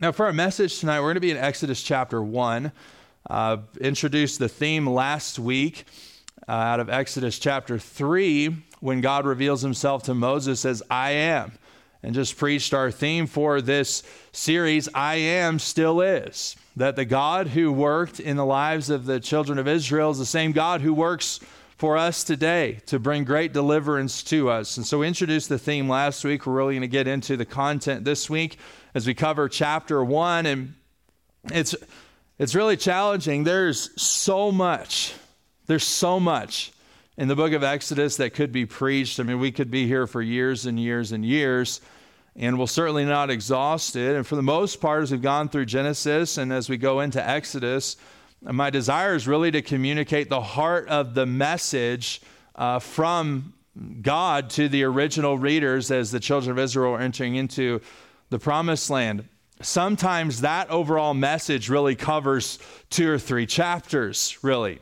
Now, 0.00 0.12
for 0.12 0.24
our 0.24 0.32
message 0.32 0.78
tonight, 0.78 1.00
we're 1.00 1.08
going 1.08 1.16
to 1.16 1.20
be 1.20 1.30
in 1.30 1.36
Exodus 1.36 1.82
chapter 1.82 2.22
1. 2.22 2.72
Uh, 3.28 3.58
introduced 3.82 4.38
the 4.38 4.48
theme 4.48 4.86
last 4.86 5.38
week 5.38 5.84
uh, 6.48 6.52
out 6.52 6.80
of 6.80 6.88
Exodus 6.88 7.38
chapter 7.38 7.78
3 7.78 8.56
when 8.80 9.02
God 9.02 9.26
reveals 9.26 9.60
himself 9.60 10.04
to 10.04 10.14
Moses 10.14 10.64
as 10.64 10.82
I 10.90 11.10
am. 11.10 11.52
And 12.02 12.14
just 12.14 12.38
preached 12.38 12.72
our 12.72 12.90
theme 12.90 13.26
for 13.26 13.60
this 13.60 14.02
series 14.32 14.88
I 14.94 15.16
am 15.16 15.58
still 15.58 16.00
is. 16.00 16.56
That 16.76 16.96
the 16.96 17.04
God 17.04 17.48
who 17.48 17.70
worked 17.70 18.20
in 18.20 18.38
the 18.38 18.46
lives 18.46 18.88
of 18.88 19.04
the 19.04 19.20
children 19.20 19.58
of 19.58 19.68
Israel 19.68 20.12
is 20.12 20.18
the 20.18 20.24
same 20.24 20.52
God 20.52 20.80
who 20.80 20.94
works 20.94 21.40
for 21.76 21.98
us 21.98 22.24
today 22.24 22.80
to 22.86 22.98
bring 22.98 23.24
great 23.24 23.52
deliverance 23.52 24.22
to 24.22 24.48
us. 24.48 24.78
And 24.78 24.86
so 24.86 25.00
we 25.00 25.08
introduced 25.08 25.50
the 25.50 25.58
theme 25.58 25.90
last 25.90 26.24
week. 26.24 26.46
We're 26.46 26.54
really 26.54 26.74
going 26.74 26.80
to 26.80 26.88
get 26.88 27.06
into 27.06 27.36
the 27.36 27.44
content 27.44 28.06
this 28.06 28.30
week 28.30 28.56
as 28.94 29.06
we 29.06 29.14
cover 29.14 29.48
chapter 29.48 30.02
one. 30.04 30.46
And 30.46 30.74
it's, 31.52 31.74
it's 32.38 32.54
really 32.54 32.76
challenging. 32.76 33.44
There's 33.44 33.90
so 34.00 34.50
much, 34.52 35.14
there's 35.66 35.86
so 35.86 36.20
much 36.20 36.72
in 37.16 37.28
the 37.28 37.36
book 37.36 37.52
of 37.52 37.62
Exodus 37.62 38.16
that 38.16 38.34
could 38.34 38.52
be 38.52 38.66
preached. 38.66 39.20
I 39.20 39.24
mean, 39.24 39.40
we 39.40 39.52
could 39.52 39.70
be 39.70 39.86
here 39.86 40.06
for 40.06 40.22
years 40.22 40.66
and 40.66 40.80
years 40.80 41.12
and 41.12 41.24
years, 41.24 41.80
and 42.34 42.56
we'll 42.56 42.66
certainly 42.66 43.04
not 43.04 43.28
exhaust 43.28 43.96
it. 43.96 44.16
And 44.16 44.26
for 44.26 44.36
the 44.36 44.42
most 44.42 44.80
part, 44.80 45.02
as 45.02 45.12
we've 45.12 45.20
gone 45.20 45.48
through 45.48 45.66
Genesis 45.66 46.38
and 46.38 46.52
as 46.52 46.68
we 46.68 46.78
go 46.78 47.00
into 47.00 47.26
Exodus, 47.26 47.96
my 48.42 48.70
desire 48.70 49.14
is 49.14 49.28
really 49.28 49.50
to 49.50 49.60
communicate 49.60 50.30
the 50.30 50.40
heart 50.40 50.88
of 50.88 51.14
the 51.14 51.26
message 51.26 52.22
uh, 52.54 52.78
from 52.78 53.52
God 54.00 54.48
to 54.50 54.68
the 54.68 54.84
original 54.84 55.36
readers 55.36 55.90
as 55.90 56.10
the 56.10 56.20
children 56.20 56.52
of 56.52 56.58
Israel 56.58 56.94
are 56.94 57.00
entering 57.00 57.34
into 57.34 57.82
the 58.30 58.38
promised 58.38 58.88
land. 58.90 59.28
Sometimes 59.60 60.40
that 60.40 60.70
overall 60.70 61.12
message 61.12 61.68
really 61.68 61.94
covers 61.94 62.58
two 62.88 63.10
or 63.10 63.18
three 63.18 63.44
chapters, 63.44 64.38
really. 64.42 64.78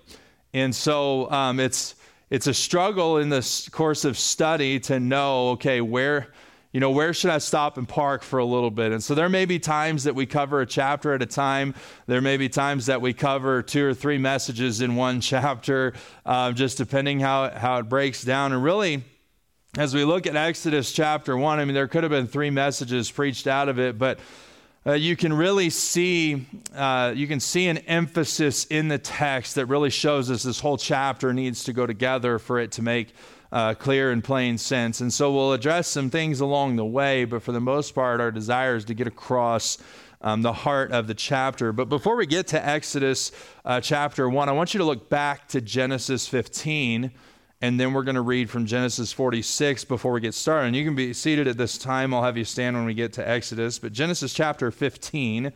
And 0.54 0.74
so 0.74 1.30
um, 1.30 1.58
it's, 1.58 1.96
it's 2.30 2.46
a 2.46 2.54
struggle 2.54 3.18
in 3.18 3.28
this 3.28 3.68
course 3.68 4.04
of 4.04 4.16
study 4.16 4.78
to 4.80 5.00
know, 5.00 5.50
okay, 5.50 5.80
where, 5.80 6.28
you 6.72 6.78
know, 6.78 6.90
where 6.90 7.12
should 7.12 7.30
I 7.30 7.38
stop 7.38 7.76
and 7.76 7.88
park 7.88 8.22
for 8.22 8.38
a 8.38 8.44
little 8.44 8.70
bit? 8.70 8.92
And 8.92 9.02
so 9.02 9.14
there 9.14 9.28
may 9.28 9.46
be 9.46 9.58
times 9.58 10.04
that 10.04 10.14
we 10.14 10.26
cover 10.26 10.60
a 10.60 10.66
chapter 10.66 11.12
at 11.12 11.22
a 11.22 11.26
time. 11.26 11.74
There 12.06 12.20
may 12.20 12.36
be 12.36 12.48
times 12.48 12.86
that 12.86 13.00
we 13.00 13.12
cover 13.12 13.62
two 13.62 13.84
or 13.84 13.94
three 13.94 14.18
messages 14.18 14.80
in 14.80 14.94
one 14.94 15.20
chapter, 15.22 15.94
uh, 16.24 16.52
just 16.52 16.78
depending 16.78 17.18
how, 17.18 17.50
how 17.50 17.78
it 17.78 17.88
breaks 17.88 18.22
down. 18.22 18.52
And 18.52 18.62
really, 18.62 19.02
as 19.78 19.94
we 19.94 20.04
look 20.04 20.26
at 20.26 20.34
Exodus 20.34 20.90
chapter 20.90 21.36
1, 21.36 21.60
I 21.60 21.64
mean, 21.64 21.72
there 21.72 21.86
could 21.86 22.02
have 22.02 22.10
been 22.10 22.26
three 22.26 22.50
messages 22.50 23.08
preached 23.08 23.46
out 23.46 23.68
of 23.68 23.78
it, 23.78 23.96
but 23.96 24.18
uh, 24.84 24.94
you 24.94 25.14
can 25.14 25.32
really 25.32 25.70
see 25.70 26.48
uh, 26.74 27.12
you 27.14 27.28
can 27.28 27.38
see 27.38 27.68
an 27.68 27.78
emphasis 27.78 28.64
in 28.64 28.88
the 28.88 28.98
text 28.98 29.54
that 29.54 29.66
really 29.66 29.90
shows 29.90 30.32
us 30.32 30.42
this 30.42 30.58
whole 30.58 30.76
chapter 30.76 31.32
needs 31.32 31.62
to 31.62 31.72
go 31.72 31.86
together 31.86 32.40
for 32.40 32.58
it 32.58 32.72
to 32.72 32.82
make 32.82 33.14
uh, 33.52 33.72
clear 33.74 34.10
and 34.10 34.24
plain 34.24 34.58
sense. 34.58 35.00
And 35.00 35.12
so 35.12 35.32
we'll 35.32 35.52
address 35.52 35.86
some 35.86 36.10
things 36.10 36.40
along 36.40 36.74
the 36.74 36.84
way, 36.84 37.24
but 37.24 37.44
for 37.44 37.52
the 37.52 37.60
most 37.60 37.94
part, 37.94 38.20
our 38.20 38.32
desire 38.32 38.74
is 38.74 38.84
to 38.86 38.94
get 38.94 39.06
across 39.06 39.78
um, 40.22 40.42
the 40.42 40.52
heart 40.52 40.90
of 40.90 41.06
the 41.06 41.14
chapter. 41.14 41.72
But 41.72 41.88
before 41.88 42.16
we 42.16 42.26
get 42.26 42.48
to 42.48 42.66
Exodus 42.66 43.30
uh, 43.64 43.80
chapter 43.80 44.28
1, 44.28 44.48
I 44.48 44.52
want 44.52 44.74
you 44.74 44.78
to 44.78 44.84
look 44.84 45.08
back 45.08 45.46
to 45.48 45.60
Genesis 45.60 46.26
15 46.26 47.12
and 47.60 47.78
then 47.78 47.92
we're 47.92 48.04
going 48.04 48.14
to 48.14 48.20
read 48.20 48.48
from 48.48 48.66
Genesis 48.66 49.12
46 49.12 49.84
before 49.84 50.12
we 50.12 50.20
get 50.20 50.34
started. 50.34 50.68
And 50.68 50.76
you 50.76 50.84
can 50.84 50.94
be 50.94 51.12
seated 51.12 51.48
at 51.48 51.56
this 51.56 51.76
time. 51.76 52.14
I'll 52.14 52.22
have 52.22 52.36
you 52.36 52.44
stand 52.44 52.76
when 52.76 52.84
we 52.84 52.94
get 52.94 53.14
to 53.14 53.28
Exodus. 53.28 53.80
But 53.80 53.92
Genesis 53.92 54.32
chapter 54.32 54.70
15, 54.70 55.52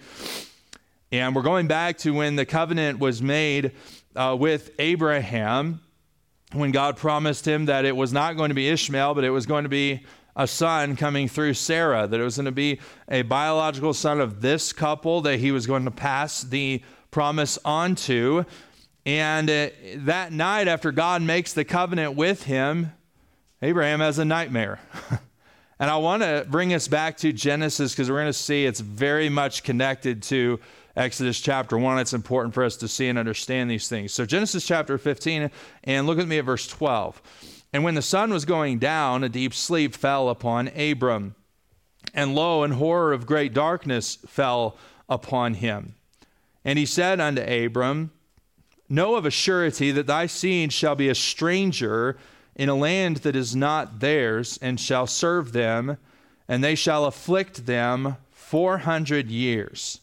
and 1.13 1.37
we're 1.37 1.43
going 1.43 1.69
back 1.69 1.99
to 1.99 2.13
when 2.13 2.35
the 2.35 2.45
covenant 2.45 2.99
was 2.99 3.23
made 3.23 3.73
uh, 4.17 4.37
with 4.39 4.73
Abraham, 4.81 5.81
when 6.53 6.73
God 6.73 6.97
promised 6.97 7.47
him 7.47 7.67
that 7.67 7.85
it 7.85 7.95
was 7.95 8.13
not 8.13 8.37
going 8.37 8.49
to 8.49 8.55
be 8.55 8.69
Ishmael, 8.69 9.15
but 9.15 9.23
it 9.23 9.31
was 9.31 9.47
going 9.47 9.63
to 9.63 9.71
be 9.71 10.05
a 10.35 10.47
son 10.47 10.97
coming 10.97 11.29
through 11.29 11.55
Sarah, 11.55 12.07
that 12.07 12.19
it 12.19 12.25
was 12.25 12.37
going 12.37 12.47
to 12.47 12.53
be 12.53 12.81
a 13.09 13.23
biological 13.23 13.95
son 13.95 14.21
of 14.21 14.41
this 14.41 14.73
couple 14.73 15.21
that 15.21 15.39
he 15.39 15.53
was 15.53 15.67
going 15.67 15.85
to 15.85 15.91
pass 15.91 16.43
the 16.43 16.83
promise 17.11 17.59
on 17.65 17.95
to. 17.95 18.45
And 19.05 19.51
uh, 19.51 19.69
that 19.97 20.33
night, 20.33 20.69
after 20.69 20.93
God 20.93 21.23
makes 21.23 21.53
the 21.53 21.65
covenant 21.65 22.15
with 22.15 22.45
him, 22.45 22.93
Abraham 23.61 24.01
has 24.01 24.19
a 24.19 24.25
nightmare. 24.25 24.81
and 25.79 25.91
I 25.91 25.97
want 25.97 26.23
to 26.23 26.47
bring 26.49 26.73
us 26.73 26.87
back 26.87 27.17
to 27.19 27.33
Genesis 27.33 27.93
because 27.93 28.11
we're 28.11 28.21
going 28.21 28.27
to 28.27 28.33
see 28.33 28.65
it's 28.65 28.81
very 28.81 29.29
much 29.29 29.65
connected 29.65 30.23
to 30.25 30.61
Exodus 30.95 31.41
chapter 31.41 31.77
1. 31.77 31.99
It's 31.99 32.13
important 32.13 32.55
for 32.55 32.63
us 32.63 32.77
to 32.77 32.89
see 32.89 33.09
and 33.09 33.19
understand 33.19 33.71
these 33.71 33.89
things. 33.89 34.13
So, 34.13 34.25
Genesis 34.25 34.65
chapter 34.65 34.99
15, 34.99 35.51
and 35.85 36.07
look 36.07 36.19
at 36.19 36.29
me 36.29 36.39
at 36.39 36.45
verse 36.45 36.69
12. 36.69 37.21
And 37.73 37.83
when 37.83 37.95
the 37.95 38.03
sun 38.03 38.31
was 38.33 38.45
going 38.45 38.79
down, 38.79 39.25
a 39.25 39.29
deep 39.29 39.55
sleep 39.55 39.95
fell 39.95 40.29
upon 40.29 40.69
Abram. 40.69 41.35
And 42.15 42.35
lo, 42.35 42.63
an 42.63 42.73
horror 42.73 43.13
of 43.13 43.27
great 43.27 43.55
darkness 43.55 44.19
fell 44.27 44.77
upon 45.09 45.55
him. 45.55 45.95
And 46.65 46.79
he 46.79 46.87
said 46.87 47.21
unto 47.21 47.43
Abram, 47.43 48.11
Know 48.93 49.15
of 49.15 49.25
a 49.25 49.31
surety 49.31 49.91
that 49.93 50.07
thy 50.07 50.27
seed 50.27 50.71
shall 50.71 50.95
be 50.95 51.09
a 51.09 51.15
stranger 51.15 52.19
in 52.55 52.69
a 52.69 52.75
land 52.75 53.17
that 53.19 53.35
is 53.35 53.57
not 53.57 54.01
theirs, 54.01 54.59
and 54.61 54.79
shall 54.79 55.07
serve 55.07 55.55
them, 55.55 55.97
and 56.47 56.63
they 56.63 56.75
shall 56.75 57.07
afflict 57.07 57.65
them 57.65 58.19
four 58.33 58.77
hundred 58.77 59.31
years. 59.31 60.03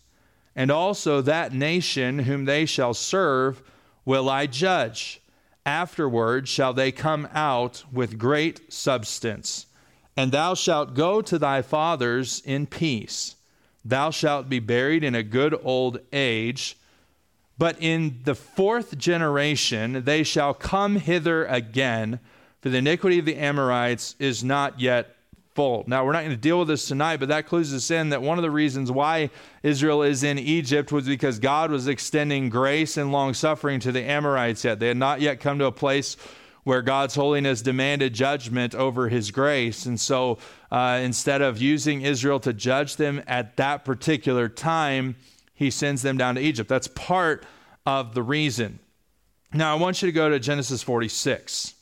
And 0.55 0.71
also 0.71 1.21
that 1.21 1.53
nation 1.53 2.17
whom 2.17 2.45
they 2.45 2.65
shall 2.65 2.95
serve 2.95 3.61
will 4.05 4.27
I 4.27 4.47
judge. 4.47 5.21
Afterward 5.67 6.47
shall 6.47 6.73
they 6.73 6.91
come 6.91 7.29
out 7.31 7.83
with 7.93 8.17
great 8.17 8.73
substance. 8.73 9.67
And 10.17 10.31
thou 10.31 10.55
shalt 10.55 10.95
go 10.95 11.21
to 11.21 11.37
thy 11.37 11.61
fathers 11.61 12.41
in 12.43 12.65
peace. 12.65 13.35
Thou 13.85 14.09
shalt 14.09 14.49
be 14.49 14.57
buried 14.57 15.03
in 15.03 15.13
a 15.13 15.21
good 15.21 15.55
old 15.63 15.99
age 16.11 16.75
but 17.59 17.75
in 17.79 18.21
the 18.23 18.33
fourth 18.33 18.97
generation 18.97 20.03
they 20.05 20.23
shall 20.23 20.55
come 20.55 20.95
hither 20.95 21.45
again, 21.45 22.19
for 22.61 22.69
the 22.69 22.77
iniquity 22.77 23.19
of 23.19 23.25
the 23.25 23.35
Amorites 23.35 24.15
is 24.17 24.43
not 24.43 24.79
yet 24.79 25.15
full. 25.55 25.83
Now, 25.87 26.05
we're 26.05 26.13
not 26.13 26.23
going 26.23 26.31
to 26.31 26.37
deal 26.37 26.59
with 26.59 26.69
this 26.69 26.87
tonight, 26.87 27.17
but 27.17 27.27
that 27.29 27.45
clues 27.45 27.73
us 27.73 27.91
in 27.91 28.09
that 28.09 28.21
one 28.21 28.37
of 28.37 28.43
the 28.43 28.51
reasons 28.51 28.91
why 28.91 29.29
Israel 29.61 30.03
is 30.03 30.23
in 30.23 30.39
Egypt 30.39 30.91
was 30.91 31.05
because 31.05 31.37
God 31.37 31.69
was 31.69 31.89
extending 31.89 32.49
grace 32.49 32.95
and 32.95 33.11
long 33.11 33.33
suffering 33.33 33.81
to 33.81 33.91
the 33.91 34.01
Amorites 34.01 34.63
yet. 34.63 34.79
They 34.79 34.87
had 34.87 34.97
not 34.97 35.19
yet 35.19 35.41
come 35.41 35.59
to 35.59 35.65
a 35.65 35.71
place 35.71 36.15
where 36.63 36.81
God's 36.81 37.15
holiness 37.15 37.61
demanded 37.61 38.13
judgment 38.13 38.73
over 38.73 39.09
his 39.09 39.31
grace. 39.31 39.85
And 39.85 39.99
so 39.99 40.37
uh, 40.71 41.01
instead 41.03 41.41
of 41.41 41.61
using 41.61 42.03
Israel 42.03 42.39
to 42.41 42.53
judge 42.53 42.95
them 42.95 43.21
at 43.27 43.57
that 43.57 43.83
particular 43.83 44.47
time, 44.47 45.15
he 45.59 45.69
sends 45.69 46.01
them 46.01 46.15
down 46.15 46.35
to 46.35 46.41
Egypt. 46.41 46.69
That's 46.69 46.87
part 46.87 47.45
of 47.85 48.13
the 48.13 48.23
reason. 48.23 48.79
Now, 49.53 49.75
I 49.75 49.77
want 49.77 50.01
you 50.01 50.05
to 50.05 50.13
go 50.13 50.29
to 50.29 50.39
Genesis 50.39 50.81
46. 50.81 51.73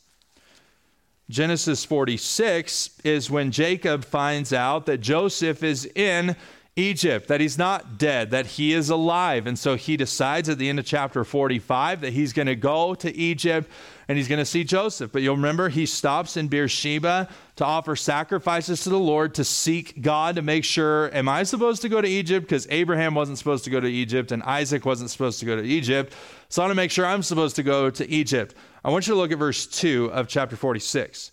Genesis 1.29 1.85
46 1.85 2.89
is 3.03 3.29
when 3.29 3.51
Jacob 3.51 4.03
finds 4.03 4.51
out 4.51 4.87
that 4.87 4.97
Joseph 4.97 5.61
is 5.61 5.85
in 5.85 6.35
Egypt, 6.77 7.27
that 7.27 7.41
he's 7.41 7.57
not 7.57 7.97
dead, 7.97 8.29
that 8.31 8.45
he 8.45 8.71
is 8.71 8.89
alive. 8.91 9.47
And 9.47 9.57
so 9.57 9.75
he 9.75 9.97
decides 9.97 10.47
at 10.47 10.59
the 10.59 10.69
end 10.69 10.77
of 10.77 10.85
chapter 10.85 11.23
45 11.23 12.01
that 12.01 12.13
he's 12.13 12.33
going 12.33 12.45
to 12.45 12.55
go 12.55 12.93
to 12.95 13.13
Egypt 13.15 13.69
and 14.07 14.17
he's 14.17 14.27
going 14.27 14.39
to 14.39 14.45
see 14.45 14.63
Joseph. 14.63 15.11
But 15.11 15.23
you'll 15.23 15.35
remember 15.35 15.69
he 15.69 15.87
stops 15.87 16.37
in 16.37 16.47
Beersheba 16.47 17.27
to 17.55 17.65
offer 17.65 17.95
sacrifices 17.95 18.83
to 18.83 18.89
the 18.89 18.99
Lord 18.99 19.33
to 19.33 19.43
seek 19.43 20.01
God 20.01 20.35
to 20.35 20.43
make 20.43 20.63
sure, 20.63 21.13
am 21.15 21.27
I 21.27 21.43
supposed 21.43 21.81
to 21.81 21.89
go 21.89 21.99
to 21.99 22.07
Egypt? 22.07 22.45
Because 22.45 22.67
Abraham 22.69 23.15
wasn't 23.15 23.39
supposed 23.39 23.63
to 23.63 23.71
go 23.71 23.79
to 23.79 23.89
Egypt 23.89 24.31
and 24.31 24.43
Isaac 24.43 24.85
wasn't 24.85 25.09
supposed 25.09 25.39
to 25.39 25.45
go 25.45 25.55
to 25.55 25.63
Egypt. 25.63 26.13
So 26.49 26.61
I 26.61 26.65
want 26.65 26.71
to 26.71 26.75
make 26.75 26.91
sure 26.91 27.07
I'm 27.07 27.23
supposed 27.23 27.55
to 27.55 27.63
go 27.63 27.89
to 27.89 28.07
Egypt. 28.07 28.53
I 28.85 28.91
want 28.91 29.07
you 29.07 29.15
to 29.15 29.19
look 29.19 29.31
at 29.31 29.39
verse 29.39 29.65
2 29.65 30.11
of 30.13 30.27
chapter 30.27 30.55
46. 30.55 31.31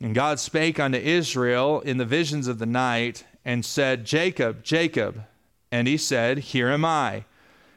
And 0.00 0.14
God 0.14 0.38
spake 0.38 0.78
unto 0.78 0.98
Israel 0.98 1.80
in 1.80 1.98
the 1.98 2.04
visions 2.04 2.46
of 2.46 2.58
the 2.58 2.66
night 2.66 3.24
and 3.44 3.64
said, 3.64 4.04
Jacob, 4.04 4.62
Jacob. 4.62 5.24
And 5.70 5.88
he 5.88 5.96
said, 5.96 6.38
Here 6.38 6.68
am 6.68 6.84
I. 6.84 7.24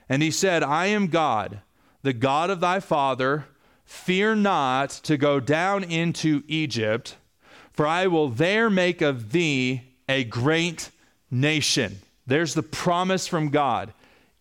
And 0.08 0.22
he 0.22 0.32
said, 0.32 0.64
I 0.64 0.86
am 0.88 1.08
God, 1.08 1.62
the 2.04 2.14
God 2.14 2.50
of 2.50 2.60
thy 2.60 2.80
father 2.80 3.46
Fear 3.88 4.36
not 4.36 4.90
to 5.04 5.16
go 5.16 5.40
down 5.40 5.86
into 5.86 6.44
Egypt, 6.46 7.16
for 7.72 7.88
I 7.88 8.08
will 8.08 8.28
there 8.28 8.70
make 8.70 9.02
of 9.02 9.32
thee 9.32 9.82
a 10.10 10.26
great 10.26 10.92
nation. 11.32 12.00
There's 12.26 12.54
the 12.54 12.64
promise 12.64 13.28
from 13.28 13.50
God. 13.50 13.94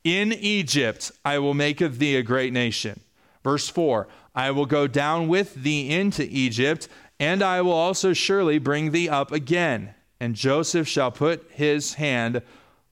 In 0.03 0.33
Egypt 0.33 1.13
I 1.25 1.39
will 1.39 1.55
make 1.55 1.81
of 1.81 2.01
thee 2.01 2.17
a 2.17 2.25
great 2.25 2.53
nation. 2.53 2.99
Verse 3.45 3.69
4 3.69 4.09
I 4.35 4.51
will 4.51 4.67
go 4.67 4.89
down 4.89 5.29
with 5.29 5.55
thee 5.55 5.91
into 5.91 6.27
Egypt, 6.29 6.89
and 7.21 7.41
I 7.41 7.61
will 7.61 7.71
also 7.73 8.13
surely 8.13 8.59
bring 8.59 8.91
thee 8.91 9.09
up 9.09 9.31
again. 9.31 9.95
And 10.21 10.35
Joseph 10.35 10.89
shall 10.89 11.11
put 11.11 11.51
his 11.51 11.95
hand 11.95 12.43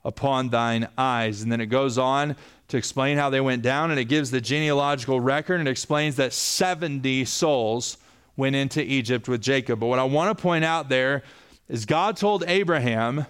upon 0.05 0.50
thine 0.50 0.88
eyes. 0.99 1.43
And 1.43 1.50
then 1.50 1.61
it 1.61 1.67
goes 1.67 1.97
on 1.99 2.37
to 2.69 2.76
explain 2.76 3.17
how 3.17 3.31
they 3.31 3.41
went 3.41 3.62
down, 3.62 3.91
and 3.91 4.00
it 4.00 4.06
gives 4.06 4.31
the 4.31 4.41
genealogical 4.41 5.21
record 5.21 5.61
and 5.61 5.69
explains 5.69 6.17
that 6.17 6.32
70 6.32 7.25
souls 7.25 7.99
went 8.37 8.56
into 8.56 8.82
Egypt 8.82 9.29
with 9.29 9.41
Jacob. 9.41 9.81
But 9.81 9.87
what 9.87 9.99
I 9.99 10.05
want 10.05 10.37
to 10.37 10.43
point 10.43 10.65
out 10.65 10.88
there 10.88 11.23
is 11.69 11.87
God 11.87 12.17
told 12.17 12.44
Abraham, 12.47 13.26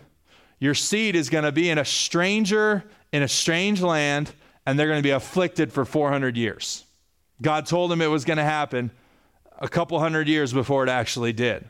Your 0.58 0.74
seed 0.74 1.14
is 1.16 1.30
going 1.30 1.44
to 1.44 1.52
be 1.52 1.68
in 1.68 1.78
a 1.78 1.84
stranger, 1.84 2.84
in 3.12 3.22
a 3.22 3.28
strange 3.28 3.80
land, 3.80 4.32
and 4.66 4.78
they're 4.78 4.88
going 4.88 4.98
to 4.98 5.06
be 5.06 5.10
afflicted 5.10 5.72
for 5.72 5.84
400 5.84 6.36
years. 6.36 6.84
God 7.42 7.66
told 7.66 7.92
him 7.92 8.00
it 8.00 8.06
was 8.06 8.24
going 8.24 8.38
to 8.38 8.44
happen 8.44 8.90
a 9.58 9.68
couple 9.68 9.98
hundred 9.98 10.28
years 10.28 10.52
before 10.52 10.84
it 10.84 10.88
actually 10.88 11.32
did. 11.32 11.68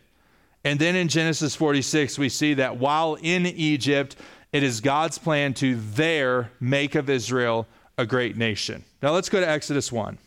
And 0.65 0.79
then 0.79 0.97
in 0.97 1.09
Genesis 1.09 1.55
46, 1.55 2.19
we 2.19 2.29
see 2.29 2.55
that 2.55 2.79
while 2.79 3.17
in 3.21 3.47
Egypt, 3.47 4.17
it 4.53 4.63
is 4.63 4.81
God's 4.81 5.19
plan 5.19 5.53
to 5.55 5.77
there 5.77 6.51
make 6.59 6.95
of 6.95 7.11
Israel 7.11 7.67
a 7.99 8.07
great 8.07 8.37
nation. 8.37 8.85
Now 9.03 9.13
let's 9.13 9.29
go 9.29 9.41
to 9.41 9.49
Exodus 9.49 9.93
1. 9.93 10.19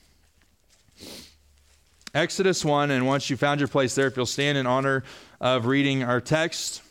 Exodus 2.13 2.63
1, 2.63 2.91
and 2.91 3.05
once 3.05 3.29
you 3.29 3.37
found 3.37 3.59
your 3.59 3.67
place 3.67 3.93
there, 3.95 4.07
if 4.07 4.15
you'll 4.15 4.25
stand 4.25 4.57
in 4.57 4.65
honor 4.65 5.03
of 5.41 5.65
reading 5.65 6.03
our 6.03 6.21
text 6.21 6.81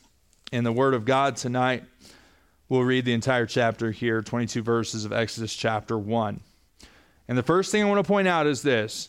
in 0.52 0.62
the 0.62 0.72
Word 0.72 0.94
of 0.94 1.04
God 1.04 1.36
tonight, 1.36 1.84
we'll 2.68 2.84
read 2.84 3.04
the 3.04 3.12
entire 3.12 3.46
chapter 3.46 3.90
here, 3.90 4.22
22 4.22 4.62
verses 4.62 5.04
of 5.04 5.12
Exodus 5.12 5.54
chapter 5.54 5.96
1. 5.98 6.40
And 7.28 7.38
the 7.38 7.42
first 7.42 7.72
thing 7.72 7.82
I 7.82 7.88
want 7.88 8.04
to 8.04 8.08
point 8.08 8.28
out 8.28 8.46
is 8.46 8.62
this 8.62 9.08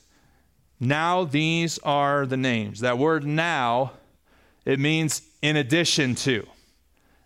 now 0.79 1.23
these 1.23 1.77
are 1.79 2.25
the 2.25 2.37
names. 2.37 2.79
That 2.79 2.97
word 2.97 3.25
now, 3.25 3.91
it 4.67 4.81
means 4.81 5.21
in 5.41 5.55
addition 5.55 6.13
to. 6.13 6.45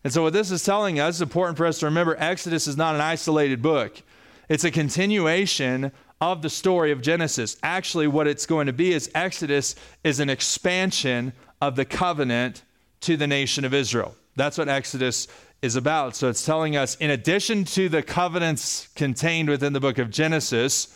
And 0.03 0.13
so, 0.13 0.21
what 0.21 0.33
this 0.33 0.51
is 0.51 0.63
telling 0.63 0.99
us 0.99 1.15
is 1.15 1.21
important 1.23 1.57
for 1.57 1.65
us 1.65 1.79
to 1.79 1.87
remember 1.87 2.15
Exodus 2.17 2.67
is 2.67 2.77
not 2.77 2.93
an 2.95 3.01
isolated 3.01 3.61
book, 3.61 4.01
it's 4.47 4.63
a 4.63 4.71
continuation 4.71 5.91
of 6.21 6.43
the 6.43 6.49
story 6.51 6.91
of 6.91 7.01
Genesis. 7.01 7.57
Actually, 7.63 8.07
what 8.07 8.27
it's 8.27 8.45
going 8.45 8.67
to 8.67 8.73
be 8.73 8.93
is 8.93 9.09
Exodus 9.15 9.75
is 10.03 10.19
an 10.19 10.29
expansion 10.29 11.33
of 11.61 11.75
the 11.75 11.83
covenant 11.83 12.61
to 13.01 13.17
the 13.17 13.25
nation 13.25 13.65
of 13.65 13.73
Israel. 13.73 14.15
That's 14.35 14.59
what 14.59 14.69
Exodus 14.69 15.27
is 15.63 15.75
about. 15.75 16.15
So, 16.15 16.29
it's 16.29 16.45
telling 16.45 16.77
us, 16.77 16.95
in 16.97 17.09
addition 17.09 17.63
to 17.65 17.89
the 17.89 18.03
covenants 18.03 18.87
contained 18.95 19.49
within 19.49 19.73
the 19.73 19.79
book 19.79 19.97
of 19.97 20.11
Genesis, 20.11 20.95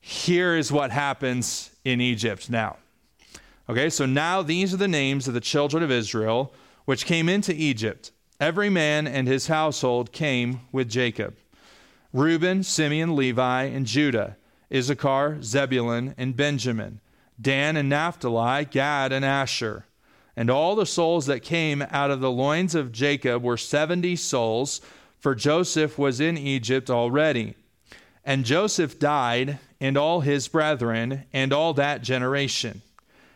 here 0.00 0.56
is 0.56 0.72
what 0.72 0.90
happens 0.90 1.70
in 1.84 2.00
Egypt 2.00 2.48
now. 2.48 2.78
Okay, 3.68 3.88
so 3.90 4.06
now 4.06 4.42
these 4.42 4.74
are 4.74 4.78
the 4.78 4.88
names 4.88 5.26
of 5.26 5.34
the 5.34 5.40
children 5.40 5.82
of 5.82 5.90
Israel 5.90 6.52
which 6.84 7.06
came 7.06 7.28
into 7.28 7.54
Egypt 7.54 8.10
Every 8.40 8.68
man 8.68 9.06
and 9.06 9.28
his 9.28 9.46
household 9.46 10.12
came 10.12 10.60
with 10.72 10.90
Jacob 10.90 11.36
Reuben, 12.12 12.62
Simeon, 12.62 13.16
Levi, 13.16 13.64
and 13.64 13.86
Judah, 13.86 14.36
Issachar, 14.72 15.38
Zebulun, 15.42 16.14
and 16.18 16.36
Benjamin, 16.36 17.00
Dan 17.40 17.76
and 17.76 17.88
Naphtali, 17.88 18.64
Gad 18.66 19.12
and 19.12 19.24
Asher. 19.24 19.86
And 20.36 20.50
all 20.50 20.74
the 20.74 20.86
souls 20.86 21.26
that 21.26 21.40
came 21.40 21.82
out 21.90 22.10
of 22.10 22.20
the 22.20 22.30
loins 22.30 22.74
of 22.74 22.92
Jacob 22.92 23.42
were 23.42 23.56
seventy 23.56 24.16
souls, 24.16 24.80
for 25.20 25.34
Joseph 25.34 25.96
was 25.96 26.20
in 26.20 26.36
Egypt 26.36 26.90
already. 26.90 27.54
And 28.24 28.44
Joseph 28.44 28.98
died, 28.98 29.58
and 29.80 29.96
all 29.96 30.20
his 30.20 30.48
brethren, 30.48 31.24
and 31.32 31.52
all 31.52 31.72
that 31.74 32.02
generation. 32.02 32.82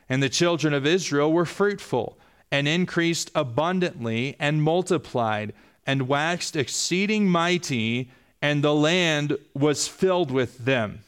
And 0.08 0.22
the 0.22 0.28
children 0.28 0.72
of 0.72 0.86
Israel 0.86 1.32
were 1.32 1.44
fruitful 1.44 2.18
and 2.50 2.66
increased 2.66 3.30
abundantly 3.34 4.36
and 4.38 4.62
multiplied 4.62 5.52
and 5.86 6.08
waxed 6.08 6.56
exceeding 6.56 7.28
mighty, 7.28 8.10
and 8.42 8.62
the 8.62 8.74
land 8.74 9.36
was 9.54 9.88
filled 9.88 10.30
with 10.30 10.58
them. 10.64 11.00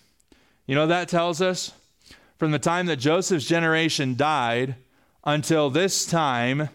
You 0.67 0.75
know, 0.75 0.87
that 0.87 1.09
tells 1.09 1.43
us 1.43 1.73
from 2.39 2.51
the 2.53 2.59
time 2.59 2.87
that 2.87 2.97
Joseph's 2.97 3.47
generation 3.47 4.17
died 4.17 4.77
until 5.25 5.69
this 5.69 6.07
time, 6.07 6.71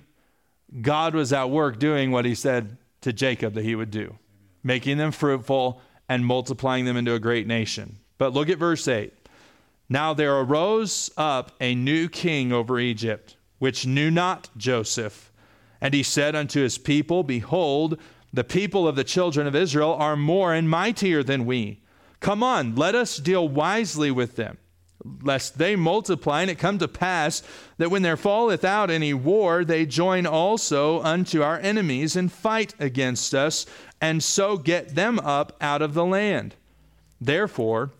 God 0.81 1.15
was 1.15 1.33
at 1.33 1.49
work 1.49 1.79
doing 1.79 2.11
what 2.11 2.25
he 2.25 2.35
said 2.35 2.77
to 3.01 3.11
Jacob 3.11 3.53
that 3.53 3.63
he 3.63 3.75
would 3.75 3.91
do, 3.91 4.15
making 4.63 4.97
them 4.97 5.11
fruitful 5.11 5.81
and 6.07 6.25
multiplying 6.25 6.85
them 6.85 6.97
into 6.97 7.13
a 7.13 7.19
great 7.19 7.47
nation. 7.47 7.97
But 8.17 8.33
look 8.33 8.49
at 8.49 8.57
verse 8.57 8.87
8. 8.87 9.13
Now 9.87 10.13
there 10.13 10.35
arose 10.39 11.11
up 11.15 11.51
a 11.59 11.75
new 11.75 12.09
king 12.09 12.51
over 12.51 12.79
Egypt 12.79 13.35
which 13.59 13.85
knew 13.85 14.11
not 14.11 14.49
Joseph. 14.57 15.31
And 15.81 15.93
he 15.93 16.03
said 16.03 16.35
unto 16.35 16.61
his 16.61 16.77
people, 16.77 17.23
Behold, 17.23 17.99
the 18.33 18.43
people 18.43 18.87
of 18.87 18.95
the 18.95 19.03
children 19.03 19.47
of 19.47 19.55
Israel 19.55 19.93
are 19.93 20.15
more 20.15 20.53
and 20.53 20.69
mightier 20.69 21.23
than 21.23 21.45
we. 21.45 21.81
Come 22.19 22.43
on, 22.43 22.75
let 22.75 22.95
us 22.95 23.17
deal 23.17 23.47
wisely 23.47 24.11
with 24.11 24.35
them, 24.35 24.57
lest 25.21 25.57
they 25.57 25.75
multiply, 25.75 26.41
and 26.41 26.49
it 26.49 26.57
come 26.57 26.77
to 26.79 26.87
pass 26.87 27.43
that 27.77 27.91
when 27.91 28.01
there 28.01 28.17
falleth 28.17 28.63
out 28.63 28.89
any 28.89 29.13
war, 29.13 29.63
they 29.63 29.85
join 29.85 30.25
also 30.25 31.01
unto 31.01 31.41
our 31.41 31.59
enemies 31.59 32.15
and 32.15 32.31
fight 32.31 32.73
against 32.79 33.33
us, 33.33 33.65
and 34.01 34.23
so 34.23 34.57
get 34.57 34.95
them 34.95 35.19
up 35.19 35.55
out 35.61 35.81
of 35.81 35.93
the 35.93 36.05
land. 36.05 36.55
Therefore, 37.21 37.91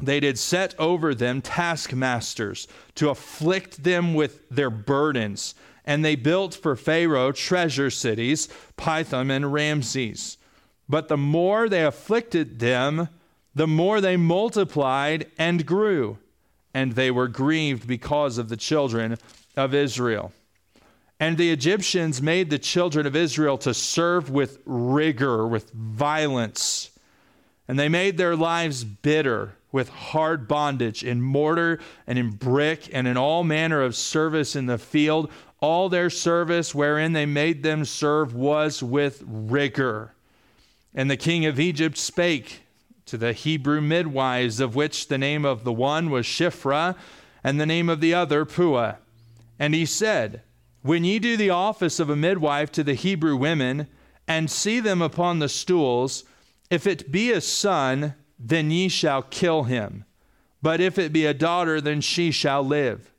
they 0.00 0.20
did 0.20 0.38
set 0.38 0.78
over 0.78 1.14
them 1.14 1.42
taskmasters 1.42 2.66
to 2.94 3.10
afflict 3.10 3.84
them 3.84 4.14
with 4.14 4.48
their 4.48 4.70
burdens. 4.70 5.54
And 5.84 6.04
they 6.04 6.16
built 6.16 6.54
for 6.54 6.76
Pharaoh 6.76 7.32
treasure 7.32 7.90
cities, 7.90 8.48
Pithom 8.76 9.30
and 9.30 9.52
Ramses. 9.52 10.38
But 10.88 11.08
the 11.08 11.16
more 11.16 11.68
they 11.68 11.84
afflicted 11.84 12.58
them, 12.58 13.08
the 13.54 13.66
more 13.66 14.00
they 14.00 14.16
multiplied 14.16 15.30
and 15.38 15.66
grew. 15.66 16.18
And 16.72 16.92
they 16.92 17.10
were 17.10 17.28
grieved 17.28 17.86
because 17.86 18.38
of 18.38 18.48
the 18.48 18.56
children 18.56 19.18
of 19.56 19.74
Israel. 19.74 20.32
And 21.20 21.36
the 21.36 21.52
Egyptians 21.52 22.22
made 22.22 22.50
the 22.50 22.58
children 22.58 23.06
of 23.06 23.14
Israel 23.14 23.58
to 23.58 23.74
serve 23.74 24.30
with 24.30 24.60
rigor, 24.64 25.46
with 25.46 25.70
violence. 25.70 26.90
And 27.68 27.78
they 27.78 27.88
made 27.88 28.16
their 28.16 28.34
lives 28.34 28.82
bitter 28.84 29.54
with 29.72 29.88
hard 29.88 30.46
bondage 30.46 31.02
in 31.02 31.20
mortar 31.20 31.80
and 32.06 32.18
in 32.18 32.30
brick 32.30 32.88
and 32.92 33.08
in 33.08 33.16
all 33.16 33.42
manner 33.42 33.82
of 33.82 33.96
service 33.96 34.54
in 34.54 34.66
the 34.66 34.78
field. 34.78 35.30
All 35.60 35.88
their 35.88 36.10
service 36.10 36.74
wherein 36.74 37.14
they 37.14 37.26
made 37.26 37.62
them 37.62 37.84
serve 37.84 38.34
was 38.34 38.82
with 38.82 39.24
rigor. 39.26 40.14
And 40.94 41.10
the 41.10 41.16
king 41.16 41.46
of 41.46 41.58
Egypt 41.58 41.96
spake 41.96 42.60
to 43.06 43.16
the 43.16 43.32
Hebrew 43.32 43.80
midwives, 43.80 44.60
of 44.60 44.74
which 44.74 45.08
the 45.08 45.18
name 45.18 45.44
of 45.44 45.64
the 45.64 45.72
one 45.72 46.10
was 46.10 46.26
Shiphrah, 46.26 46.96
and 47.42 47.60
the 47.60 47.66
name 47.66 47.88
of 47.88 48.00
the 48.00 48.14
other 48.14 48.44
Puah. 48.44 48.96
And 49.58 49.74
he 49.74 49.86
said, 49.86 50.42
When 50.82 51.04
ye 51.04 51.18
do 51.18 51.36
the 51.36 51.50
office 51.50 51.98
of 51.98 52.10
a 52.10 52.16
midwife 52.16 52.70
to 52.72 52.84
the 52.84 52.94
Hebrew 52.94 53.36
women, 53.36 53.86
and 54.28 54.50
see 54.50 54.80
them 54.80 55.02
upon 55.02 55.38
the 55.38 55.48
stools, 55.48 56.24
if 56.70 56.86
it 56.86 57.10
be 57.10 57.32
a 57.32 57.40
son, 57.40 58.14
then 58.44 58.70
ye 58.70 58.88
shall 58.88 59.22
kill 59.22 59.64
him. 59.64 60.04
But 60.60 60.80
if 60.80 60.98
it 60.98 61.12
be 61.12 61.26
a 61.26 61.34
daughter, 61.34 61.80
then 61.80 62.00
she 62.00 62.30
shall 62.30 62.62
live. 62.62 63.12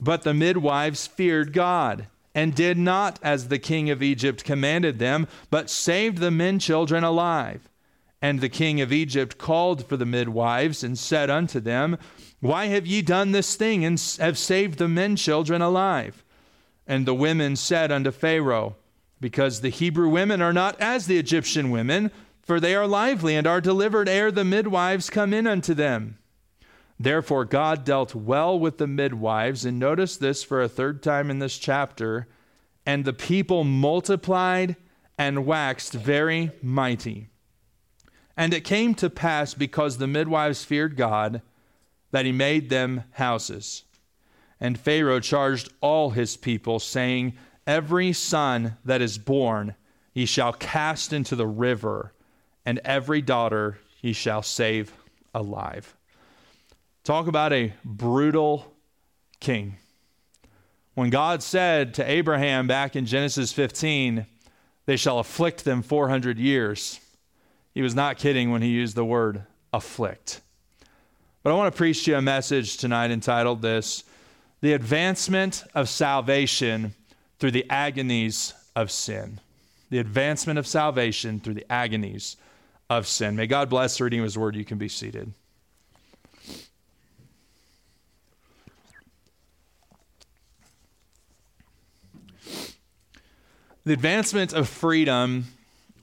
But 0.00 0.22
the 0.22 0.34
midwives 0.34 1.06
feared 1.06 1.52
God, 1.52 2.08
and 2.34 2.54
did 2.54 2.78
not 2.78 3.18
as 3.22 3.48
the 3.48 3.58
king 3.58 3.90
of 3.90 4.02
Egypt 4.02 4.44
commanded 4.44 4.98
them, 4.98 5.28
but 5.50 5.70
saved 5.70 6.18
the 6.18 6.30
men 6.30 6.58
children 6.58 7.04
alive. 7.04 7.68
And 8.20 8.40
the 8.40 8.48
king 8.48 8.80
of 8.80 8.92
Egypt 8.92 9.38
called 9.38 9.86
for 9.86 9.96
the 9.96 10.06
midwives, 10.06 10.82
and 10.82 10.98
said 10.98 11.28
unto 11.28 11.60
them, 11.60 11.98
Why 12.40 12.66
have 12.66 12.86
ye 12.86 13.02
done 13.02 13.32
this 13.32 13.54
thing, 13.56 13.84
and 13.84 14.00
have 14.18 14.38
saved 14.38 14.78
the 14.78 14.88
men 14.88 15.16
children 15.16 15.60
alive? 15.60 16.24
And 16.86 17.06
the 17.06 17.14
women 17.14 17.56
said 17.56 17.92
unto 17.92 18.10
Pharaoh, 18.10 18.76
Because 19.20 19.60
the 19.60 19.68
Hebrew 19.68 20.08
women 20.08 20.42
are 20.42 20.52
not 20.52 20.80
as 20.80 21.06
the 21.06 21.18
Egyptian 21.18 21.70
women, 21.70 22.10
for 22.42 22.58
they 22.58 22.74
are 22.74 22.86
lively 22.86 23.36
and 23.36 23.46
are 23.46 23.60
delivered 23.60 24.08
ere 24.08 24.32
the 24.32 24.44
midwives 24.44 25.08
come 25.08 25.32
in 25.32 25.46
unto 25.46 25.74
them. 25.74 26.18
Therefore, 26.98 27.44
God 27.44 27.84
dealt 27.84 28.14
well 28.14 28.58
with 28.58 28.78
the 28.78 28.86
midwives, 28.86 29.64
and 29.64 29.78
notice 29.78 30.16
this 30.16 30.44
for 30.44 30.62
a 30.62 30.68
third 30.68 31.02
time 31.02 31.30
in 31.30 31.38
this 31.38 31.58
chapter. 31.58 32.28
And 32.84 33.04
the 33.04 33.12
people 33.12 33.64
multiplied 33.64 34.76
and 35.18 35.46
waxed 35.46 35.92
very 35.92 36.50
mighty. 36.62 37.28
And 38.36 38.54
it 38.54 38.64
came 38.64 38.94
to 38.96 39.10
pass, 39.10 39.54
because 39.54 39.98
the 39.98 40.06
midwives 40.06 40.64
feared 40.64 40.96
God, 40.96 41.42
that 42.12 42.24
he 42.24 42.32
made 42.32 42.70
them 42.70 43.04
houses. 43.12 43.84
And 44.60 44.78
Pharaoh 44.78 45.20
charged 45.20 45.72
all 45.80 46.10
his 46.10 46.36
people, 46.36 46.78
saying, 46.78 47.34
Every 47.66 48.12
son 48.12 48.76
that 48.84 49.00
is 49.00 49.18
born 49.18 49.74
ye 50.14 50.24
shall 50.26 50.52
cast 50.52 51.12
into 51.12 51.34
the 51.34 51.46
river 51.46 52.12
and 52.64 52.80
every 52.84 53.22
daughter 53.22 53.78
he 54.00 54.12
shall 54.12 54.42
save 54.42 54.92
alive. 55.34 55.94
Talk 57.04 57.26
about 57.26 57.52
a 57.52 57.72
brutal 57.84 58.72
king. 59.40 59.76
When 60.94 61.10
God 61.10 61.42
said 61.42 61.94
to 61.94 62.10
Abraham 62.10 62.66
back 62.66 62.94
in 62.94 63.06
Genesis 63.06 63.52
15, 63.52 64.26
they 64.86 64.96
shall 64.96 65.18
afflict 65.18 65.64
them 65.64 65.82
400 65.82 66.38
years. 66.38 67.00
He 67.72 67.82
was 67.82 67.94
not 67.94 68.18
kidding 68.18 68.50
when 68.50 68.62
he 68.62 68.68
used 68.68 68.94
the 68.94 69.04
word 69.04 69.44
afflict. 69.72 70.40
But 71.42 71.50
I 71.50 71.56
want 71.56 71.72
to 71.72 71.76
preach 71.76 72.04
to 72.04 72.12
you 72.12 72.16
a 72.18 72.22
message 72.22 72.76
tonight 72.76 73.10
entitled 73.10 73.62
This 73.62 74.04
The 74.60 74.74
Advancement 74.74 75.64
of 75.74 75.88
Salvation 75.88 76.94
Through 77.38 77.52
the 77.52 77.68
Agonies 77.70 78.54
of 78.76 78.90
Sin. 78.90 79.40
The 79.90 79.98
advancement 79.98 80.58
of 80.58 80.66
salvation 80.66 81.40
through 81.40 81.54
the 81.54 81.70
agonies 81.70 82.36
of 82.98 83.06
sin. 83.06 83.36
May 83.36 83.46
God 83.46 83.68
bless 83.68 83.98
the 83.98 84.04
reading 84.04 84.20
of 84.20 84.24
His 84.24 84.38
word. 84.38 84.56
You 84.56 84.64
can 84.64 84.78
be 84.78 84.88
seated. 84.88 85.32
The 93.84 93.92
advancement 93.92 94.52
of 94.52 94.68
freedom 94.68 95.46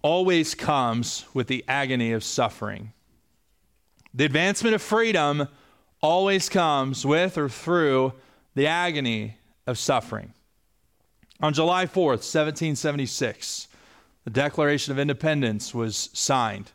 always 0.01 0.53
comes 0.53 1.25
with 1.33 1.47
the 1.47 1.63
agony 1.67 2.11
of 2.11 2.23
suffering. 2.23 2.91
The 4.13 4.25
advancement 4.25 4.75
of 4.75 4.81
freedom 4.81 5.47
always 6.01 6.49
comes 6.49 7.05
with 7.05 7.37
or 7.37 7.47
through 7.47 8.13
the 8.55 8.67
agony 8.67 9.37
of 9.65 9.77
suffering. 9.77 10.33
On 11.41 11.53
July 11.53 11.85
4th, 11.85 12.25
1776, 12.25 13.67
the 14.25 14.29
Declaration 14.29 14.91
of 14.91 14.99
Independence 14.99 15.73
was 15.73 16.09
signed, 16.11 16.71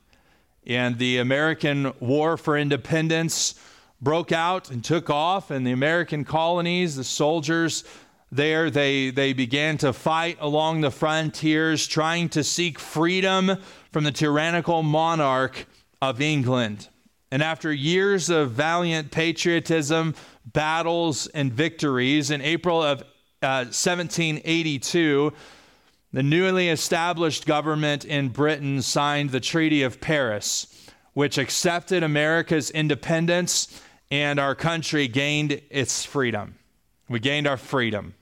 and 0.66 0.98
the 0.98 1.18
American 1.18 1.92
War 2.00 2.36
for 2.36 2.56
Independence 2.56 3.54
broke 4.00 4.32
out 4.32 4.70
and 4.70 4.84
took 4.84 5.10
off, 5.10 5.50
and 5.50 5.66
the 5.66 5.72
American 5.72 6.24
colonies, 6.24 6.96
the 6.96 7.04
soldiers, 7.04 7.84
there 8.30 8.68
they, 8.68 9.10
they 9.10 9.32
began 9.32 9.78
to 9.78 9.92
fight 9.92 10.38
along 10.40 10.80
the 10.80 10.90
frontiers, 10.90 11.86
trying 11.86 12.28
to 12.30 12.42
seek 12.42 12.78
freedom 12.78 13.56
from 13.92 14.04
the 14.04 14.10
tyrannical 14.10 14.82
monarch 14.82 15.66
of 16.02 16.20
England. 16.20 16.88
And 17.30 17.42
after 17.42 17.72
years 17.72 18.30
of 18.30 18.50
valiant 18.52 19.10
patriotism, 19.10 20.14
battles, 20.46 21.26
and 21.28 21.52
victories, 21.52 22.30
in 22.30 22.40
April 22.42 22.82
of 22.82 23.02
uh, 23.42 23.66
1782, 23.70 25.32
the 26.14 26.22
newly 26.22 26.68
established 26.68 27.44
government 27.44 28.04
in 28.04 28.28
Britain 28.28 28.80
signed 28.80 29.30
the 29.30 29.40
Treaty 29.40 29.82
of 29.82 30.00
Paris, 30.00 30.88
which 31.12 31.38
accepted 31.38 32.04
America's 32.04 32.70
independence 32.70 33.82
and 34.12 34.38
our 34.38 34.54
country 34.54 35.08
gained 35.08 35.60
its 35.70 36.04
freedom. 36.04 36.54
We 37.08 37.18
gained 37.18 37.48
our 37.48 37.56
freedom. 37.56 38.14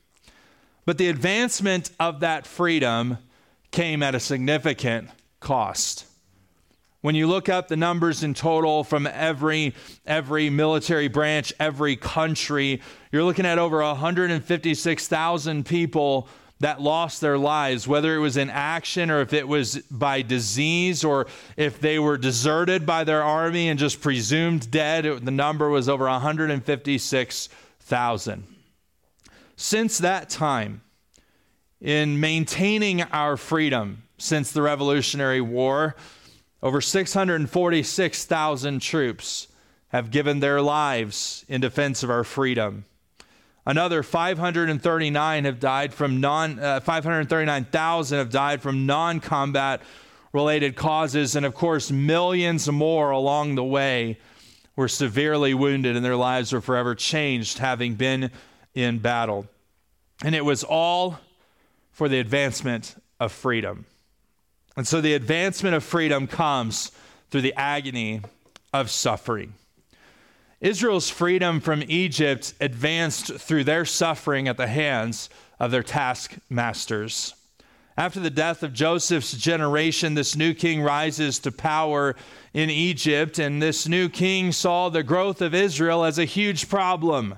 But 0.86 0.96
the 0.96 1.08
advancement 1.08 1.90
of 2.00 2.20
that 2.20 2.46
freedom 2.46 3.18
came 3.72 4.02
at 4.02 4.14
a 4.14 4.20
significant 4.20 5.10
cost. 5.38 6.06
When 7.02 7.14
you 7.14 7.26
look 7.26 7.50
up 7.50 7.68
the 7.68 7.76
numbers 7.76 8.22
in 8.22 8.32
total 8.32 8.84
from 8.84 9.06
every, 9.06 9.74
every 10.06 10.48
military 10.48 11.08
branch, 11.08 11.52
every 11.60 11.96
country, 11.96 12.80
you're 13.10 13.24
looking 13.24 13.44
at 13.44 13.58
over 13.58 13.82
156,000 13.82 15.66
people 15.66 16.26
that 16.62 16.80
lost 16.80 17.20
their 17.20 17.36
lives, 17.36 17.86
whether 17.88 18.14
it 18.14 18.20
was 18.20 18.36
in 18.36 18.48
action 18.48 19.10
or 19.10 19.20
if 19.20 19.32
it 19.32 19.48
was 19.48 19.78
by 19.90 20.22
disease 20.22 21.02
or 21.02 21.26
if 21.56 21.80
they 21.80 21.98
were 21.98 22.16
deserted 22.16 22.86
by 22.86 23.02
their 23.02 23.24
army 23.24 23.68
and 23.68 23.80
just 23.80 24.00
presumed 24.00 24.70
dead. 24.70 25.04
It, 25.04 25.24
the 25.24 25.32
number 25.32 25.68
was 25.68 25.88
over 25.88 26.04
156,000. 26.04 28.46
Since 29.56 29.98
that 29.98 30.30
time, 30.30 30.82
in 31.80 32.20
maintaining 32.20 33.02
our 33.02 33.36
freedom 33.36 34.04
since 34.16 34.52
the 34.52 34.62
Revolutionary 34.62 35.40
War, 35.40 35.96
over 36.62 36.80
646,000 36.80 38.80
troops 38.80 39.48
have 39.88 40.12
given 40.12 40.38
their 40.38 40.62
lives 40.62 41.44
in 41.48 41.60
defense 41.60 42.04
of 42.04 42.10
our 42.10 42.22
freedom. 42.22 42.84
Another 43.64 44.02
539 44.02 45.44
have 45.44 45.60
died 45.60 45.94
from 45.94 46.20
non 46.20 46.58
uh, 46.58 46.80
539,000 46.80 48.18
have 48.18 48.30
died 48.30 48.60
from 48.60 48.86
non-combat 48.86 49.82
related 50.32 50.74
causes 50.74 51.36
and 51.36 51.46
of 51.46 51.54
course 51.54 51.90
millions 51.90 52.68
more 52.68 53.10
along 53.10 53.54
the 53.54 53.64
way 53.64 54.18
were 54.74 54.88
severely 54.88 55.54
wounded 55.54 55.94
and 55.94 56.04
their 56.04 56.16
lives 56.16 56.52
were 56.52 56.60
forever 56.60 56.94
changed 56.94 57.58
having 57.58 57.94
been 57.94 58.30
in 58.74 58.98
battle. 58.98 59.46
And 60.24 60.34
it 60.34 60.44
was 60.44 60.64
all 60.64 61.18
for 61.92 62.08
the 62.08 62.18
advancement 62.18 62.96
of 63.20 63.30
freedom. 63.30 63.84
And 64.76 64.88
so 64.88 65.00
the 65.00 65.14
advancement 65.14 65.76
of 65.76 65.84
freedom 65.84 66.26
comes 66.26 66.90
through 67.30 67.42
the 67.42 67.54
agony 67.54 68.22
of 68.72 68.90
suffering. 68.90 69.54
Israel's 70.62 71.10
freedom 71.10 71.58
from 71.58 71.82
Egypt 71.88 72.54
advanced 72.60 73.34
through 73.34 73.64
their 73.64 73.84
suffering 73.84 74.46
at 74.46 74.56
the 74.56 74.68
hands 74.68 75.28
of 75.58 75.72
their 75.72 75.82
taskmasters. 75.82 77.34
After 77.96 78.20
the 78.20 78.30
death 78.30 78.62
of 78.62 78.72
Joseph's 78.72 79.32
generation, 79.32 80.14
this 80.14 80.36
new 80.36 80.54
king 80.54 80.80
rises 80.80 81.40
to 81.40 81.50
power 81.50 82.14
in 82.54 82.70
Egypt, 82.70 83.40
and 83.40 83.60
this 83.60 83.88
new 83.88 84.08
king 84.08 84.52
saw 84.52 84.88
the 84.88 85.02
growth 85.02 85.42
of 85.42 85.52
Israel 85.52 86.04
as 86.04 86.18
a 86.18 86.24
huge 86.24 86.68
problem. 86.68 87.34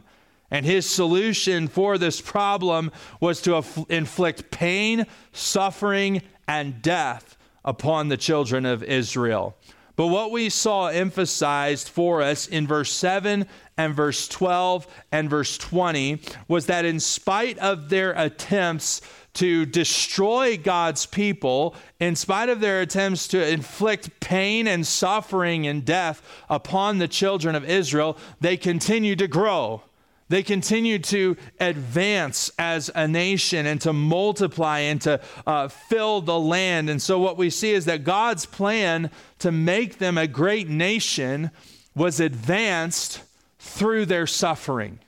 And 0.51 0.67
his 0.67 0.89
solution 0.89 1.67
for 1.67 1.97
this 1.97 2.21
problem 2.21 2.93
was 3.21 3.41
to 3.43 3.57
aff- 3.57 3.91
inflict 3.91 4.51
pain, 4.51 5.07
suffering, 5.33 6.21
and 6.47 6.83
death 6.83 7.39
upon 7.65 8.09
the 8.09 8.19
children 8.19 8.67
of 8.67 8.83
Israel. 8.83 9.57
But 9.97 10.09
what 10.09 10.33
we 10.33 10.49
saw 10.49 10.89
emphasized 10.89 11.89
for 11.89 12.21
us 12.21 12.49
in 12.49 12.67
verse 12.67 12.91
7 12.91 13.47
and 13.77 13.95
verse 13.95 14.27
12 14.27 14.87
and 15.13 15.31
verse 15.31 15.57
20 15.57 16.21
was 16.49 16.67
that 16.67 16.85
in 16.85 16.99
spite 16.99 17.59
of 17.59 17.91
their 17.91 18.13
attempts 18.13 19.01
to 19.35 19.67
destroy 19.67 20.57
God's 20.57 21.07
people, 21.07 21.75
in 22.01 22.17
spite 22.17 22.49
of 22.49 22.61
their 22.61 22.81
attempts 22.81 23.29
to 23.29 23.49
inflict 23.49 24.21
pain 24.21 24.67
and 24.67 24.87
suffering 24.87 25.67
and 25.67 25.85
death 25.85 26.23
upon 26.49 26.99
the 26.99 27.09
children 27.09 27.55
of 27.55 27.69
Israel, 27.69 28.17
they 28.41 28.57
continued 28.57 29.19
to 29.19 29.29
grow. 29.29 29.83
They 30.29 30.43
continued 30.43 31.05
to 31.05 31.37
advance 31.61 32.51
as 32.59 32.91
a 32.95 33.07
nation 33.07 33.67
and 33.67 33.81
to 33.83 33.93
multiply 33.93 34.81
and 34.81 35.01
to 35.03 35.21
uh, 35.47 35.69
fill 35.69 36.23
the 36.23 36.39
land. 36.39 36.89
And 36.89 37.01
so, 37.01 37.19
what 37.19 37.37
we 37.37 37.51
see 37.51 37.73
is 37.73 37.85
that 37.85 38.05
God's 38.05 38.47
plan 38.47 39.11
to 39.41 39.53
make 39.53 39.99
them 39.99 40.17
a 40.17 40.27
great 40.27 40.69
nation 40.69 41.51
was 41.95 42.21
advanced 42.21 43.23
through 43.59 44.07
their 44.07 44.27
suffering. 44.27 44.99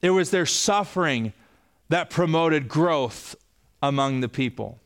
It 0.00 0.10
was 0.10 0.30
their 0.30 0.46
suffering 0.46 1.32
that 1.88 2.10
promoted 2.10 2.68
growth 2.68 3.36
among 3.82 4.20
the 4.20 4.28
people. 4.28 4.80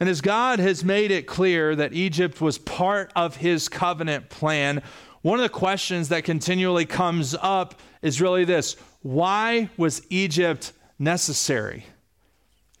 And 0.00 0.08
as 0.08 0.20
God 0.20 0.58
has 0.58 0.84
made 0.84 1.10
it 1.10 1.26
clear 1.26 1.76
that 1.76 1.92
Egypt 1.92 2.40
was 2.40 2.58
part 2.58 3.12
of 3.14 3.36
his 3.36 3.68
covenant 3.68 4.30
plan, 4.30 4.82
one 5.22 5.38
of 5.38 5.42
the 5.42 5.48
questions 5.48 6.08
that 6.08 6.24
continually 6.24 6.84
comes 6.84 7.34
up 7.40 7.80
is 8.02 8.20
really 8.20 8.44
this 8.44 8.76
why 9.02 9.70
was 9.76 10.02
Egypt 10.10 10.72
necessary? 10.98 11.84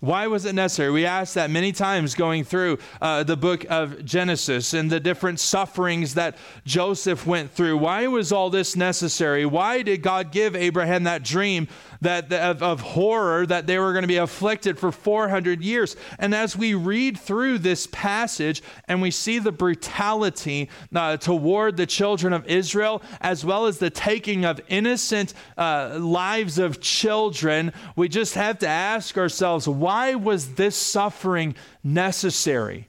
Why 0.02 0.26
was 0.26 0.46
it 0.46 0.56
necessary? 0.56 0.90
We 0.90 1.06
asked 1.06 1.36
that 1.36 1.48
many 1.48 1.70
times 1.70 2.16
going 2.16 2.42
through 2.42 2.78
uh, 3.00 3.22
the 3.22 3.36
book 3.36 3.64
of 3.70 4.04
Genesis 4.04 4.74
and 4.74 4.90
the 4.90 4.98
different 4.98 5.38
sufferings 5.38 6.14
that 6.14 6.36
Joseph 6.64 7.24
went 7.24 7.52
through. 7.52 7.76
Why 7.76 8.08
was 8.08 8.32
all 8.32 8.50
this 8.50 8.74
necessary? 8.74 9.46
Why 9.46 9.82
did 9.82 10.02
God 10.02 10.32
give 10.32 10.56
Abraham 10.56 11.04
that 11.04 11.22
dream 11.22 11.68
that, 12.00 12.32
of, 12.32 12.64
of 12.64 12.80
horror 12.80 13.46
that 13.46 13.68
they 13.68 13.78
were 13.78 13.92
going 13.92 14.02
to 14.02 14.08
be 14.08 14.16
afflicted 14.16 14.76
for 14.76 14.90
400 14.90 15.62
years? 15.62 15.94
And 16.18 16.34
as 16.34 16.56
we 16.56 16.74
read 16.74 17.16
through 17.16 17.58
this 17.58 17.86
passage 17.86 18.60
and 18.88 19.00
we 19.00 19.12
see 19.12 19.38
the 19.38 19.52
brutality 19.52 20.68
uh, 20.92 21.16
toward 21.16 21.76
the 21.76 21.86
children 21.86 22.32
of 22.32 22.44
Israel, 22.48 23.02
as 23.20 23.44
well 23.44 23.66
as 23.66 23.78
the 23.78 23.90
taking 23.90 24.44
of 24.44 24.60
innocent 24.66 25.32
uh, 25.56 25.96
lives 26.00 26.58
of 26.58 26.80
children, 26.80 27.72
we 27.94 28.08
just 28.08 28.34
have 28.34 28.58
to 28.58 28.66
ask 28.66 29.16
ourselves, 29.16 29.68
why? 29.68 29.91
Why 29.92 30.14
was 30.14 30.54
this 30.54 30.74
suffering 30.74 31.54
necessary? 31.84 32.88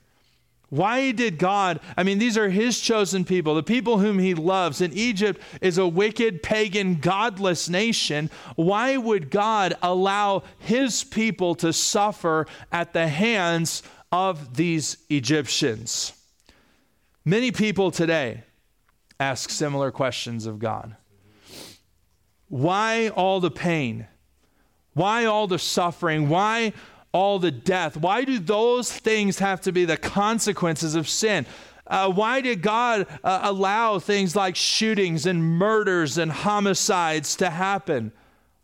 Why 0.69 1.11
did 1.11 1.37
God, 1.37 1.81
I 1.97 2.03
mean, 2.03 2.17
these 2.17 2.37
are 2.37 2.47
his 2.49 2.79
chosen 2.79 3.25
people, 3.25 3.55
the 3.55 3.61
people 3.61 3.99
whom 3.99 4.19
he 4.19 4.33
loves, 4.33 4.79
and 4.79 4.93
Egypt 4.93 5.41
is 5.59 5.77
a 5.77 5.85
wicked, 5.85 6.41
pagan, 6.41 7.01
godless 7.01 7.67
nation. 7.67 8.29
Why 8.55 8.95
would 8.95 9.29
God 9.29 9.73
allow 9.81 10.43
his 10.59 11.03
people 11.03 11.55
to 11.55 11.73
suffer 11.73 12.47
at 12.71 12.93
the 12.93 13.09
hands 13.09 13.83
of 14.09 14.55
these 14.55 14.95
Egyptians? 15.09 16.13
Many 17.25 17.51
people 17.51 17.91
today 17.91 18.43
ask 19.19 19.49
similar 19.49 19.91
questions 19.91 20.45
of 20.45 20.57
God. 20.57 20.95
Why 22.47 23.09
all 23.09 23.41
the 23.41 23.51
pain? 23.51 24.07
Why 24.93 25.25
all 25.25 25.47
the 25.47 25.59
suffering? 25.59 26.29
Why 26.29 26.73
all 27.13 27.39
the 27.39 27.51
death? 27.51 27.95
Why 27.95 28.25
do 28.25 28.39
those 28.39 28.91
things 28.91 29.39
have 29.39 29.61
to 29.61 29.71
be 29.71 29.85
the 29.85 29.97
consequences 29.97 30.95
of 30.95 31.07
sin? 31.07 31.45
Uh, 31.85 32.09
why 32.09 32.41
did 32.41 32.61
God 32.61 33.07
uh, 33.23 33.39
allow 33.43 33.99
things 33.99 34.35
like 34.35 34.55
shootings 34.55 35.25
and 35.25 35.43
murders 35.43 36.17
and 36.17 36.31
homicides 36.31 37.35
to 37.37 37.49
happen? 37.49 38.11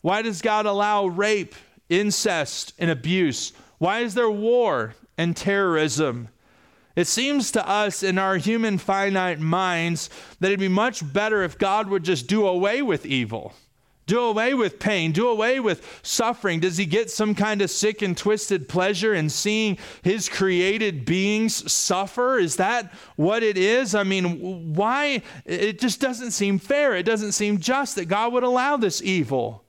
Why 0.01 0.21
does 0.21 0.41
God 0.41 0.65
allow 0.65 1.05
rape, 1.05 1.55
incest, 1.89 2.73
and 2.79 2.89
abuse? 2.89 3.53
Why 3.77 3.99
is 3.99 4.13
there 4.13 4.29
war 4.29 4.95
and 5.17 5.35
terrorism? 5.35 6.29
It 6.95 7.07
seems 7.07 7.51
to 7.51 7.67
us 7.67 8.03
in 8.03 8.17
our 8.17 8.37
human 8.37 8.77
finite 8.77 9.39
minds 9.39 10.09
that 10.39 10.47
it'd 10.47 10.59
be 10.59 10.67
much 10.67 11.13
better 11.13 11.43
if 11.43 11.57
God 11.57 11.87
would 11.89 12.03
just 12.03 12.27
do 12.27 12.47
away 12.47 12.81
with 12.81 13.05
evil, 13.05 13.53
do 14.09 14.19
away 14.21 14.53
with 14.53 14.79
pain, 14.79 15.11
do 15.11 15.29
away 15.29 15.59
with 15.59 15.99
suffering. 16.01 16.59
Does 16.59 16.77
he 16.77 16.85
get 16.85 17.11
some 17.11 17.35
kind 17.35 17.61
of 17.61 17.69
sick 17.69 18.01
and 18.01 18.17
twisted 18.17 18.67
pleasure 18.67 19.13
in 19.13 19.29
seeing 19.29 19.77
his 20.01 20.27
created 20.27 21.05
beings 21.05 21.71
suffer? 21.71 22.39
Is 22.39 22.57
that 22.57 22.91
what 23.15 23.43
it 23.43 23.57
is? 23.57 23.95
I 23.95 24.03
mean, 24.03 24.73
why? 24.73 25.21
It 25.45 25.79
just 25.79 26.01
doesn't 26.01 26.31
seem 26.31 26.57
fair. 26.59 26.97
It 26.97 27.03
doesn't 27.03 27.33
seem 27.33 27.59
just 27.59 27.95
that 27.95 28.05
God 28.05 28.33
would 28.33 28.43
allow 28.43 28.75
this 28.75 29.01
evil. 29.01 29.63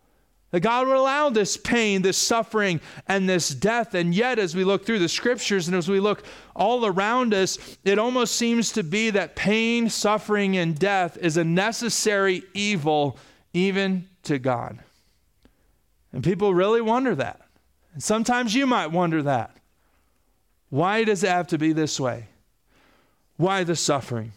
That 0.53 0.61
God 0.61 0.89
would 0.89 0.97
allow 0.97 1.31
this 1.31 1.57
pain, 1.57 2.03
this 2.03 2.19
suffering, 2.19 2.81
and 3.07 3.29
this 3.29 3.51
death. 3.51 3.95
And 3.95 4.13
yet, 4.13 4.41
as 4.41 4.57
we 4.57 4.65
look 4.65 4.85
through 4.85 4.99
the 4.99 5.09
scriptures 5.09 5.69
and 5.69 5.77
as 5.77 5.89
we 5.89 6.01
look 6.01 6.25
all 6.57 6.85
around 6.87 7.35
us, 7.35 7.77
it 7.85 8.01
almost 8.01 8.35
seems 8.35 8.73
to 8.73 8.83
be 8.83 9.11
that 9.11 9.37
pain, 9.37 9.89
suffering, 9.89 10.57
and 10.57 10.77
death 10.77 11.19
is 11.19 11.37
a 11.37 11.45
necessary 11.45 12.43
evil 12.53 13.17
even 13.53 14.09
to 14.31 14.39
God. 14.39 14.79
And 16.13 16.23
people 16.23 16.55
really 16.55 16.81
wonder 16.81 17.17
that. 17.17 17.41
And 17.93 18.03
sometimes 18.03 18.55
you 18.55 18.65
might 18.65 18.93
wonder 18.93 19.23
that. 19.25 19.57
Why 20.69 21.03
does 21.03 21.25
it 21.25 21.31
have 21.31 21.49
to 21.49 21.59
be 21.59 21.73
this 21.73 21.99
way? 21.99 22.27
Why 23.37 23.65
the 23.65 23.75
suffering? 23.75 24.33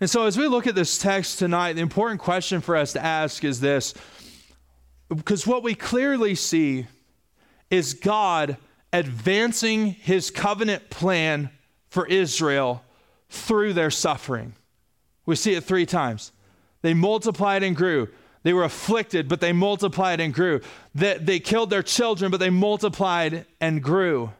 And 0.00 0.08
so, 0.08 0.24
as 0.24 0.38
we 0.38 0.46
look 0.46 0.66
at 0.66 0.74
this 0.74 0.98
text 0.98 1.38
tonight, 1.38 1.74
the 1.74 1.82
important 1.82 2.20
question 2.20 2.62
for 2.62 2.76
us 2.76 2.94
to 2.94 3.04
ask 3.04 3.44
is 3.44 3.60
this 3.60 3.92
because 5.08 5.46
what 5.46 5.62
we 5.62 5.74
clearly 5.74 6.34
see 6.34 6.86
is 7.70 7.94
God 7.94 8.56
advancing 8.92 9.92
his 9.92 10.30
covenant 10.30 10.88
plan 10.88 11.50
for 11.88 12.06
Israel 12.06 12.82
through 13.28 13.74
their 13.74 13.90
suffering. 13.90 14.54
We 15.26 15.36
see 15.36 15.54
it 15.54 15.64
three 15.64 15.86
times. 15.86 16.32
They 16.82 16.94
multiplied 16.94 17.62
and 17.62 17.76
grew. 17.76 18.08
They 18.46 18.52
were 18.52 18.62
afflicted, 18.62 19.26
but 19.26 19.40
they 19.40 19.52
multiplied 19.52 20.20
and 20.20 20.32
grew. 20.32 20.60
They, 20.94 21.18
they 21.18 21.40
killed 21.40 21.68
their 21.68 21.82
children, 21.82 22.30
but 22.30 22.38
they 22.38 22.48
multiplied 22.48 23.44
and 23.60 23.82
grew. 23.82 24.30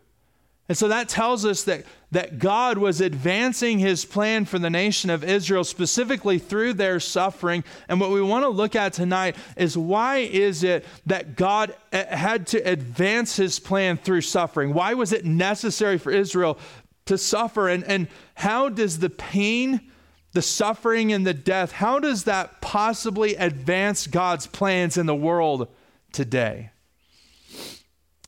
And 0.68 0.78
so 0.78 0.86
that 0.86 1.08
tells 1.08 1.44
us 1.44 1.64
that, 1.64 1.86
that 2.12 2.38
God 2.38 2.78
was 2.78 3.00
advancing 3.00 3.80
his 3.80 4.04
plan 4.04 4.44
for 4.44 4.60
the 4.60 4.70
nation 4.70 5.10
of 5.10 5.24
Israel 5.24 5.64
specifically 5.64 6.38
through 6.38 6.74
their 6.74 7.00
suffering. 7.00 7.64
And 7.88 8.00
what 8.00 8.10
we 8.10 8.22
want 8.22 8.44
to 8.44 8.48
look 8.48 8.76
at 8.76 8.92
tonight 8.92 9.34
is 9.56 9.76
why 9.76 10.18
is 10.18 10.62
it 10.62 10.84
that 11.06 11.34
God 11.34 11.74
eh, 11.90 12.14
had 12.16 12.46
to 12.48 12.58
advance 12.58 13.34
his 13.34 13.58
plan 13.58 13.96
through 13.96 14.20
suffering? 14.20 14.72
Why 14.72 14.94
was 14.94 15.12
it 15.12 15.24
necessary 15.24 15.98
for 15.98 16.12
Israel 16.12 16.60
to 17.06 17.18
suffer? 17.18 17.68
And, 17.68 17.82
and 17.82 18.06
how 18.36 18.68
does 18.68 19.00
the 19.00 19.10
pain, 19.10 19.80
the 20.36 20.42
suffering, 20.42 21.14
and 21.14 21.26
the 21.26 21.32
death, 21.32 21.72
how 21.72 21.98
does 21.98 22.24
that 22.24 22.60
possibly 22.60 23.36
advance 23.36 24.06
God's 24.06 24.46
plans 24.46 24.98
in 24.98 25.06
the 25.06 25.14
world 25.14 25.66
today? 26.12 26.72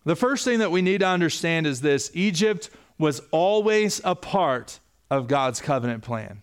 The 0.06 0.16
first 0.16 0.42
thing 0.42 0.60
that 0.60 0.70
we 0.70 0.80
need 0.80 1.00
to 1.00 1.06
understand 1.06 1.66
is 1.66 1.82
this 1.82 2.10
Egypt 2.14 2.70
was 2.98 3.20
always 3.30 4.00
a 4.04 4.14
part 4.14 4.80
of 5.10 5.28
God's 5.28 5.60
covenant 5.60 6.02
plan. 6.02 6.42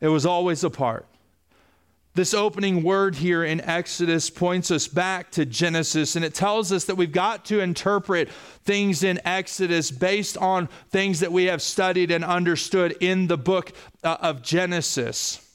It 0.00 0.08
was 0.08 0.26
always 0.26 0.64
a 0.64 0.70
part. 0.70 1.06
This 2.16 2.32
opening 2.32 2.82
word 2.82 3.16
here 3.16 3.44
in 3.44 3.60
Exodus 3.60 4.30
points 4.30 4.70
us 4.70 4.88
back 4.88 5.30
to 5.32 5.44
Genesis, 5.44 6.16
and 6.16 6.24
it 6.24 6.32
tells 6.32 6.72
us 6.72 6.86
that 6.86 6.94
we've 6.94 7.12
got 7.12 7.44
to 7.44 7.60
interpret 7.60 8.30
things 8.64 9.04
in 9.04 9.20
Exodus 9.26 9.90
based 9.90 10.38
on 10.38 10.70
things 10.88 11.20
that 11.20 11.30
we 11.30 11.44
have 11.44 11.60
studied 11.60 12.10
and 12.10 12.24
understood 12.24 12.96
in 13.00 13.26
the 13.26 13.36
book 13.36 13.70
uh, 14.02 14.16
of 14.22 14.40
Genesis. 14.40 15.45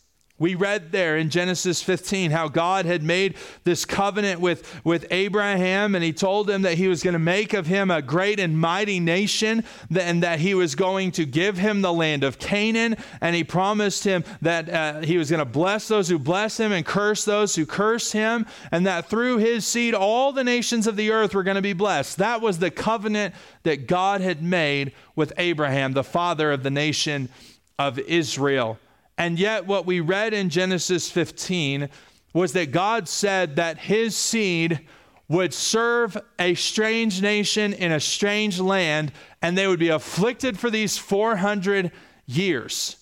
We 0.42 0.56
read 0.56 0.92
there 0.92 1.18
in 1.18 1.30
Genesis 1.30 1.84
15 1.84 2.32
how 2.32 2.48
God 2.48 2.88
had 2.88 3.04
made 3.04 3.36
this 3.64 3.86
covenant 3.86 4.42
with, 4.42 4.84
with 4.84 5.06
Abraham, 5.12 5.94
and 5.94 6.04
he 6.04 6.14
told 6.14 6.50
him 6.50 6.64
that 6.64 6.80
he 6.80 6.88
was 6.88 7.04
going 7.04 7.14
to 7.14 7.20
make 7.20 7.54
of 7.54 7.68
him 7.68 7.92
a 7.92 8.02
great 8.02 8.40
and 8.40 8.58
mighty 8.58 9.00
nation, 9.00 9.64
and 9.96 10.24
that 10.24 10.40
he 10.40 10.56
was 10.56 10.74
going 10.74 11.12
to 11.12 11.28
give 11.28 11.60
him 11.60 11.84
the 11.84 11.94
land 11.94 12.24
of 12.24 12.40
Canaan. 12.40 12.98
And 13.22 13.36
he 13.36 13.44
promised 13.44 14.04
him 14.04 14.24
that 14.42 14.68
uh, 14.68 15.02
he 15.02 15.20
was 15.20 15.30
going 15.30 15.46
to 15.46 15.46
bless 15.46 15.88
those 15.88 16.10
who 16.10 16.18
bless 16.18 16.60
him 16.60 16.72
and 16.72 16.84
curse 16.84 17.24
those 17.24 17.54
who 17.54 17.68
curse 17.68 18.12
him, 18.12 18.48
and 18.72 18.88
that 18.88 19.12
through 19.12 19.38
his 19.38 19.68
seed, 19.68 19.94
all 19.94 20.32
the 20.32 20.44
nations 20.44 20.88
of 20.88 20.96
the 20.96 21.12
earth 21.12 21.36
were 21.36 21.44
going 21.44 21.54
to 21.54 21.62
be 21.62 21.74
blessed. 21.74 22.18
That 22.18 22.42
was 22.42 22.58
the 22.58 22.72
covenant 22.72 23.36
that 23.62 23.86
God 23.86 24.22
had 24.22 24.42
made 24.42 24.94
with 25.16 25.34
Abraham, 25.38 25.94
the 25.94 26.04
father 26.04 26.52
of 26.52 26.64
the 26.64 26.72
nation 26.72 27.30
of 27.78 28.00
Israel. 28.00 28.80
And 29.22 29.38
yet, 29.38 29.68
what 29.68 29.86
we 29.86 30.00
read 30.00 30.34
in 30.34 30.50
Genesis 30.50 31.12
15 31.12 31.90
was 32.34 32.54
that 32.54 32.72
God 32.72 33.08
said 33.08 33.58
that 33.58 33.78
his 33.78 34.18
seed 34.18 34.88
would 35.28 35.54
serve 35.54 36.18
a 36.40 36.56
strange 36.56 37.22
nation 37.22 37.72
in 37.72 37.92
a 37.92 38.00
strange 38.00 38.60
land, 38.60 39.12
and 39.40 39.56
they 39.56 39.68
would 39.68 39.78
be 39.78 39.90
afflicted 39.90 40.58
for 40.58 40.72
these 40.72 40.98
400 40.98 41.92
years. 42.26 42.96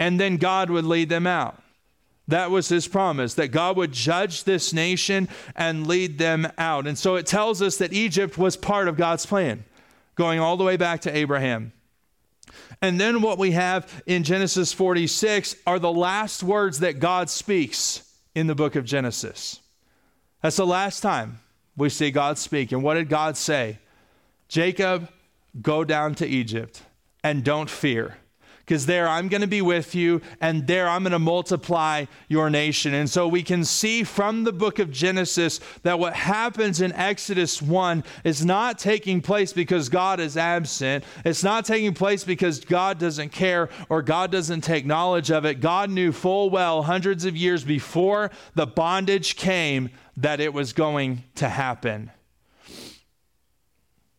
And 0.00 0.18
then 0.18 0.38
God 0.38 0.70
would 0.70 0.86
lead 0.86 1.10
them 1.10 1.26
out. 1.26 1.62
That 2.26 2.50
was 2.50 2.70
his 2.70 2.88
promise, 2.88 3.34
that 3.34 3.48
God 3.48 3.76
would 3.76 3.92
judge 3.92 4.44
this 4.44 4.72
nation 4.72 5.28
and 5.54 5.86
lead 5.86 6.16
them 6.16 6.50
out. 6.56 6.86
And 6.86 6.96
so 6.96 7.16
it 7.16 7.26
tells 7.26 7.60
us 7.60 7.76
that 7.76 7.92
Egypt 7.92 8.38
was 8.38 8.56
part 8.56 8.88
of 8.88 8.96
God's 8.96 9.26
plan, 9.26 9.62
going 10.14 10.40
all 10.40 10.56
the 10.56 10.64
way 10.64 10.78
back 10.78 11.02
to 11.02 11.14
Abraham. 11.14 11.74
And 12.82 13.00
then 13.00 13.22
what 13.22 13.38
we 13.38 13.52
have 13.52 14.02
in 14.06 14.22
Genesis 14.22 14.72
46 14.72 15.56
are 15.66 15.78
the 15.78 15.92
last 15.92 16.42
words 16.42 16.80
that 16.80 16.98
God 16.98 17.30
speaks 17.30 18.02
in 18.34 18.46
the 18.46 18.54
book 18.54 18.76
of 18.76 18.84
Genesis. 18.84 19.60
That's 20.42 20.56
the 20.56 20.66
last 20.66 21.00
time 21.00 21.40
we 21.76 21.88
see 21.88 22.10
God 22.10 22.38
speak. 22.38 22.72
And 22.72 22.82
what 22.82 22.94
did 22.94 23.08
God 23.08 23.36
say? 23.36 23.78
Jacob, 24.48 25.08
go 25.60 25.84
down 25.84 26.14
to 26.16 26.26
Egypt 26.26 26.82
and 27.24 27.42
don't 27.42 27.70
fear 27.70 28.16
because 28.66 28.84
there 28.84 29.08
I'm 29.08 29.28
going 29.28 29.42
to 29.42 29.46
be 29.46 29.62
with 29.62 29.94
you, 29.94 30.20
and 30.40 30.66
there 30.66 30.88
I'm 30.88 31.04
going 31.04 31.12
to 31.12 31.20
multiply 31.20 32.06
your 32.26 32.50
nation. 32.50 32.94
And 32.94 33.08
so 33.08 33.28
we 33.28 33.44
can 33.44 33.64
see 33.64 34.02
from 34.02 34.42
the 34.42 34.52
book 34.52 34.80
of 34.80 34.90
Genesis 34.90 35.60
that 35.84 36.00
what 36.00 36.14
happens 36.14 36.80
in 36.80 36.92
Exodus 36.92 37.62
1 37.62 38.02
is 38.24 38.44
not 38.44 38.80
taking 38.80 39.20
place 39.20 39.52
because 39.52 39.88
God 39.88 40.18
is 40.18 40.36
absent. 40.36 41.04
It's 41.24 41.44
not 41.44 41.64
taking 41.64 41.94
place 41.94 42.24
because 42.24 42.64
God 42.64 42.98
doesn't 42.98 43.28
care 43.28 43.68
or 43.88 44.02
God 44.02 44.32
doesn't 44.32 44.62
take 44.62 44.84
knowledge 44.84 45.30
of 45.30 45.44
it. 45.44 45.60
God 45.60 45.88
knew 45.88 46.10
full 46.10 46.50
well, 46.50 46.82
hundreds 46.82 47.24
of 47.24 47.36
years 47.36 47.62
before 47.62 48.32
the 48.56 48.66
bondage 48.66 49.36
came, 49.36 49.90
that 50.16 50.40
it 50.40 50.52
was 50.52 50.72
going 50.72 51.22
to 51.36 51.48
happen. 51.48 52.10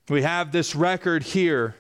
We 0.08 0.22
have 0.22 0.54
this 0.54 0.74
record 0.74 1.24
here 1.24 1.76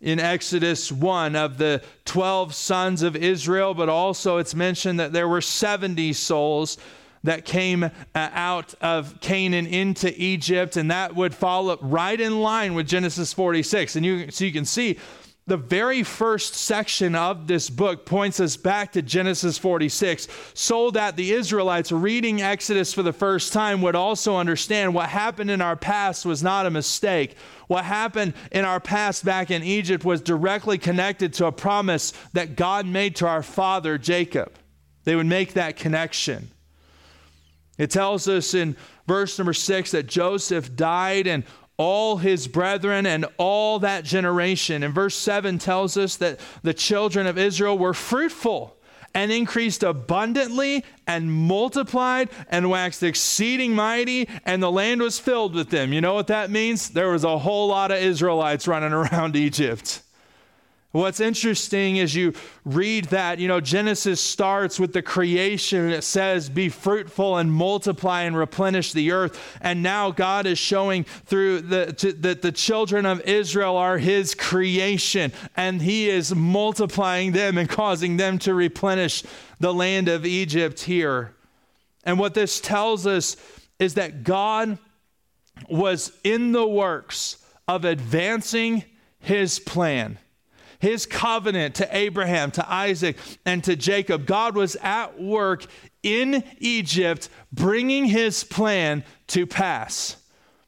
in 0.00 0.18
Exodus 0.18 0.90
1 0.90 1.36
of 1.36 1.58
the 1.58 1.82
12 2.06 2.54
sons 2.54 3.02
of 3.02 3.16
Israel, 3.16 3.74
but 3.74 3.88
also 3.88 4.38
it's 4.38 4.54
mentioned 4.54 4.98
that 4.98 5.12
there 5.12 5.28
were 5.28 5.40
70 5.40 6.12
souls 6.14 6.78
that 7.22 7.44
came 7.44 7.84
uh, 7.84 7.90
out 8.14 8.74
of 8.80 9.20
Canaan 9.20 9.66
into 9.66 10.12
Egypt, 10.16 10.76
and 10.76 10.90
that 10.90 11.14
would 11.14 11.34
fall 11.34 11.76
right 11.76 12.18
in 12.18 12.40
line 12.40 12.72
with 12.74 12.86
Genesis 12.86 13.32
46. 13.32 13.96
And 13.96 14.06
you, 14.06 14.30
so 14.30 14.44
you 14.44 14.52
can 14.52 14.64
see 14.64 14.98
the 15.50 15.56
very 15.56 16.04
first 16.04 16.54
section 16.54 17.16
of 17.16 17.48
this 17.48 17.68
book 17.68 18.06
points 18.06 18.38
us 18.38 18.56
back 18.56 18.92
to 18.92 19.02
Genesis 19.02 19.58
46, 19.58 20.28
so 20.54 20.92
that 20.92 21.16
the 21.16 21.32
Israelites 21.32 21.90
reading 21.90 22.40
Exodus 22.40 22.94
for 22.94 23.02
the 23.02 23.12
first 23.12 23.52
time 23.52 23.82
would 23.82 23.96
also 23.96 24.36
understand 24.36 24.94
what 24.94 25.08
happened 25.08 25.50
in 25.50 25.60
our 25.60 25.74
past 25.74 26.24
was 26.24 26.40
not 26.40 26.66
a 26.66 26.70
mistake. 26.70 27.34
What 27.66 27.84
happened 27.84 28.34
in 28.52 28.64
our 28.64 28.78
past 28.78 29.24
back 29.24 29.50
in 29.50 29.64
Egypt 29.64 30.04
was 30.04 30.20
directly 30.20 30.78
connected 30.78 31.32
to 31.34 31.46
a 31.46 31.52
promise 31.52 32.12
that 32.32 32.54
God 32.54 32.86
made 32.86 33.16
to 33.16 33.26
our 33.26 33.42
father 33.42 33.98
Jacob. 33.98 34.52
They 35.02 35.16
would 35.16 35.26
make 35.26 35.54
that 35.54 35.76
connection. 35.76 36.48
It 37.76 37.90
tells 37.90 38.28
us 38.28 38.54
in 38.54 38.76
verse 39.08 39.36
number 39.36 39.54
six 39.54 39.90
that 39.90 40.06
Joseph 40.06 40.76
died 40.76 41.26
and 41.26 41.42
all 41.80 42.18
his 42.18 42.46
brethren 42.46 43.06
and 43.06 43.24
all 43.38 43.78
that 43.78 44.04
generation. 44.04 44.82
And 44.82 44.94
verse 44.94 45.14
7 45.14 45.58
tells 45.58 45.96
us 45.96 46.16
that 46.16 46.38
the 46.62 46.74
children 46.74 47.26
of 47.26 47.38
Israel 47.38 47.78
were 47.78 47.94
fruitful 47.94 48.76
and 49.14 49.32
increased 49.32 49.82
abundantly 49.82 50.84
and 51.06 51.32
multiplied 51.32 52.28
and 52.50 52.68
waxed 52.68 53.02
exceeding 53.02 53.74
mighty, 53.74 54.28
and 54.44 54.62
the 54.62 54.70
land 54.70 55.00
was 55.00 55.18
filled 55.18 55.54
with 55.54 55.70
them. 55.70 55.94
You 55.94 56.02
know 56.02 56.12
what 56.12 56.26
that 56.26 56.50
means? 56.50 56.90
There 56.90 57.12
was 57.12 57.24
a 57.24 57.38
whole 57.38 57.68
lot 57.68 57.90
of 57.90 57.96
Israelites 57.96 58.68
running 58.68 58.92
around 58.92 59.34
Egypt. 59.48 60.02
What's 60.92 61.20
interesting 61.20 61.98
is 61.98 62.16
you 62.16 62.32
read 62.64 63.04
that, 63.06 63.38
you 63.38 63.46
know, 63.46 63.60
Genesis 63.60 64.20
starts 64.20 64.80
with 64.80 64.92
the 64.92 65.02
creation 65.02 65.84
and 65.84 65.92
it 65.92 66.02
says, 66.02 66.48
Be 66.48 66.68
fruitful 66.68 67.36
and 67.36 67.52
multiply 67.52 68.22
and 68.22 68.36
replenish 68.36 68.92
the 68.92 69.12
earth. 69.12 69.40
And 69.60 69.84
now 69.84 70.10
God 70.10 70.46
is 70.46 70.58
showing 70.58 71.04
through 71.04 71.60
the, 71.60 72.16
that 72.18 72.42
the 72.42 72.50
children 72.50 73.06
of 73.06 73.20
Israel 73.20 73.76
are 73.76 73.98
His 73.98 74.34
creation 74.34 75.32
and 75.56 75.80
He 75.80 76.08
is 76.08 76.34
multiplying 76.34 77.30
them 77.32 77.56
and 77.56 77.68
causing 77.68 78.16
them 78.16 78.40
to 78.40 78.52
replenish 78.52 79.22
the 79.60 79.72
land 79.72 80.08
of 80.08 80.26
Egypt 80.26 80.80
here. 80.80 81.36
And 82.02 82.18
what 82.18 82.34
this 82.34 82.60
tells 82.60 83.06
us 83.06 83.36
is 83.78 83.94
that 83.94 84.24
God 84.24 84.76
was 85.68 86.10
in 86.24 86.50
the 86.50 86.66
works 86.66 87.36
of 87.68 87.84
advancing 87.84 88.82
His 89.20 89.60
plan 89.60 90.18
his 90.80 91.06
covenant 91.06 91.76
to 91.76 91.96
Abraham, 91.96 92.50
to 92.52 92.72
Isaac, 92.72 93.16
and 93.46 93.62
to 93.64 93.76
Jacob. 93.76 94.26
God 94.26 94.56
was 94.56 94.76
at 94.82 95.20
work 95.20 95.66
in 96.02 96.42
Egypt 96.58 97.28
bringing 97.52 98.06
his 98.06 98.42
plan 98.42 99.04
to 99.28 99.46
pass. 99.46 100.16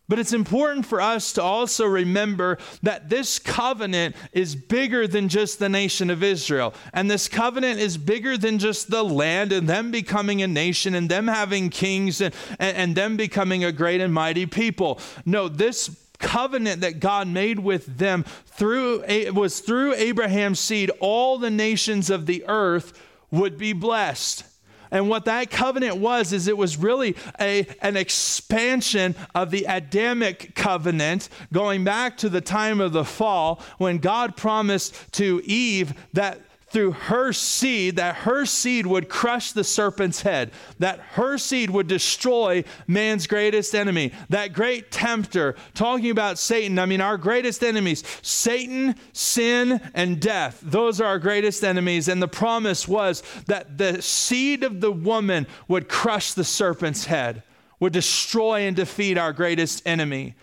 But 0.09 0.19
it's 0.19 0.35
important 0.35 0.85
for 0.85 1.01
us 1.01 1.33
to 1.35 1.43
also 1.43 1.87
remember 1.87 2.59
that 2.83 3.09
this 3.09 3.39
covenant 3.39 4.15
is 4.33 4.55
bigger 4.55 5.07
than 5.07 5.31
just 5.31 5.59
the 5.59 5.71
nation 5.71 6.11
of 6.11 6.23
Israel. 6.23 6.75
And 6.93 7.11
this 7.11 7.29
covenant 7.29 7.81
is 7.81 7.97
bigger 7.97 8.37
than 8.37 8.59
just 8.59 8.91
the 8.91 9.03
land 9.03 9.53
and 9.53 9.67
them 9.67 9.91
becoming 9.91 10.43
a 10.43 10.47
nation 10.47 10.95
and 10.95 11.09
them 11.09 11.29
having 11.29 11.71
kings 11.71 12.21
and, 12.21 12.35
and, 12.59 12.77
and 12.77 12.95
them 12.95 13.17
becoming 13.17 13.65
a 13.65 13.73
great 13.73 14.03
and 14.03 14.13
mighty 14.13 14.45
people. 14.45 15.01
No, 15.25 15.49
this 15.49 15.89
covenant 16.23 16.81
that 16.81 17.01
God 17.01 17.29
made 17.29 17.59
with 17.59 17.99
them 17.99 18.25
through 18.47 19.05
it 19.07 19.35
was 19.35 19.61
through 19.61 19.95
Abraham's 19.95 20.61
seed 20.61 20.91
all 21.01 21.37
the 21.37 21.51
nations 21.51 22.09
of 22.09 22.25
the 22.25 22.45
earth 22.47 22.99
would 23.31 23.59
be 23.59 23.73
blessed. 23.73 24.45
And 24.93 25.09
what 25.09 25.25
that 25.25 25.51
covenant 25.51 25.97
was 25.97 26.35
is 26.35 26.47
it 26.47 26.57
was 26.57 26.77
really 26.77 27.17
a, 27.41 27.67
an 27.81 27.97
expansion 27.97 29.17
of 29.35 29.51
the 29.51 29.65
Adamic 29.65 30.55
covenant 30.55 31.31
going 31.51 31.83
back 31.83 32.19
to 32.19 32.29
the 32.29 32.43
time 32.43 32.79
of 32.79 32.93
the 32.93 33.05
fall 33.05 33.63
when 33.79 33.99
God 33.99 34.37
promised 34.37 34.95
to 35.13 35.41
Eve 35.45 35.95
that 36.13 36.43
through 36.73 36.93
her 36.93 37.33
seed, 37.33 37.97
that 37.97 38.17
her 38.17 38.47
seed 38.47 38.87
would 38.87 39.09
crush 39.09 39.53
the 39.53 39.63
serpent's 39.63 40.23
head, 40.23 40.51
that 40.79 40.99
her 41.13 41.37
seed 41.37 41.69
would 41.71 41.87
destroy 41.87 42.65
man's 42.87 43.27
greatest 43.27 43.75
enemy, 43.75 44.13
that 44.31 44.53
great 44.55 44.91
tempter, 44.91 45.55
talking 45.75 46.11
about 46.11 46.39
Satan. 46.39 46.79
I 46.79 46.87
mean, 46.87 47.03
our 47.03 47.19
greatest 47.19 47.63
enemies, 47.63 48.03
Satan, 48.23 48.95
sin, 49.13 49.81
and 49.95 50.21
death. 50.21 50.61
Those 50.63 51.01
are 51.01 51.07
our 51.07 51.19
greatest 51.19 51.63
enemies. 51.63 52.09
And 52.09 52.23
the 52.23 52.29
promise 52.29 52.89
was 52.89 53.23
that 53.47 53.77
the 53.77 54.01
seed 54.01 54.65
of 54.65 54.81
the 54.81 54.93
woman 54.93 55.47
would 55.69 55.89
crush 55.89 56.33
the 56.33 56.45
serpent's 56.45 57.05
head, 57.05 57.43
would 57.81 57.93
destroy 57.93 58.61
and 58.63 58.75
defeat 58.75 59.19
our 59.19 59.33
greatest 59.33 59.83
enemy. 59.87 60.35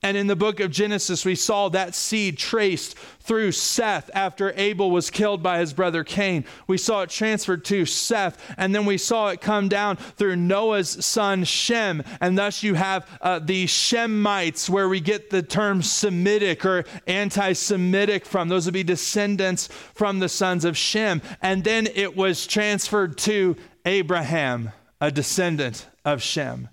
And 0.00 0.16
in 0.16 0.28
the 0.28 0.36
book 0.36 0.60
of 0.60 0.70
Genesis, 0.70 1.24
we 1.24 1.34
saw 1.34 1.68
that 1.70 1.92
seed 1.92 2.38
traced 2.38 2.96
through 3.18 3.50
Seth 3.50 4.08
after 4.14 4.52
Abel 4.56 4.92
was 4.92 5.10
killed 5.10 5.42
by 5.42 5.58
his 5.58 5.72
brother 5.72 6.04
Cain. 6.04 6.44
We 6.68 6.78
saw 6.78 7.02
it 7.02 7.10
transferred 7.10 7.64
to 7.64 7.84
Seth, 7.84 8.40
and 8.56 8.72
then 8.72 8.86
we 8.86 8.96
saw 8.96 9.28
it 9.28 9.40
come 9.40 9.68
down 9.68 9.96
through 9.96 10.36
Noah's 10.36 11.04
son 11.04 11.42
Shem. 11.42 12.04
And 12.20 12.38
thus 12.38 12.62
you 12.62 12.74
have 12.74 13.08
uh, 13.20 13.40
the 13.40 13.66
Shemites, 13.66 14.70
where 14.70 14.88
we 14.88 15.00
get 15.00 15.30
the 15.30 15.42
term 15.42 15.82
Semitic 15.82 16.64
or 16.64 16.84
anti 17.08 17.52
Semitic 17.54 18.24
from. 18.24 18.48
Those 18.48 18.66
would 18.66 18.74
be 18.74 18.84
descendants 18.84 19.66
from 19.94 20.20
the 20.20 20.28
sons 20.28 20.64
of 20.64 20.76
Shem. 20.76 21.22
And 21.42 21.64
then 21.64 21.88
it 21.88 22.16
was 22.16 22.46
transferred 22.46 23.18
to 23.18 23.56
Abraham, 23.84 24.70
a 25.00 25.10
descendant 25.10 25.88
of 26.04 26.22
Shem 26.22 26.68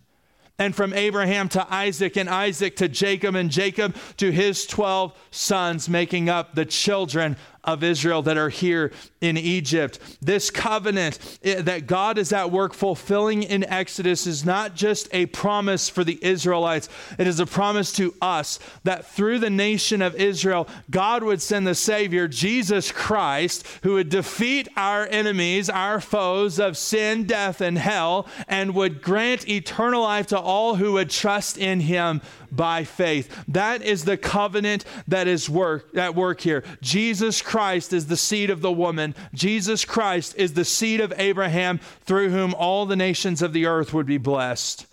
and 0.58 0.76
from 0.76 0.94
Abraham 0.94 1.50
to 1.50 1.74
Isaac, 1.74 2.16
and 2.16 2.30
Isaac 2.30 2.78
to 2.78 2.88
Jacob, 2.88 3.36
and 3.36 3.50
Jacob 3.50 3.96
to 4.18 4.32
his 4.32 4.66
12 4.66 5.14
sons, 5.32 5.90
making 5.90 6.30
up 6.30 6.56
the 6.56 6.66
children 6.66 7.36
of 7.66 7.84
Israel 7.84 8.22
that 8.24 8.38
are 8.38 8.50
here 8.50 8.92
in 9.22 9.38
Egypt. 9.38 10.00
This 10.22 10.50
covenant 10.50 11.40
eh, 11.44 11.62
that 11.62 11.88
God 11.88 12.18
is 12.18 12.32
at 12.32 12.52
work 12.52 12.74
fulfilling 12.74 13.44
in 13.44 13.64
Exodus 13.64 14.28
is 14.28 14.46
not 14.46 14.76
just 14.76 15.08
a 15.12 15.26
promise 15.28 15.90
for 15.90 16.04
the 16.04 16.20
Israelites, 16.22 16.90
it 17.18 17.28
is 17.28 17.40
a 17.40 17.46
promise 17.46 17.92
to 17.94 18.14
us 18.22 18.60
that 18.84 19.06
through 19.06 19.40
the 19.40 19.50
nation 19.50 20.02
of 20.02 20.16
Israel, 20.16 20.68
God 20.90 21.24
would 21.24 21.42
send 21.42 21.66
the 21.66 21.76
Savior, 21.76 22.28
Jesus 22.28 22.92
Christ, 22.92 23.66
who 23.84 23.94
would 23.94 24.10
defeat 24.10 24.68
our 24.76 25.08
enemies, 25.08 25.70
our 25.70 26.00
foes 26.00 26.60
of 26.60 26.78
sin, 26.78 27.26
death, 27.26 27.62
and 27.62 27.78
hell, 27.78 28.28
and 28.48 28.76
would 28.76 29.02
grant 29.02 29.48
eternal 29.48 30.04
life 30.04 30.28
to 30.28 30.40
all 30.40 30.76
who 30.76 30.94
would 30.94 31.10
trust 31.10 31.58
in 31.58 31.80
him 31.82 32.22
by 32.52 32.84
faith. 32.84 33.44
That 33.48 33.82
is 33.82 34.06
the 34.06 34.18
covenant 34.18 34.86
that 35.08 35.28
is 35.28 35.50
work 35.50 35.96
at 35.96 36.16
work 36.16 36.42
here. 36.42 36.64
Jesus 36.82 37.42
Christ 37.56 37.94
is 37.94 38.08
the 38.08 38.18
seed 38.18 38.50
of 38.50 38.60
the 38.60 38.70
woman. 38.70 39.16
Jesus 39.34 39.86
Christ 39.86 40.36
is 40.36 40.56
the 40.56 40.66
seed 40.66 41.00
of 41.00 41.14
Abraham 41.16 41.80
through 42.02 42.28
whom 42.28 42.54
all 42.54 42.86
the 42.86 42.98
nations 42.98 43.42
of 43.42 43.54
the 43.54 43.66
earth 43.66 43.94
would 43.94 44.06
be 44.06 44.18
blessed. 44.18 44.86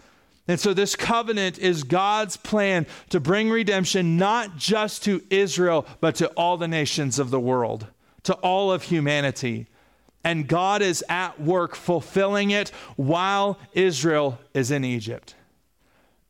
And 0.47 0.61
so, 0.61 0.73
this 0.73 0.95
covenant 0.95 1.59
is 1.59 1.83
God's 1.83 2.37
plan 2.37 2.87
to 3.11 3.19
bring 3.19 3.51
redemption 3.51 4.17
not 4.17 4.59
just 4.59 5.03
to 5.03 5.25
Israel, 5.29 5.89
but 6.01 6.15
to 6.17 6.29
all 6.37 6.57
the 6.57 6.69
nations 6.69 7.19
of 7.19 7.31
the 7.31 7.41
world, 7.41 7.89
to 8.23 8.35
all 8.35 8.71
of 8.71 8.85
humanity. 8.85 9.67
And 10.23 10.47
God 10.47 10.83
is 10.83 11.05
at 11.09 11.41
work 11.41 11.75
fulfilling 11.75 12.53
it 12.53 12.69
while 12.95 13.59
Israel 13.73 14.39
is 14.55 14.71
in 14.71 14.85
Egypt. 14.85 15.35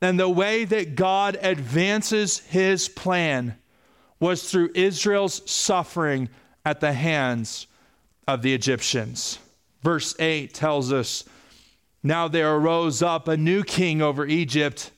And 0.01 0.19
the 0.19 0.31
way 0.31 0.65
that 0.65 0.95
God 0.95 1.37
advances 1.43 2.39
his 2.39 2.89
plan 2.89 3.59
was 4.23 4.49
through 4.49 4.71
Israel's 4.77 5.51
suffering 5.51 6.29
at 6.65 6.79
the 6.79 6.93
hands 6.93 7.67
of 8.29 8.41
the 8.41 8.55
Egyptians. 8.55 9.41
Verse 9.83 10.15
8 10.21 10.55
tells 10.55 10.93
us 10.93 11.25
Now 12.05 12.29
there 12.29 12.55
arose 12.55 13.03
up 13.03 13.27
a 13.27 13.37
new 13.37 13.65
king 13.65 14.01
over 14.01 14.25
Egypt, 14.25 14.93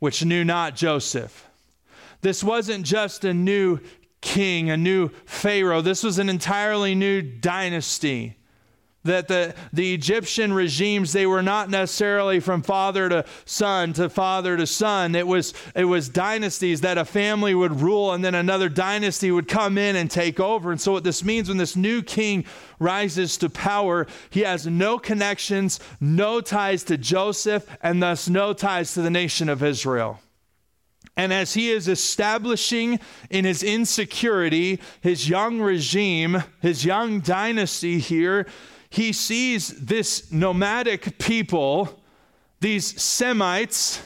which 0.00 0.22
knew 0.22 0.44
not 0.44 0.76
Joseph. 0.76 1.48
This 2.20 2.44
wasn't 2.44 2.84
just 2.84 3.24
a 3.24 3.32
new 3.32 3.80
king, 4.20 4.68
a 4.68 4.76
new 4.76 5.08
Pharaoh, 5.24 5.80
this 5.80 6.02
was 6.02 6.18
an 6.18 6.28
entirely 6.28 6.94
new 6.94 7.22
dynasty 7.22 8.36
that 9.08 9.28
the, 9.28 9.54
the 9.72 9.92
Egyptian 9.92 10.52
regimes, 10.52 11.12
they 11.12 11.26
were 11.26 11.42
not 11.42 11.68
necessarily 11.68 12.40
from 12.40 12.62
father 12.62 13.08
to 13.08 13.24
son 13.44 13.92
to 13.94 14.08
father 14.08 14.56
to 14.56 14.66
son. 14.66 15.14
It 15.14 15.26
was, 15.26 15.52
it 15.74 15.84
was 15.84 16.08
dynasties 16.08 16.82
that 16.82 16.98
a 16.98 17.04
family 17.04 17.54
would 17.54 17.80
rule 17.80 18.12
and 18.12 18.24
then 18.24 18.34
another 18.34 18.68
dynasty 18.68 19.30
would 19.30 19.48
come 19.48 19.76
in 19.76 19.96
and 19.96 20.10
take 20.10 20.38
over. 20.38 20.70
And 20.70 20.80
so, 20.80 20.92
what 20.92 21.04
this 21.04 21.24
means 21.24 21.48
when 21.48 21.58
this 21.58 21.76
new 21.76 22.02
king 22.02 22.44
rises 22.78 23.36
to 23.38 23.50
power, 23.50 24.06
he 24.30 24.40
has 24.40 24.66
no 24.66 24.98
connections, 24.98 25.80
no 26.00 26.40
ties 26.40 26.84
to 26.84 26.96
Joseph, 26.96 27.66
and 27.82 28.02
thus 28.02 28.28
no 28.28 28.52
ties 28.52 28.94
to 28.94 29.02
the 29.02 29.10
nation 29.10 29.48
of 29.48 29.62
Israel. 29.62 30.20
And 31.18 31.32
as 31.32 31.54
he 31.54 31.70
is 31.70 31.88
establishing 31.88 33.00
in 33.28 33.44
his 33.44 33.64
insecurity 33.64 34.80
his 35.00 35.28
young 35.28 35.60
regime, 35.60 36.44
his 36.62 36.84
young 36.84 37.18
dynasty 37.18 37.98
here, 37.98 38.46
he 38.90 39.12
sees 39.12 39.68
this 39.84 40.32
nomadic 40.32 41.18
people, 41.18 42.00
these 42.60 43.00
Semites, 43.00 44.02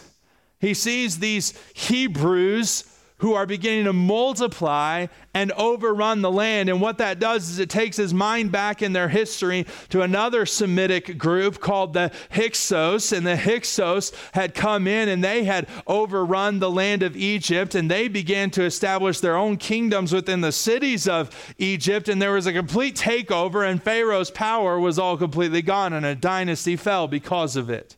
he 0.61 0.75
sees 0.75 1.19
these 1.19 1.55
Hebrews 1.75 2.85
who 3.23 3.35
are 3.35 3.47
beginning 3.47 3.85
to 3.85 3.93
multiply 3.93 5.07
and 5.33 5.53
overrun 5.53 6.23
the 6.23 6.31
land. 6.31 6.69
And 6.69 6.81
what 6.81 6.99
that 6.99 7.21
does 7.21 7.49
is 7.49 7.61
it 7.61 7.71
takes 7.71 7.97
his 7.97 8.13
mind 8.13 8.51
back 8.51 8.83
in 8.83 8.93
their 8.93 9.09
history 9.09 9.65
to 9.91 10.03
another 10.03 10.45
Semitic 10.45 11.17
group 11.17 11.61
called 11.61 11.93
the 11.93 12.11
Hyksos. 12.33 13.13
And 13.13 13.25
the 13.25 13.37
Hyksos 13.37 14.11
had 14.33 14.55
come 14.55 14.89
in 14.89 15.09
and 15.09 15.23
they 15.23 15.45
had 15.45 15.69
overrun 15.87 16.59
the 16.59 16.71
land 16.71 17.05
of 17.05 17.17
Egypt 17.17 17.77
and 17.77 17.89
they 17.89 18.09
began 18.09 18.51
to 18.51 18.65
establish 18.65 19.21
their 19.21 19.37
own 19.37 19.57
kingdoms 19.57 20.13
within 20.13 20.41
the 20.41 20.51
cities 20.51 21.07
of 21.07 21.55
Egypt. 21.59 22.09
And 22.09 22.21
there 22.21 22.33
was 22.33 22.47
a 22.47 22.53
complete 22.53 22.97
takeover, 22.97 23.69
and 23.69 23.83
Pharaoh's 23.83 24.33
power 24.33 24.81
was 24.81 24.99
all 24.99 25.17
completely 25.17 25.63
gone, 25.63 25.93
and 25.93 26.05
a 26.05 26.17
dynasty 26.17 26.75
fell 26.75 27.07
because 27.07 27.55
of 27.55 27.71
it. 27.71 27.97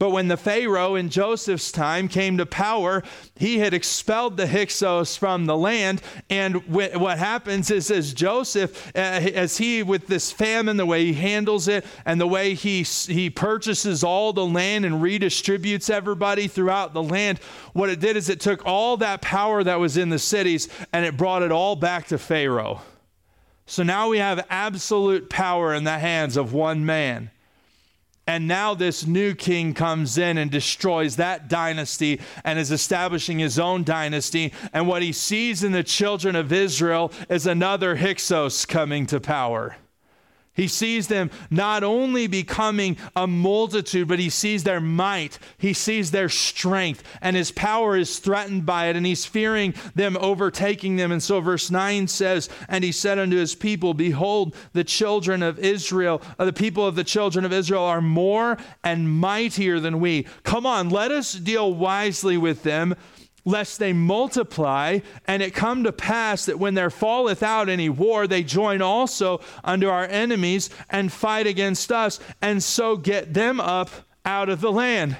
But 0.00 0.12
when 0.12 0.28
the 0.28 0.38
Pharaoh 0.38 0.94
in 0.94 1.10
Joseph's 1.10 1.70
time 1.70 2.08
came 2.08 2.38
to 2.38 2.46
power, 2.46 3.02
he 3.36 3.58
had 3.58 3.74
expelled 3.74 4.38
the 4.38 4.46
Hyksos 4.46 5.14
from 5.14 5.44
the 5.44 5.58
land. 5.58 6.00
And 6.30 6.66
what 6.66 7.18
happens 7.18 7.70
is, 7.70 7.90
as 7.90 8.14
Joseph, 8.14 8.96
uh, 8.96 8.98
as 8.98 9.58
he, 9.58 9.82
with 9.82 10.06
this 10.06 10.32
famine, 10.32 10.78
the 10.78 10.86
way 10.86 11.04
he 11.04 11.12
handles 11.12 11.68
it 11.68 11.84
and 12.06 12.18
the 12.18 12.26
way 12.26 12.54
he, 12.54 12.82
he 12.82 13.28
purchases 13.28 14.02
all 14.02 14.32
the 14.32 14.46
land 14.46 14.86
and 14.86 15.02
redistributes 15.02 15.90
everybody 15.90 16.48
throughout 16.48 16.94
the 16.94 17.02
land, 17.02 17.38
what 17.74 17.90
it 17.90 18.00
did 18.00 18.16
is 18.16 18.30
it 18.30 18.40
took 18.40 18.64
all 18.64 18.96
that 18.96 19.20
power 19.20 19.62
that 19.62 19.80
was 19.80 19.98
in 19.98 20.08
the 20.08 20.18
cities 20.18 20.70
and 20.94 21.04
it 21.04 21.18
brought 21.18 21.42
it 21.42 21.52
all 21.52 21.76
back 21.76 22.06
to 22.06 22.16
Pharaoh. 22.16 22.80
So 23.66 23.82
now 23.82 24.08
we 24.08 24.16
have 24.16 24.46
absolute 24.48 25.28
power 25.28 25.74
in 25.74 25.84
the 25.84 25.98
hands 25.98 26.38
of 26.38 26.54
one 26.54 26.86
man. 26.86 27.30
And 28.30 28.46
now 28.46 28.74
this 28.74 29.08
new 29.08 29.34
king 29.34 29.74
comes 29.74 30.16
in 30.16 30.38
and 30.38 30.52
destroys 30.52 31.16
that 31.16 31.48
dynasty 31.48 32.20
and 32.44 32.60
is 32.60 32.70
establishing 32.70 33.40
his 33.40 33.58
own 33.58 33.82
dynasty. 33.82 34.52
And 34.72 34.86
what 34.86 35.02
he 35.02 35.10
sees 35.10 35.64
in 35.64 35.72
the 35.72 35.82
children 35.82 36.36
of 36.36 36.52
Israel 36.52 37.10
is 37.28 37.48
another 37.48 37.96
Hyksos 37.96 38.66
coming 38.66 39.04
to 39.06 39.18
power. 39.18 39.74
He 40.52 40.66
sees 40.66 41.06
them 41.06 41.30
not 41.48 41.84
only 41.84 42.26
becoming 42.26 42.96
a 43.14 43.26
multitude, 43.26 44.08
but 44.08 44.18
he 44.18 44.30
sees 44.30 44.64
their 44.64 44.80
might. 44.80 45.38
He 45.58 45.72
sees 45.72 46.10
their 46.10 46.28
strength, 46.28 47.04
and 47.22 47.36
his 47.36 47.52
power 47.52 47.96
is 47.96 48.18
threatened 48.18 48.66
by 48.66 48.86
it, 48.86 48.96
and 48.96 49.06
he's 49.06 49.24
fearing 49.24 49.74
them 49.94 50.16
overtaking 50.20 50.96
them. 50.96 51.12
And 51.12 51.22
so, 51.22 51.40
verse 51.40 51.70
9 51.70 52.08
says, 52.08 52.48
And 52.68 52.82
he 52.82 52.90
said 52.90 53.18
unto 53.18 53.36
his 53.36 53.54
people, 53.54 53.94
Behold, 53.94 54.56
the 54.72 54.84
children 54.84 55.42
of 55.42 55.58
Israel, 55.60 56.20
uh, 56.38 56.44
the 56.44 56.52
people 56.52 56.84
of 56.84 56.96
the 56.96 57.04
children 57.04 57.44
of 57.44 57.52
Israel 57.52 57.84
are 57.84 58.02
more 58.02 58.58
and 58.82 59.08
mightier 59.08 59.78
than 59.78 60.00
we. 60.00 60.26
Come 60.42 60.66
on, 60.66 60.90
let 60.90 61.12
us 61.12 61.32
deal 61.32 61.72
wisely 61.72 62.36
with 62.36 62.64
them 62.64 62.96
lest 63.44 63.78
they 63.78 63.92
multiply, 63.92 64.98
and 65.26 65.42
it 65.42 65.54
come 65.54 65.84
to 65.84 65.92
pass 65.92 66.46
that 66.46 66.58
when 66.58 66.74
there 66.74 66.90
falleth 66.90 67.42
out 67.42 67.68
any 67.68 67.88
war, 67.88 68.26
they 68.26 68.42
join 68.42 68.82
also 68.82 69.40
unto 69.64 69.88
our 69.88 70.04
enemies 70.04 70.70
and 70.88 71.12
fight 71.12 71.46
against 71.46 71.90
us, 71.90 72.20
and 72.42 72.62
so 72.62 72.96
get 72.96 73.34
them 73.34 73.60
up 73.60 73.90
out 74.24 74.48
of 74.48 74.60
the 74.60 74.72
land. 74.72 75.16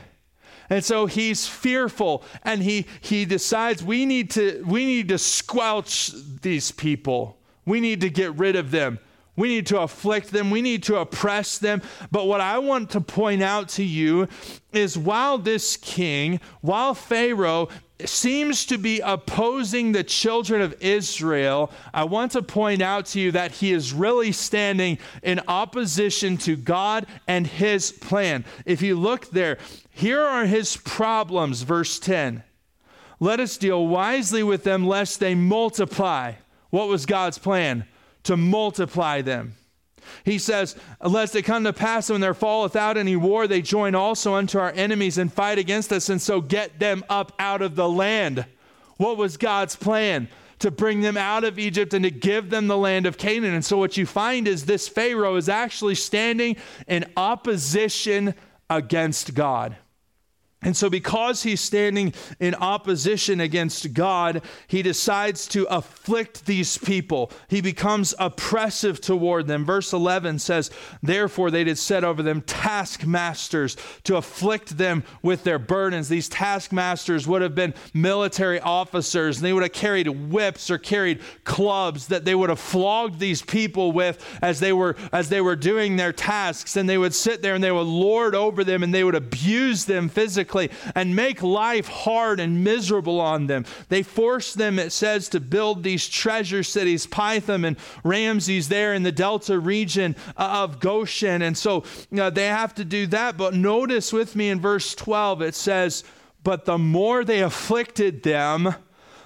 And 0.71 0.85
so 0.85 1.07
he's 1.07 1.49
fearful 1.49 2.23
and 2.45 2.63
he 2.63 2.87
he 3.01 3.25
decides 3.25 3.83
we 3.83 4.07
need 4.07 4.31
to 4.33 4.63
we 4.65 4.87
need 4.87 5.09
to 5.09 5.19
squelch 5.19 6.13
these 6.43 6.71
people. 6.71 7.39
We 7.67 7.81
need 7.81 8.01
to 8.03 8.09
get 8.11 8.33
rid 8.37 8.55
of 8.55 8.71
them. 8.71 9.01
We 9.37 9.49
need 9.49 9.67
to 9.69 9.81
afflict 9.81 10.31
them. 10.31 10.51
We 10.51 10.63
need 10.63 10.83
to 10.85 10.97
oppress 10.97 11.59
them. 11.59 11.83
But 12.11 12.27
what 12.27 12.41
I 12.41 12.59
want 12.59 12.91
to 12.91 13.01
point 13.01 13.43
out 13.43 13.69
to 13.71 13.85
you 13.85 14.29
is 14.73 14.99
while 14.99 15.39
this 15.39 15.77
king, 15.77 16.41
while 16.61 16.95
Pharaoh 16.95 17.69
seems 18.09 18.65
to 18.67 18.79
be 18.79 19.01
opposing 19.01 19.93
the 19.93 20.05
children 20.05 20.61
of 20.61 20.75
Israel, 20.81 21.71
I 21.93 22.05
want 22.05 22.33
to 22.33 22.43
point 22.43 22.83
out 22.83 23.07
to 23.07 23.21
you 23.21 23.33
that 23.33 23.53
he 23.53 23.73
is 23.73 23.93
really 23.93 24.33
standing 24.33 24.99
in 25.23 25.41
opposition 25.49 26.37
to 26.39 26.57
God 26.57 27.07
and 27.27 27.47
his 27.47 27.93
plan. 27.93 28.45
If 28.65 28.83
you 28.83 28.99
look 28.99 29.31
there, 29.31 29.59
here 29.91 30.21
are 30.23 30.47
his 30.47 30.77
problems, 30.77 31.63
verse 31.63 31.99
10. 31.99 32.43
Let 33.19 33.41
us 33.41 33.59
deal 33.59 33.87
wisely 33.87 34.43
with 34.43 34.65
them, 34.65 34.87
lest 34.87 35.21
they 35.21 35.35
multiply. 35.35 36.33
What 36.71 36.89
was 36.89 37.05
God's 37.05 37.39
plan? 37.39 37.85
To 38.25 38.37
multiply 38.37 39.21
them. 39.21 39.55
He 40.25 40.39
says, 40.39 40.77
Lest 41.03 41.35
it 41.35 41.43
come 41.43 41.65
to 41.65 41.73
pass 41.73 42.11
when 42.11 42.21
there 42.21 42.35
falleth 42.35 42.77
out 42.77 42.97
any 42.97 43.17
war, 43.17 43.47
they 43.47 43.63
join 43.63 43.95
also 43.95 44.35
unto 44.35 44.59
our 44.59 44.73
enemies 44.73 45.19
and 45.19 45.33
fight 45.33 45.59
against 45.59 45.93
us, 45.93 46.09
and 46.09 46.21
so 46.21 46.41
get 46.41 46.79
them 46.79 47.05
up 47.09 47.33
out 47.39 47.63
of 47.63 47.77
the 47.77 47.89
land. 47.89 48.47
What 48.97 49.17
was 49.17 49.37
God's 49.37 49.77
plan? 49.77 50.29
To 50.61 50.71
bring 50.71 51.01
them 51.01 51.17
out 51.17 51.45
of 51.45 51.59
Egypt 51.59 51.95
and 51.95 52.05
to 52.05 52.11
give 52.11 52.51
them 52.51 52.67
the 52.67 52.77
land 52.77 53.07
of 53.07 53.17
Canaan. 53.17 53.55
And 53.55 53.65
so 53.65 53.79
what 53.79 53.97
you 53.97 54.05
find 54.05 54.47
is 54.47 54.67
this 54.67 54.89
Pharaoh 54.89 55.37
is 55.37 55.49
actually 55.49 55.95
standing 55.95 56.57
in 56.87 57.11
opposition 57.17 58.35
against 58.69 59.35
God. 59.35 59.77
And 60.63 60.77
so, 60.77 60.91
because 60.91 61.43
he's 61.43 61.63
standing 61.63 62.13
in 62.39 62.55
opposition 62.55 63.41
against 63.41 63.95
God, 63.95 64.43
he 64.67 64.83
decides 64.83 65.47
to 65.49 65.65
afflict 65.75 66.45
these 66.45 66.77
people. 66.77 67.33
He 67.49 67.63
becomes 67.63 68.15
oppressive 68.19 69.01
toward 69.01 69.47
them. 69.47 69.65
Verse 69.65 69.95
11 69.95 70.39
says, 70.39 70.71
Therefore, 71.03 71.51
they 71.51 71.65
did 71.65 71.79
set 71.79 72.05
over 72.05 72.23
them 72.23 72.43
taskmasters 72.43 73.79
to 74.05 74.17
afflict 74.17 74.77
them 74.77 75.03
with 75.23 75.45
their 75.45 75.59
burdens. 75.59 76.11
These 76.11 76.29
taskmasters 76.29 77.27
would 77.27 77.41
have 77.41 77.55
been 77.55 77.73
military 77.95 78.61
officers, 78.61 79.39
and 79.39 79.47
they 79.47 79.55
would 79.55 79.63
have 79.63 79.73
carried 79.73 80.09
whips 80.09 80.71
or 80.71 80.77
carried 80.77 81.23
clubs 81.45 82.09
that 82.09 82.27
they 82.27 82.35
would 82.35 82.51
have 82.51 82.61
flogged 82.61 83.19
these 83.19 83.41
people 83.41 83.93
with 83.93 84.23
as 84.43 84.61
they 84.61 84.75
were, 84.75 84.95
as 85.11 85.31
they 85.31 85.41
were 85.41 85.57
doing 85.57 85.97
their 85.97 86.13
tasks. 86.13 86.77
And 86.77 86.87
they 86.87 86.99
would 86.99 87.15
sit 87.15 87.41
there 87.41 87.55
and 87.55 87.65
they 87.65 87.73
would 87.73 87.87
lord 87.87 88.35
over 88.35 88.63
them 88.63 88.83
and 88.83 88.93
they 88.93 89.05
would 89.05 89.15
abuse 89.15 89.87
them 89.87 90.11
physically 90.11 90.50
and 90.95 91.17
make 91.17 91.43
life 91.43 91.89
hard 91.89 92.41
and 92.41 92.65
miserable 92.65 93.21
on 93.21 93.47
them. 93.47 93.65
They 93.89 94.03
force 94.03 94.55
them, 94.55 94.79
it 94.79 94.93
says, 94.93 95.29
to 95.31 95.41
build 95.41 95.83
these 95.83 96.09
treasure 96.09 96.63
cities, 96.63 97.07
Pithom 97.07 97.65
and 97.65 97.77
Ramses, 98.05 98.69
there 98.69 98.95
in 98.95 99.03
the 99.03 99.13
Delta 99.13 99.59
region 99.59 100.17
uh, 100.37 100.63
of 100.63 100.81
Goshen. 100.81 101.43
And 101.43 101.57
so 101.57 101.85
you 102.11 102.17
know, 102.17 102.31
they 102.31 102.47
have 102.47 102.75
to 102.77 102.85
do 102.85 103.07
that. 103.09 103.37
But 103.37 103.55
notice 103.55 104.13
with 104.13 104.37
me 104.37 104.49
in 104.49 104.61
verse 104.61 104.95
12, 104.95 105.43
it 105.43 105.55
says, 105.55 106.05
But 106.43 106.65
the 106.65 106.79
more 106.79 107.25
they 107.25 107.41
afflicted 107.41 108.23
them, 108.23 108.75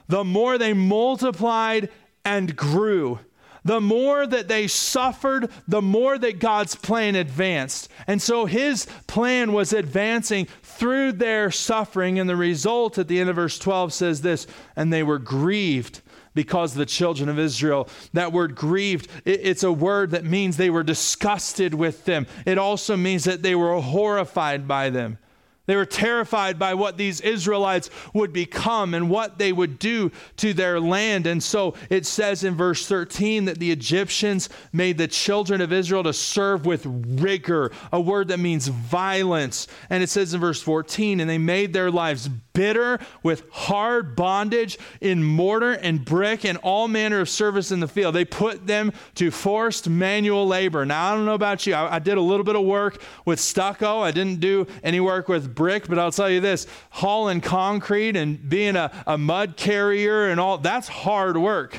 the 0.08 0.24
more 0.24 0.58
they 0.58 0.72
multiplied 0.72 1.90
and 2.24 2.56
grew 2.56 3.20
the 3.64 3.80
more 3.80 4.26
that 4.26 4.48
they 4.48 4.66
suffered, 4.66 5.50
the 5.66 5.82
more 5.82 6.18
that 6.18 6.38
God's 6.38 6.74
plan 6.74 7.14
advanced. 7.14 7.90
And 8.06 8.20
so 8.20 8.46
his 8.46 8.86
plan 9.06 9.52
was 9.52 9.72
advancing 9.72 10.46
through 10.62 11.12
their 11.12 11.50
suffering. 11.50 12.18
And 12.18 12.28
the 12.28 12.36
result 12.36 12.98
at 12.98 13.08
the 13.08 13.20
end 13.20 13.30
of 13.30 13.36
verse 13.36 13.58
12 13.58 13.92
says 13.92 14.22
this 14.22 14.46
and 14.76 14.92
they 14.92 15.02
were 15.02 15.18
grieved 15.18 16.02
because 16.34 16.72
of 16.72 16.78
the 16.78 16.86
children 16.86 17.28
of 17.28 17.38
Israel. 17.38 17.88
That 18.12 18.32
word 18.32 18.54
grieved, 18.54 19.08
it's 19.24 19.62
a 19.62 19.72
word 19.72 20.10
that 20.10 20.24
means 20.24 20.56
they 20.56 20.70
were 20.70 20.82
disgusted 20.82 21.74
with 21.74 22.04
them. 22.04 22.26
It 22.44 22.58
also 22.58 22.96
means 22.96 23.24
that 23.24 23.42
they 23.42 23.54
were 23.54 23.80
horrified 23.80 24.68
by 24.68 24.90
them. 24.90 25.18
They 25.66 25.76
were 25.76 25.86
terrified 25.86 26.58
by 26.58 26.74
what 26.74 26.98
these 26.98 27.20
Israelites 27.22 27.88
would 28.12 28.32
become 28.32 28.92
and 28.92 29.08
what 29.08 29.38
they 29.38 29.52
would 29.52 29.78
do 29.78 30.12
to 30.36 30.52
their 30.52 30.78
land. 30.78 31.26
And 31.26 31.42
so 31.42 31.74
it 31.88 32.04
says 32.04 32.44
in 32.44 32.54
verse 32.54 32.86
13 32.86 33.46
that 33.46 33.58
the 33.58 33.70
Egyptians 33.70 34.50
made 34.72 34.98
the 34.98 35.08
children 35.08 35.62
of 35.62 35.72
Israel 35.72 36.02
to 36.02 36.12
serve 36.12 36.66
with 36.66 36.84
rigor, 36.86 37.72
a 37.92 38.00
word 38.00 38.28
that 38.28 38.40
means 38.40 38.68
violence. 38.68 39.66
And 39.88 40.02
it 40.02 40.10
says 40.10 40.34
in 40.34 40.40
verse 40.40 40.60
14, 40.60 41.20
and 41.20 41.30
they 41.30 41.38
made 41.38 41.72
their 41.72 41.90
lives 41.90 42.28
bitter 42.54 42.98
with 43.22 43.42
hard 43.50 44.16
bondage 44.16 44.78
in 45.00 45.22
mortar 45.22 45.72
and 45.72 46.04
brick 46.04 46.44
and 46.44 46.56
all 46.58 46.88
manner 46.88 47.20
of 47.20 47.28
service 47.28 47.70
in 47.70 47.80
the 47.80 47.88
field. 47.88 48.14
They 48.14 48.24
put 48.24 48.66
them 48.66 48.92
to 49.16 49.30
forced 49.30 49.88
manual 49.88 50.46
labor. 50.46 50.86
Now, 50.86 51.12
I 51.12 51.14
don't 51.14 51.26
know 51.26 51.34
about 51.34 51.66
you. 51.66 51.74
I, 51.74 51.96
I 51.96 51.98
did 51.98 52.16
a 52.16 52.22
little 52.22 52.44
bit 52.44 52.56
of 52.56 52.62
work 52.62 53.02
with 53.26 53.38
stucco. 53.38 54.00
I 54.00 54.12
didn't 54.12 54.40
do 54.40 54.66
any 54.82 55.00
work 55.00 55.28
with 55.28 55.54
brick, 55.54 55.86
but 55.88 55.98
I'll 55.98 56.12
tell 56.12 56.30
you 56.30 56.40
this 56.40 56.66
hauling 56.90 57.42
concrete 57.42 58.16
and 58.16 58.48
being 58.48 58.76
a, 58.76 58.90
a 59.06 59.18
mud 59.18 59.56
carrier 59.56 60.28
and 60.28 60.40
all, 60.40 60.56
that's 60.56 60.88
hard 60.88 61.36
work. 61.36 61.76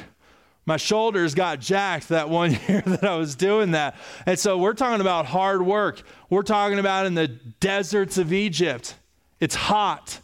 My 0.68 0.78
shoulders 0.78 1.36
got 1.36 1.60
jacked 1.60 2.10
that 2.10 2.30
one 2.30 2.52
year 2.68 2.82
that 2.82 3.04
I 3.04 3.16
was 3.16 3.36
doing 3.36 3.72
that. 3.72 3.96
And 4.26 4.38
so 4.38 4.58
we're 4.58 4.74
talking 4.74 5.02
about 5.02 5.26
hard 5.26 5.66
work. 5.66 6.02
We're 6.30 6.44
talking 6.44 6.80
about 6.80 7.06
in 7.06 7.14
the 7.14 7.28
deserts 7.28 8.18
of 8.18 8.34
Egypt. 8.34 8.96
It's 9.40 9.56
hot 9.56 10.20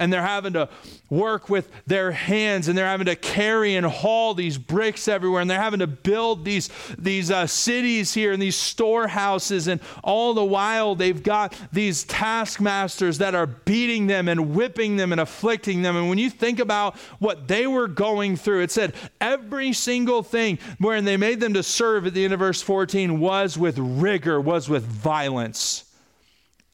and 0.00 0.10
they're 0.10 0.22
having 0.22 0.54
to 0.54 0.68
work 1.10 1.50
with 1.50 1.70
their 1.86 2.10
hands 2.10 2.66
and 2.66 2.76
they're 2.76 2.86
having 2.86 3.04
to 3.04 3.14
carry 3.14 3.76
and 3.76 3.84
haul 3.84 4.32
these 4.32 4.56
bricks 4.56 5.06
everywhere 5.06 5.42
and 5.42 5.50
they're 5.50 5.60
having 5.60 5.80
to 5.80 5.86
build 5.86 6.44
these, 6.44 6.70
these 6.98 7.30
uh, 7.30 7.46
cities 7.46 8.14
here 8.14 8.32
and 8.32 8.40
these 8.40 8.56
storehouses 8.56 9.68
and 9.68 9.78
all 10.02 10.32
the 10.32 10.44
while 10.44 10.94
they've 10.94 11.22
got 11.22 11.54
these 11.70 12.04
taskmasters 12.04 13.18
that 13.18 13.34
are 13.34 13.46
beating 13.46 14.06
them 14.06 14.26
and 14.26 14.54
whipping 14.54 14.96
them 14.96 15.12
and 15.12 15.20
afflicting 15.20 15.82
them. 15.82 15.94
And 15.96 16.08
when 16.08 16.18
you 16.18 16.30
think 16.30 16.60
about 16.60 16.96
what 17.18 17.46
they 17.46 17.66
were 17.66 17.86
going 17.86 18.36
through 18.36 18.62
it 18.62 18.70
said 18.70 18.94
every 19.20 19.74
single 19.74 20.22
thing 20.22 20.58
wherein 20.78 21.04
they 21.04 21.18
made 21.18 21.40
them 21.40 21.52
to 21.52 21.62
serve 21.62 22.06
at 22.06 22.14
the 22.14 22.24
end 22.24 22.32
of 22.32 22.38
verse 22.38 22.62
14 22.62 23.20
was 23.20 23.58
with 23.58 23.78
rigor 23.78 24.40
was 24.40 24.66
with 24.66 24.84
violence. 24.84 25.84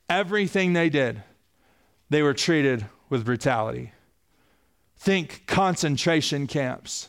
Everything 0.09 0.75
they 0.75 0.89
did 0.89 1.25
they 2.09 2.23
were 2.23 2.35
treated 2.35 2.87
with 3.09 3.25
brutality. 3.25 3.93
Think 4.99 5.45
concentration 5.47 6.47
camps. 6.47 7.09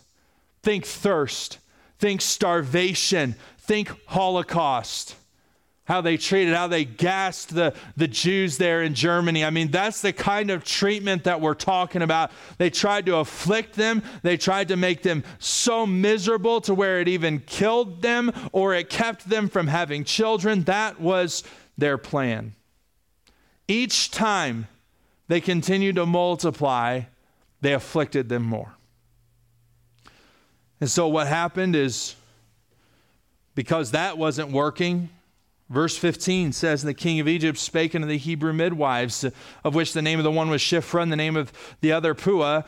Think 0.61 0.85
thirst. 0.85 1.59
Think 1.99 2.21
starvation. 2.21 3.35
Think 3.57 3.91
Holocaust. 4.07 5.15
how 5.87 6.01
they 6.01 6.17
treated, 6.17 6.53
how 6.53 6.67
they 6.67 6.83
gassed 6.83 7.55
the, 7.55 7.73
the 7.95 8.09
Jews 8.09 8.57
there 8.57 8.83
in 8.83 8.93
Germany. 8.93 9.45
I 9.45 9.51
mean, 9.51 9.71
that's 9.71 10.01
the 10.01 10.11
kind 10.11 10.51
of 10.51 10.65
treatment 10.65 11.23
that 11.23 11.39
we're 11.39 11.53
talking 11.53 12.01
about. 12.01 12.31
They 12.57 12.69
tried 12.69 13.05
to 13.05 13.17
afflict 13.17 13.75
them, 13.75 14.03
they 14.21 14.35
tried 14.35 14.67
to 14.67 14.75
make 14.75 15.01
them 15.01 15.23
so 15.39 15.85
miserable 15.87 16.59
to 16.61 16.73
where 16.73 16.99
it 16.99 17.07
even 17.07 17.39
killed 17.39 18.01
them 18.01 18.33
or 18.51 18.75
it 18.75 18.89
kept 18.89 19.29
them 19.29 19.47
from 19.47 19.67
having 19.67 20.03
children. 20.03 20.63
That 20.63 20.99
was 20.99 21.43
their 21.77 21.97
plan. 21.97 22.53
Each 23.69 24.11
time 24.11 24.67
they 25.27 25.41
continued 25.41 25.95
to 25.95 26.05
multiply, 26.05 27.01
they 27.61 27.73
afflicted 27.73 28.29
them 28.29 28.43
more. 28.43 28.75
And 30.79 30.89
so 30.89 31.07
what 31.07 31.27
happened 31.27 31.75
is 31.75 32.15
because 33.55 33.91
that 33.91 34.17
wasn't 34.17 34.51
working, 34.51 35.09
Verse 35.69 35.97
15 35.97 36.53
says, 36.53 36.81
the 36.81 36.93
king 36.93 37.19
of 37.19 37.27
Egypt 37.27 37.57
spake 37.57 37.93
unto 37.93 38.07
the 38.07 38.17
Hebrew 38.17 38.53
midwives, 38.53 39.25
of 39.65 39.75
which 39.75 39.91
the 39.91 40.01
name 40.01 40.17
of 40.17 40.23
the 40.23 40.31
one 40.31 40.49
was 40.49 40.61
Shiphrah, 40.61 41.03
and 41.03 41.11
the 41.11 41.17
name 41.17 41.35
of 41.35 41.51
the 41.81 41.91
other 41.91 42.13
Puah. 42.13 42.63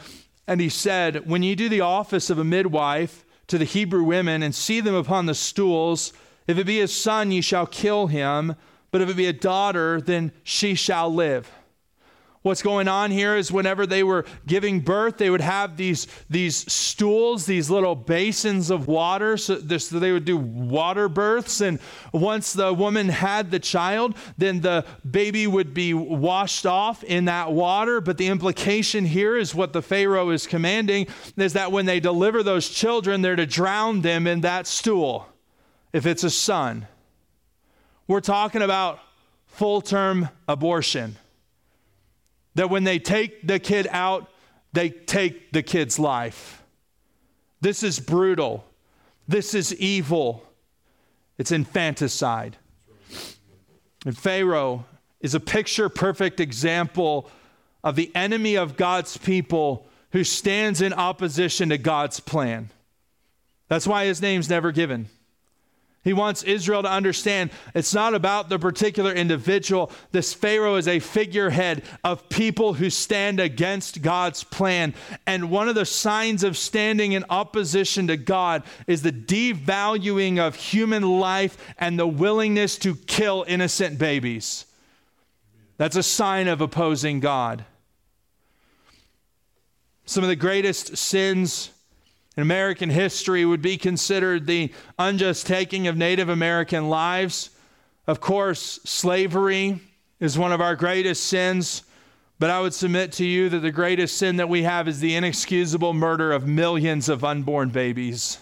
And 0.47 0.59
he 0.59 0.67
said, 0.67 1.27
When 1.27 1.41
ye 1.41 1.55
do 1.55 1.69
the 1.69 1.81
office 1.81 2.29
of 2.29 2.39
a 2.39 2.43
midwife 2.43 3.23
to 3.47 3.57
the 3.57 3.65
Hebrew 3.65 4.03
women, 4.03 4.43
and 4.43 4.53
see 4.53 4.81
them 4.81 4.95
upon 4.95 5.27
the 5.27 5.35
stools, 5.35 6.11
if 6.45 6.57
it 6.57 6.65
be 6.65 6.81
a 6.81 6.87
son, 6.89 7.31
ye 7.31 7.39
shall 7.39 7.65
kill 7.65 8.07
him, 8.07 8.55
but 8.91 9.01
if 9.01 9.09
it 9.09 9.15
be 9.15 9.27
a 9.27 9.33
daughter, 9.33 10.01
then 10.01 10.33
she 10.43 10.75
shall 10.75 11.13
live. 11.13 11.49
What's 12.41 12.61
going 12.61 12.87
on 12.87 13.11
here 13.11 13.35
is 13.35 13.51
whenever 13.51 13.85
they 13.85 14.01
were 14.01 14.23
giving 14.47 14.79
birth, 14.79 15.17
they 15.17 15.29
would 15.29 15.41
have 15.41 15.75
these, 15.75 16.07
these 16.29 16.71
stools, 16.71 17.45
these 17.45 17.69
little 17.69 17.95
basins 17.95 18.69
of 18.69 18.87
water. 18.87 19.35
So, 19.35 19.55
this, 19.55 19.89
so 19.89 19.99
they 19.99 20.13
would 20.13 20.23
do 20.23 20.37
water 20.37 21.09
births. 21.09 21.59
And 21.59 21.79
once 22.13 22.53
the 22.53 22.73
woman 22.73 23.09
had 23.09 23.51
the 23.51 23.59
child, 23.59 24.15
then 24.37 24.61
the 24.61 24.85
baby 25.09 25.47
would 25.47 25.73
be 25.73 25.93
washed 25.93 26.65
off 26.65 27.03
in 27.03 27.25
that 27.25 27.51
water. 27.51 27.99
But 27.99 28.17
the 28.17 28.27
implication 28.27 29.03
here 29.03 29.35
is 29.35 29.53
what 29.53 29.73
the 29.73 29.81
Pharaoh 29.81 30.29
is 30.29 30.47
commanding 30.47 31.07
is 31.35 31.51
that 31.53 31.73
when 31.73 31.87
they 31.87 31.99
deliver 31.99 32.41
those 32.41 32.69
children, 32.69 33.21
they're 33.21 33.35
to 33.35 33.45
drown 33.45 33.99
them 33.99 34.25
in 34.25 34.41
that 34.41 34.65
stool 34.65 35.27
if 35.91 36.05
it's 36.05 36.23
a 36.23 36.29
son. 36.29 36.87
We're 38.07 38.21
talking 38.21 38.61
about 38.61 39.01
full 39.47 39.81
term 39.81 40.29
abortion 40.47 41.17
that 42.59 42.69
when 42.69 42.83
they 42.83 42.99
take 42.99 43.47
the 43.47 43.57
kid 43.57 43.87
out, 43.89 44.29
they 44.73 44.89
take 44.89 45.53
the 45.53 45.63
kid's 45.63 45.97
life. 45.97 46.61
This 47.61 47.83
is 47.83 48.01
brutal. 48.01 48.65
This 49.29 49.53
is 49.53 49.73
evil. 49.75 50.43
It's 51.37 51.53
infanticide. 51.53 52.57
And 54.05 54.17
Pharaoh 54.17 54.83
is 55.21 55.33
a 55.33 55.39
picture 55.39 55.87
perfect 55.87 56.41
example 56.41 57.31
of 57.81 57.95
the 57.95 58.13
enemy 58.13 58.55
of 58.55 58.75
God's 58.75 59.15
people 59.15 59.87
who 60.11 60.25
stands 60.25 60.81
in 60.81 60.91
opposition 60.91 61.69
to 61.69 61.77
God's 61.77 62.19
plan. 62.19 62.71
That's 63.69 63.87
why 63.87 64.03
his 64.03 64.21
name's 64.21 64.49
never 64.49 64.73
given. 64.73 65.07
He 66.01 66.13
wants 66.13 66.43
Israel 66.43 66.81
to 66.83 66.91
understand 66.91 67.51
it's 67.75 67.93
not 67.93 68.13
about 68.13 68.47
the 68.47 68.57
particular 68.57 69.11
individual. 69.11 69.91
This 70.11 70.33
Pharaoh 70.33 70.77
is 70.77 70.87
a 70.87 70.99
figurehead 70.99 71.83
of 72.05 72.29
people 72.29 72.73
who 72.73 72.89
stand 72.89 73.39
against 73.41 74.01
God's 74.01 74.45
plan. 74.45 74.93
And 75.27 75.51
one 75.51 75.67
of 75.67 75.75
the 75.75 75.85
signs 75.85 76.43
of 76.43 76.57
standing 76.57 77.11
in 77.11 77.25
opposition 77.29 78.07
to 78.07 78.15
God 78.15 78.63
is 78.87 79.01
the 79.01 79.11
devaluing 79.11 80.39
of 80.39 80.55
human 80.55 81.03
life 81.19 81.57
and 81.77 81.99
the 81.99 82.07
willingness 82.07 82.77
to 82.79 82.95
kill 82.95 83.43
innocent 83.47 83.99
babies. 83.99 84.65
That's 85.77 85.97
a 85.97 86.03
sign 86.03 86.47
of 86.47 86.61
opposing 86.61 87.19
God. 87.19 87.65
Some 90.05 90.23
of 90.23 90.29
the 90.29 90.35
greatest 90.37 90.95
sins 90.97 91.71
in 92.39 92.43
American 92.43 92.89
history 92.89 93.43
would 93.43 93.61
be 93.61 93.75
considered 93.75 94.47
the 94.47 94.71
unjust 94.97 95.45
taking 95.45 95.87
of 95.87 95.97
Native 95.97 96.29
American 96.29 96.87
lives. 96.87 97.49
Of 98.07 98.21
course, 98.21 98.79
slavery 98.85 99.81
is 100.21 100.37
one 100.37 100.53
of 100.53 100.61
our 100.61 100.77
greatest 100.77 101.25
sins, 101.25 101.83
but 102.39 102.49
I 102.49 102.61
would 102.61 102.73
submit 102.73 103.11
to 103.13 103.25
you 103.25 103.49
that 103.49 103.59
the 103.59 103.73
greatest 103.73 104.17
sin 104.17 104.37
that 104.37 104.47
we 104.47 104.63
have 104.63 104.87
is 104.87 105.01
the 105.01 105.15
inexcusable 105.15 105.91
murder 105.91 106.31
of 106.31 106.47
millions 106.47 107.09
of 107.09 107.25
unborn 107.25 107.71
babies. 107.71 108.37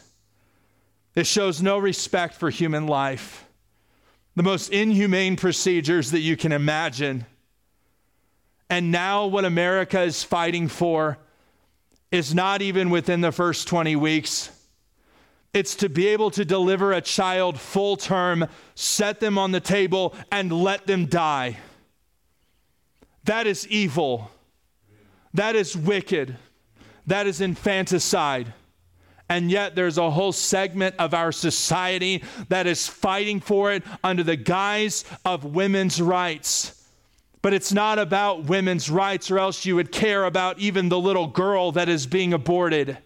It 1.16 1.26
shows 1.26 1.60
no 1.60 1.80
respect 1.80 2.36
for 2.36 2.52
human 2.52 2.86
life. 2.86 3.48
The 4.36 4.44
most 4.44 4.70
inhumane 4.70 5.38
procedures 5.38 6.12
that 6.12 6.20
you 6.20 6.38
can 6.38 6.52
imagine. 6.52 7.26
And 8.70 8.92
now, 8.92 9.26
what 9.26 9.44
America 9.44 10.04
is 10.04 10.22
fighting 10.22 10.68
for 10.68 11.18
is 12.12 12.34
not 12.34 12.62
even 12.62 12.90
within 12.90 13.22
the 13.22 13.32
first 13.32 13.68
20 13.68 13.96
weeks. 13.96 14.50
It's 15.54 15.76
to 15.78 15.90
be 15.90 16.08
able 16.08 16.32
to 16.32 16.46
deliver 16.46 16.94
a 16.94 17.02
child 17.02 17.60
full 17.60 17.98
term, 17.98 18.48
set 18.76 19.20
them 19.20 19.38
on 19.38 19.52
the 19.52 19.60
table, 19.60 20.16
and 20.32 20.52
let 20.52 20.86
them 20.88 21.08
die. 21.08 21.58
That 23.24 23.48
is 23.48 23.68
evil. 23.68 24.32
That 25.34 25.56
is 25.56 25.76
wicked. 25.76 26.38
That 27.08 27.28
is 27.28 27.42
infanticide. 27.42 28.54
And 29.30 29.52
yet, 29.52 29.76
there's 29.76 29.98
a 29.98 30.10
whole 30.10 30.32
segment 30.32 30.96
of 31.00 31.14
our 31.14 31.34
society 31.34 32.24
that 32.48 32.66
is 32.66 32.88
fighting 32.88 33.42
for 33.42 33.74
it 33.74 33.84
under 34.04 34.24
the 34.24 34.38
guise 34.38 35.04
of 35.26 35.44
women's 35.44 36.02
rights. 36.02 36.77
But 37.48 37.54
it's 37.54 37.72
not 37.72 37.98
about 37.98 38.44
women's 38.44 38.90
rights, 38.90 39.32
or 39.32 39.40
else 39.40 39.66
you 39.66 39.78
would 39.78 39.90
care 39.90 40.26
about 40.26 40.60
even 40.60 40.90
the 40.90 41.00
little 41.00 41.28
girl 41.28 41.72
that 41.72 41.88
is 41.88 42.06
being 42.06 42.34
aborted. 42.34 42.98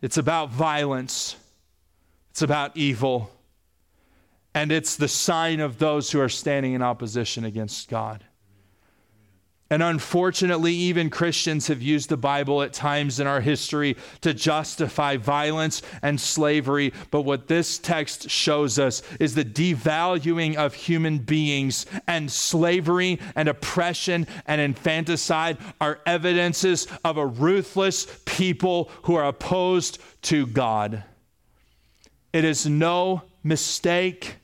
It's 0.00 0.16
about 0.16 0.48
violence, 0.48 1.36
it's 2.30 2.40
about 2.40 2.74
evil, 2.74 3.30
and 4.54 4.72
it's 4.72 4.96
the 4.96 5.08
sign 5.08 5.60
of 5.60 5.78
those 5.78 6.10
who 6.10 6.22
are 6.22 6.30
standing 6.30 6.72
in 6.72 6.80
opposition 6.80 7.44
against 7.44 7.90
God. 7.90 8.24
And 9.70 9.82
unfortunately, 9.82 10.74
even 10.74 11.08
Christians 11.08 11.68
have 11.68 11.80
used 11.80 12.10
the 12.10 12.18
Bible 12.18 12.62
at 12.62 12.74
times 12.74 13.18
in 13.18 13.26
our 13.26 13.40
history 13.40 13.96
to 14.20 14.34
justify 14.34 15.16
violence 15.16 15.80
and 16.02 16.20
slavery. 16.20 16.92
But 17.10 17.22
what 17.22 17.48
this 17.48 17.78
text 17.78 18.28
shows 18.28 18.78
us 18.78 19.02
is 19.18 19.34
the 19.34 19.44
devaluing 19.44 20.56
of 20.56 20.74
human 20.74 21.18
beings, 21.18 21.86
and 22.06 22.30
slavery 22.30 23.18
and 23.34 23.48
oppression 23.48 24.26
and 24.46 24.60
infanticide 24.60 25.56
are 25.80 26.00
evidences 26.04 26.86
of 27.02 27.16
a 27.16 27.26
ruthless 27.26 28.06
people 28.26 28.90
who 29.04 29.14
are 29.14 29.26
opposed 29.26 29.98
to 30.22 30.46
God. 30.46 31.04
It 32.34 32.44
is 32.44 32.66
no 32.66 33.22
mistake. 33.42 34.36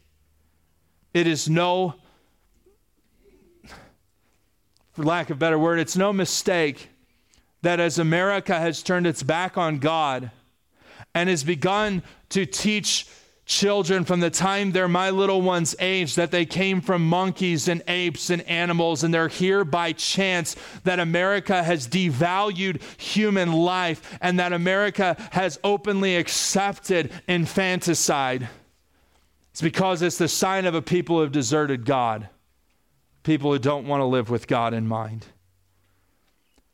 It 1.12 1.26
is 1.26 1.48
no 1.48 1.96
for 4.92 5.04
lack 5.04 5.30
of 5.30 5.38
better 5.38 5.58
word, 5.58 5.78
it's 5.78 5.96
no 5.96 6.12
mistake 6.12 6.88
that 7.62 7.80
as 7.80 7.98
America 7.98 8.58
has 8.58 8.82
turned 8.82 9.06
its 9.06 9.22
back 9.22 9.58
on 9.58 9.78
God 9.78 10.30
and 11.14 11.28
has 11.28 11.44
begun 11.44 12.02
to 12.30 12.46
teach 12.46 13.06
children 13.50 14.04
from 14.04 14.20
the 14.20 14.30
time 14.30 14.70
they're 14.70 14.86
my 14.86 15.10
little 15.10 15.42
one's 15.42 15.74
age 15.80 16.14
that 16.14 16.30
they 16.30 16.46
came 16.46 16.80
from 16.80 17.04
monkeys 17.06 17.66
and 17.66 17.82
apes 17.88 18.30
and 18.30 18.42
animals 18.42 19.02
and 19.02 19.12
they're 19.12 19.26
here 19.26 19.64
by 19.64 19.92
chance, 19.92 20.54
that 20.84 21.00
America 21.00 21.62
has 21.62 21.88
devalued 21.88 22.80
human 23.00 23.52
life 23.52 24.16
and 24.20 24.38
that 24.38 24.52
America 24.52 25.16
has 25.32 25.58
openly 25.64 26.16
accepted 26.16 27.10
infanticide. 27.26 28.48
It's 29.50 29.60
because 29.60 30.00
it's 30.00 30.18
the 30.18 30.28
sign 30.28 30.64
of 30.64 30.76
a 30.76 30.82
people 30.82 31.16
who 31.16 31.22
have 31.22 31.32
deserted 31.32 31.84
God 31.84 32.28
people 33.22 33.52
who 33.52 33.58
don't 33.58 33.86
want 33.86 34.00
to 34.00 34.06
live 34.06 34.30
with 34.30 34.46
God 34.46 34.74
in 34.74 34.86
mind. 34.86 35.26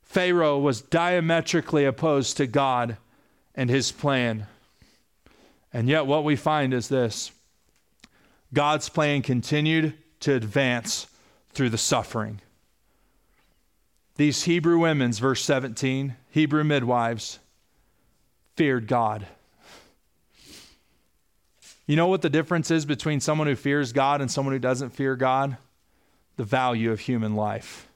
Pharaoh 0.02 0.58
was 0.58 0.80
diametrically 0.80 1.84
opposed 1.84 2.36
to 2.36 2.46
God 2.46 2.96
and 3.54 3.68
his 3.68 3.92
plan. 3.92 4.46
And 5.72 5.88
yet, 5.88 6.06
what 6.06 6.24
we 6.24 6.36
find 6.36 6.72
is 6.72 6.88
this 6.88 7.32
God's 8.54 8.88
plan 8.88 9.22
continued 9.22 9.94
to 10.20 10.34
advance 10.34 11.06
through 11.52 11.70
the 11.70 11.78
suffering. 11.78 12.40
These 14.16 14.44
Hebrew 14.44 14.78
women's, 14.78 15.18
verse 15.18 15.44
17, 15.44 16.16
Hebrew 16.30 16.64
midwives, 16.64 17.38
feared 18.54 18.86
God. 18.86 19.26
You 21.86 21.96
know 21.96 22.08
what 22.08 22.22
the 22.22 22.30
difference 22.30 22.70
is 22.70 22.84
between 22.84 23.20
someone 23.20 23.46
who 23.46 23.54
fears 23.54 23.92
God 23.92 24.20
and 24.20 24.30
someone 24.30 24.54
who 24.54 24.58
doesn't 24.58 24.90
fear 24.90 25.14
God? 25.14 25.58
The 26.36 26.44
value 26.44 26.92
of 26.92 27.00
human 27.00 27.34
life. 27.34 27.88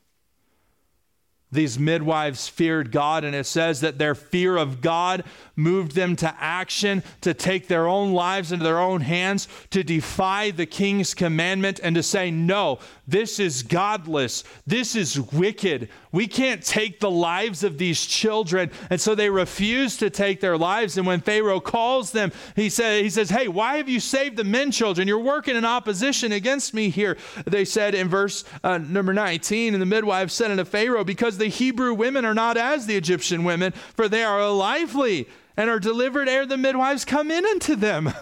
These 1.52 1.80
midwives 1.80 2.46
feared 2.46 2.92
God, 2.92 3.24
and 3.24 3.34
it 3.34 3.44
says 3.44 3.80
that 3.80 3.98
their 3.98 4.14
fear 4.14 4.56
of 4.56 4.80
God 4.80 5.24
moved 5.56 5.96
them 5.96 6.14
to 6.16 6.32
action, 6.38 7.02
to 7.22 7.34
take 7.34 7.66
their 7.66 7.88
own 7.88 8.12
lives 8.12 8.52
into 8.52 8.64
their 8.64 8.78
own 8.78 9.00
hands, 9.00 9.48
to 9.70 9.82
defy 9.82 10.52
the 10.52 10.66
king's 10.66 11.12
commandment, 11.12 11.80
and 11.82 11.96
to 11.96 12.04
say, 12.04 12.30
No, 12.30 12.78
this 13.10 13.40
is 13.40 13.62
godless. 13.62 14.44
This 14.66 14.94
is 14.94 15.18
wicked. 15.18 15.88
We 16.12 16.26
can't 16.26 16.62
take 16.62 17.00
the 17.00 17.10
lives 17.10 17.64
of 17.64 17.76
these 17.76 18.06
children. 18.06 18.70
And 18.88 19.00
so 19.00 19.14
they 19.14 19.28
refuse 19.28 19.96
to 19.96 20.10
take 20.10 20.40
their 20.40 20.56
lives. 20.56 20.96
And 20.96 21.06
when 21.06 21.20
Pharaoh 21.20 21.60
calls 21.60 22.12
them, 22.12 22.30
he, 22.54 22.70
say, 22.70 23.02
he 23.02 23.10
says, 23.10 23.30
Hey, 23.30 23.48
why 23.48 23.78
have 23.78 23.88
you 23.88 23.98
saved 23.98 24.36
the 24.36 24.44
men 24.44 24.70
children? 24.70 25.08
You're 25.08 25.18
working 25.18 25.56
in 25.56 25.64
opposition 25.64 26.30
against 26.30 26.72
me 26.72 26.88
here. 26.88 27.16
They 27.46 27.64
said 27.64 27.94
in 27.94 28.08
verse 28.08 28.44
uh, 28.62 28.78
number 28.78 29.12
19, 29.12 29.74
and 29.74 29.82
the 29.82 29.86
midwife 29.86 30.30
said 30.30 30.52
unto 30.52 30.64
Pharaoh, 30.64 31.04
Because 31.04 31.36
the 31.36 31.48
Hebrew 31.48 31.92
women 31.94 32.24
are 32.24 32.34
not 32.34 32.56
as 32.56 32.86
the 32.86 32.96
Egyptian 32.96 33.42
women, 33.42 33.72
for 33.72 34.08
they 34.08 34.22
are 34.22 34.48
lively 34.50 35.28
and 35.56 35.68
are 35.68 35.80
delivered 35.80 36.28
ere 36.28 36.46
the 36.46 36.56
midwives 36.56 37.04
come 37.04 37.30
in 37.30 37.44
unto 37.44 37.74
them. 37.74 38.12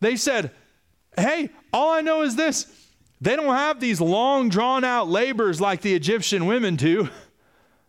They 0.00 0.16
said, 0.16 0.50
Hey, 1.16 1.48
all 1.72 1.90
I 1.90 2.02
know 2.02 2.20
is 2.20 2.36
this 2.36 2.85
they 3.20 3.36
don't 3.36 3.54
have 3.54 3.80
these 3.80 4.00
long, 4.00 4.48
drawn 4.48 4.84
out 4.84 5.08
labors 5.08 5.60
like 5.60 5.80
the 5.80 5.94
Egyptian 5.94 6.46
women 6.46 6.76
do. 6.76 7.08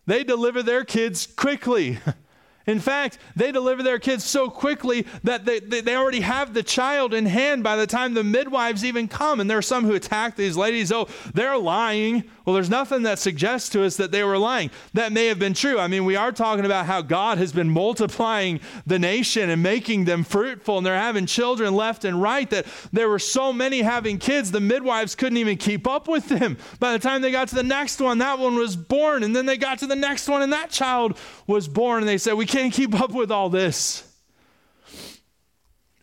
They 0.05 0.23
deliver 0.23 0.63
their 0.63 0.85
kids 0.85 1.27
quickly. 1.27 1.99
In 2.67 2.81
fact, 2.81 3.17
they 3.33 3.53
deliver 3.53 3.81
their 3.81 3.97
kids 3.97 4.25
so 4.25 4.49
quickly 4.49 5.07
that 5.23 5.45
they, 5.45 5.59
they, 5.61 5.95
already 5.95 6.19
have 6.19 6.53
the 6.53 6.61
child 6.61 7.13
in 7.13 7.25
hand 7.25 7.63
by 7.63 7.77
the 7.77 7.87
time 7.87 8.13
the 8.13 8.25
midwives 8.25 8.83
even 8.83 9.07
come. 9.07 9.39
And 9.39 9.49
there 9.49 9.57
are 9.57 9.61
some 9.61 9.85
who 9.85 9.93
attack 9.93 10.35
these 10.35 10.57
ladies. 10.57 10.91
Oh, 10.91 11.07
they're 11.33 11.57
lying. 11.57 12.25
Well, 12.45 12.53
there's 12.53 12.69
nothing 12.69 13.03
that 13.03 13.19
suggests 13.19 13.69
to 13.69 13.85
us 13.85 13.95
that 13.97 14.11
they 14.11 14.23
were 14.23 14.37
lying. 14.37 14.69
That 14.93 15.13
may 15.13 15.27
have 15.27 15.39
been 15.39 15.53
true. 15.53 15.79
I 15.79 15.87
mean, 15.87 16.03
we 16.03 16.17
are 16.17 16.33
talking 16.33 16.65
about 16.65 16.85
how 16.85 17.01
God 17.01 17.37
has 17.37 17.53
been 17.53 17.69
multiplying 17.69 18.59
the 18.85 18.99
nation 18.99 19.49
and 19.49 19.63
making 19.63 20.03
them 20.03 20.25
fruitful, 20.25 20.77
and 20.77 20.85
they're 20.85 20.97
having 20.97 21.25
children 21.25 21.73
left 21.73 22.03
and 22.03 22.21
right. 22.21 22.49
That 22.49 22.65
there 22.91 23.07
were 23.07 23.19
so 23.19 23.53
many 23.53 23.81
having 23.81 24.17
kids, 24.17 24.51
the 24.51 24.59
midwives 24.59 25.15
couldn't 25.15 25.37
even 25.37 25.57
keep 25.57 25.87
up 25.87 26.09
with 26.09 26.27
them. 26.27 26.57
By 26.79 26.91
the 26.93 26.99
time 26.99 27.21
they 27.21 27.31
got 27.31 27.47
to 27.49 27.55
the 27.55 27.63
next 27.63 28.01
one, 28.01 28.17
that 28.17 28.39
one 28.39 28.55
was 28.55 28.75
born. 28.75 29.23
And 29.23 29.33
then 29.33 29.45
they 29.45 29.57
got 29.57 29.79
to 29.79 29.87
the 29.87 29.95
next 29.95 30.27
one, 30.27 30.41
and 30.41 30.51
that 30.51 30.69
child 30.69 31.17
was 31.47 31.67
born. 31.67 31.99
And 31.99 32.09
they 32.09 32.17
said, 32.17 32.33
We 32.33 32.45
can't 32.45 32.56
can't 32.57 32.73
keep 32.73 32.99
up 32.99 33.11
with 33.11 33.29
all 33.29 33.49
this. 33.49 34.03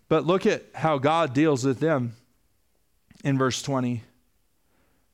But 0.09 0.25
look 0.25 0.47
at 0.47 0.63
how 0.73 0.99
God 0.99 1.35
deals 1.35 1.65
with 1.65 1.81
them 1.81 2.15
in 3.25 3.37
verse 3.39 3.61
20. 3.61 4.03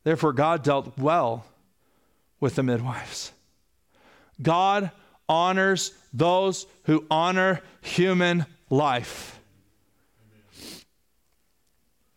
Therefore, 0.05 0.35
God 0.35 0.63
dealt 0.63 0.99
well 0.99 1.47
with 2.41 2.57
the 2.57 2.63
midwives. 2.63 3.33
God 4.43 4.91
honors 5.31 5.93
those 6.13 6.67
who 6.85 7.07
honor 7.11 7.63
human 7.81 8.45
life. 8.69 9.41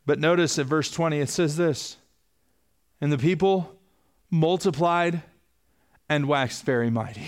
But 0.06 0.20
notice 0.20 0.58
in 0.58 0.68
verse 0.68 0.92
20 0.92 1.20
it 1.20 1.30
says 1.30 1.56
this 1.56 1.96
And 3.00 3.10
the 3.10 3.18
people 3.18 3.80
multiplied 4.30 5.22
and 6.10 6.28
waxed 6.28 6.66
very 6.66 6.90
mighty. 6.90 7.28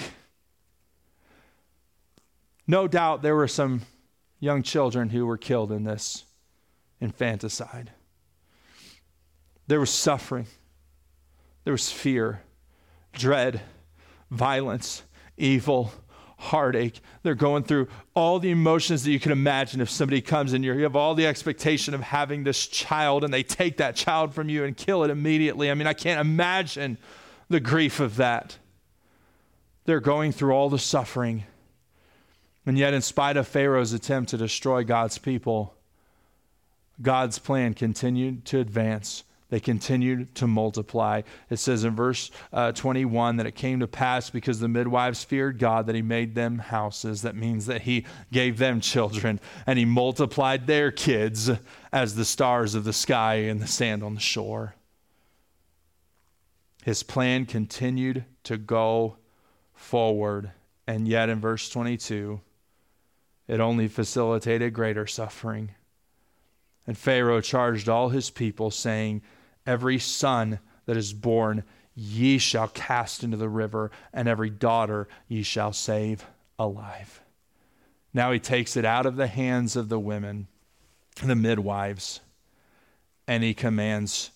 No 2.67 2.87
doubt 2.87 3.21
there 3.21 3.35
were 3.35 3.47
some 3.47 3.81
young 4.39 4.63
children 4.63 5.09
who 5.09 5.25
were 5.25 5.37
killed 5.37 5.71
in 5.71 5.83
this 5.83 6.25
infanticide. 6.99 7.91
There 9.67 9.79
was 9.79 9.89
suffering, 9.89 10.47
there 11.63 11.73
was 11.73 11.91
fear, 11.91 12.41
dread, 13.13 13.61
violence, 14.29 15.03
evil, 15.37 15.91
heartache. 16.37 16.99
They're 17.23 17.33
going 17.35 17.63
through 17.63 17.87
all 18.13 18.39
the 18.39 18.51
emotions 18.51 19.03
that 19.03 19.11
you 19.11 19.19
can 19.19 19.31
imagine 19.31 19.81
if 19.81 19.89
somebody 19.89 20.21
comes 20.21 20.53
in 20.53 20.61
here. 20.61 20.75
You 20.75 20.83
have 20.83 20.95
all 20.95 21.15
the 21.15 21.25
expectation 21.25 21.93
of 21.93 22.01
having 22.01 22.43
this 22.43 22.67
child 22.67 23.23
and 23.23 23.33
they 23.33 23.43
take 23.43 23.77
that 23.77 23.95
child 23.95 24.33
from 24.33 24.49
you 24.49 24.63
and 24.63 24.75
kill 24.75 25.03
it 25.03 25.09
immediately. 25.09 25.71
I 25.71 25.73
mean, 25.73 25.87
I 25.87 25.93
can't 25.93 26.19
imagine 26.19 26.97
the 27.49 27.59
grief 27.59 27.99
of 27.99 28.17
that. 28.17 28.57
They're 29.85 29.99
going 29.99 30.31
through 30.31 30.51
all 30.51 30.69
the 30.69 30.79
suffering 30.79 31.45
and 32.65 32.77
yet, 32.77 32.93
in 32.93 33.01
spite 33.01 33.37
of 33.37 33.47
Pharaoh's 33.47 33.93
attempt 33.93 34.31
to 34.31 34.37
destroy 34.37 34.83
God's 34.83 35.17
people, 35.17 35.75
God's 37.01 37.39
plan 37.39 37.73
continued 37.73 38.45
to 38.45 38.59
advance. 38.59 39.23
They 39.49 39.59
continued 39.59 40.33
to 40.35 40.47
multiply. 40.47 41.21
It 41.49 41.57
says 41.57 41.83
in 41.83 41.95
verse 41.95 42.31
uh, 42.51 42.71
21 42.71 43.37
that 43.37 43.45
it 43.45 43.53
came 43.53 43.79
to 43.81 43.87
pass 43.87 44.31
because 44.31 44.59
the 44.59 44.67
midwives 44.67 45.23
feared 45.23 45.59
God 45.59 45.85
that 45.85 45.95
he 45.95 46.01
made 46.01 46.33
them 46.33 46.57
houses. 46.57 47.21
That 47.21 47.35
means 47.35 47.67
that 47.67 47.83
he 47.83 48.05
gave 48.31 48.57
them 48.57 48.81
children 48.81 49.39
and 49.67 49.77
he 49.77 49.85
multiplied 49.85 50.65
their 50.65 50.91
kids 50.91 51.51
as 51.93 52.15
the 52.15 52.25
stars 52.25 52.73
of 52.73 52.85
the 52.85 52.93
sky 52.93 53.35
and 53.35 53.61
the 53.61 53.67
sand 53.67 54.03
on 54.03 54.15
the 54.15 54.19
shore. 54.19 54.75
His 56.83 57.03
plan 57.03 57.45
continued 57.45 58.25
to 58.43 58.57
go 58.57 59.17
forward. 59.73 60.51
And 60.87 61.07
yet, 61.07 61.29
in 61.29 61.39
verse 61.39 61.69
22, 61.69 62.41
it 63.47 63.59
only 63.59 63.87
facilitated 63.87 64.73
greater 64.73 65.07
suffering. 65.07 65.71
And 66.87 66.97
Pharaoh 66.97 67.41
charged 67.41 67.89
all 67.89 68.09
his 68.09 68.29
people, 68.29 68.71
saying, 68.71 69.21
Every 69.65 69.99
son 69.99 70.59
that 70.85 70.97
is 70.97 71.13
born 71.13 71.63
ye 71.95 72.37
shall 72.37 72.67
cast 72.67 73.23
into 73.23 73.37
the 73.37 73.49
river, 73.49 73.91
and 74.13 74.27
every 74.27 74.49
daughter 74.49 75.07
ye 75.27 75.43
shall 75.43 75.73
save 75.73 76.25
alive. 76.59 77.21
Now 78.13 78.31
he 78.31 78.39
takes 78.39 78.77
it 78.77 78.85
out 78.85 79.05
of 79.05 79.15
the 79.15 79.27
hands 79.27 79.75
of 79.75 79.89
the 79.89 79.99
women, 79.99 80.47
the 81.23 81.35
midwives, 81.35 82.21
and 83.27 83.43
he 83.43 83.53
commands 83.53 84.31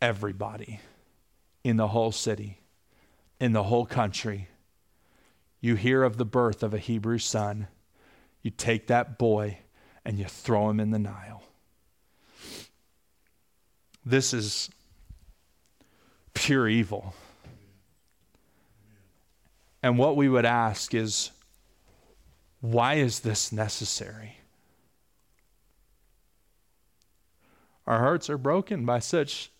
everybody 0.00 0.80
in 1.64 1.76
the 1.76 1.88
whole 1.88 2.12
city, 2.12 2.60
in 3.40 3.52
the 3.52 3.64
whole 3.64 3.86
country. 3.86 4.48
You 5.60 5.74
hear 5.74 6.02
of 6.02 6.16
the 6.16 6.24
birth 6.24 6.62
of 6.62 6.74
a 6.74 6.78
Hebrew 6.78 7.18
son 7.18 7.68
you 8.42 8.50
take 8.50 8.86
that 8.88 9.18
boy 9.18 9.58
and 10.04 10.18
you 10.18 10.24
throw 10.24 10.70
him 10.70 10.80
in 10.80 10.90
the 10.90 10.98
Nile. 10.98 11.42
This 14.04 14.32
is 14.32 14.70
pure 16.34 16.68
evil. 16.68 17.14
And 19.82 19.98
what 19.98 20.16
we 20.16 20.28
would 20.28 20.46
ask 20.46 20.94
is 20.94 21.30
why 22.60 22.94
is 22.94 23.20
this 23.20 23.52
necessary? 23.52 24.38
Our 27.86 27.98
hearts 28.00 28.28
are 28.28 28.38
broken 28.38 28.84
by 28.84 28.98
such 28.98 29.50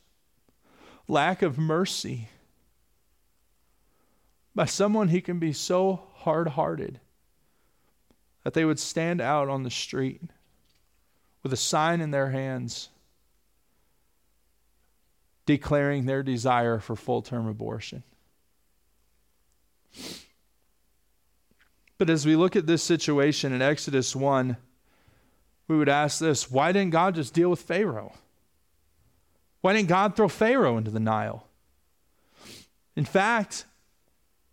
lack 1.07 1.43
of 1.43 1.59
mercy, 1.59 2.29
by 4.55 4.67
someone 4.67 5.09
who 5.09 5.21
can 5.21 5.39
be 5.39 5.53
so 5.53 6.09
hard 6.15 6.49
hearted 6.49 7.01
that 8.49 8.55
they 8.55 8.65
would 8.65 8.79
stand 8.79 9.21
out 9.21 9.51
on 9.51 9.63
the 9.63 9.71
street 9.71 10.23
with 11.43 11.53
a 11.53 11.57
sign 11.57 12.01
in 12.01 12.13
their 12.13 12.31
hands 12.31 12.89
declaring 15.45 16.07
their 16.07 16.23
desire 16.23 16.79
for 16.79 16.97
full 16.97 17.21
term 17.21 17.47
abortion. 17.47 18.03
But 21.99 22.09
as 22.09 22.25
we 22.25 22.37
look 22.37 22.57
at 22.57 22.67
this 22.67 22.83
situation 22.83 23.53
in 23.53 23.61
Exodus 23.61 24.17
1, 24.17 24.57
we 25.69 25.77
would 25.77 25.91
ask 25.91 26.19
this 26.19 26.51
why 26.51 26.73
didn't 26.73 26.93
God 26.93 27.17
just 27.17 27.35
deal 27.35 27.51
with 27.51 27.61
Pharaoh? 27.61 28.15
Why 29.61 29.75
didn't 29.75 29.91
God 29.91 30.17
throw 30.17 30.29
Pharaoh 30.29 30.79
into 30.79 30.91
the 30.91 31.01
Nile? 31.01 31.47
In 32.97 33.05
fact, 33.05 33.67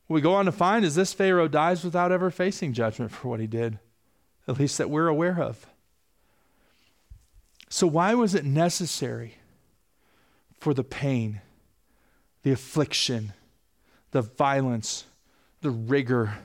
what 0.07 0.15
we 0.15 0.21
go 0.21 0.33
on 0.33 0.43
to 0.47 0.51
find 0.51 0.83
is 0.83 0.95
this 0.95 1.13
Pharaoh 1.13 1.47
dies 1.47 1.85
without 1.85 2.11
ever 2.11 2.29
facing 2.29 2.73
judgment 2.73 3.13
for 3.13 3.29
what 3.29 3.39
he 3.39 3.47
did 3.47 3.79
at 4.47 4.59
least 4.59 4.77
that 4.77 4.89
we're 4.89 5.07
aware 5.07 5.39
of. 5.39 5.65
So, 7.69 7.87
why 7.87 8.13
was 8.13 8.35
it 8.35 8.45
necessary 8.45 9.35
for 10.59 10.73
the 10.73 10.83
pain, 10.83 11.41
the 12.43 12.51
affliction, 12.51 13.33
the 14.11 14.21
violence, 14.21 15.05
the 15.61 15.71
rigor, 15.71 16.37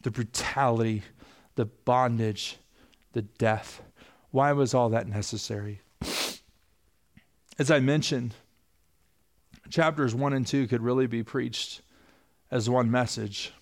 the 0.00 0.10
brutality, 0.10 1.02
the 1.54 1.66
bondage, 1.66 2.56
the 3.12 3.22
death? 3.22 3.82
Why 4.30 4.52
was 4.52 4.72
all 4.72 4.88
that 4.90 5.06
necessary? 5.06 5.82
As 7.58 7.70
I 7.70 7.80
mentioned, 7.80 8.34
chapters 9.68 10.14
1 10.14 10.32
and 10.32 10.46
2 10.46 10.66
could 10.66 10.82
really 10.82 11.06
be 11.06 11.22
preached 11.22 11.82
as 12.50 12.68
one 12.68 12.90
message. 12.90 13.52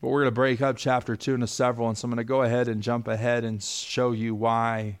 But 0.00 0.08
we're 0.08 0.20
going 0.20 0.30
to 0.32 0.34
break 0.34 0.62
up 0.62 0.76
chapter 0.76 1.16
2 1.16 1.34
into 1.34 1.46
several, 1.48 1.88
and 1.88 1.98
so 1.98 2.06
I'm 2.06 2.10
going 2.10 2.18
to 2.18 2.24
go 2.24 2.42
ahead 2.42 2.68
and 2.68 2.82
jump 2.82 3.08
ahead 3.08 3.44
and 3.44 3.62
show 3.62 4.12
you 4.12 4.34
why 4.34 5.00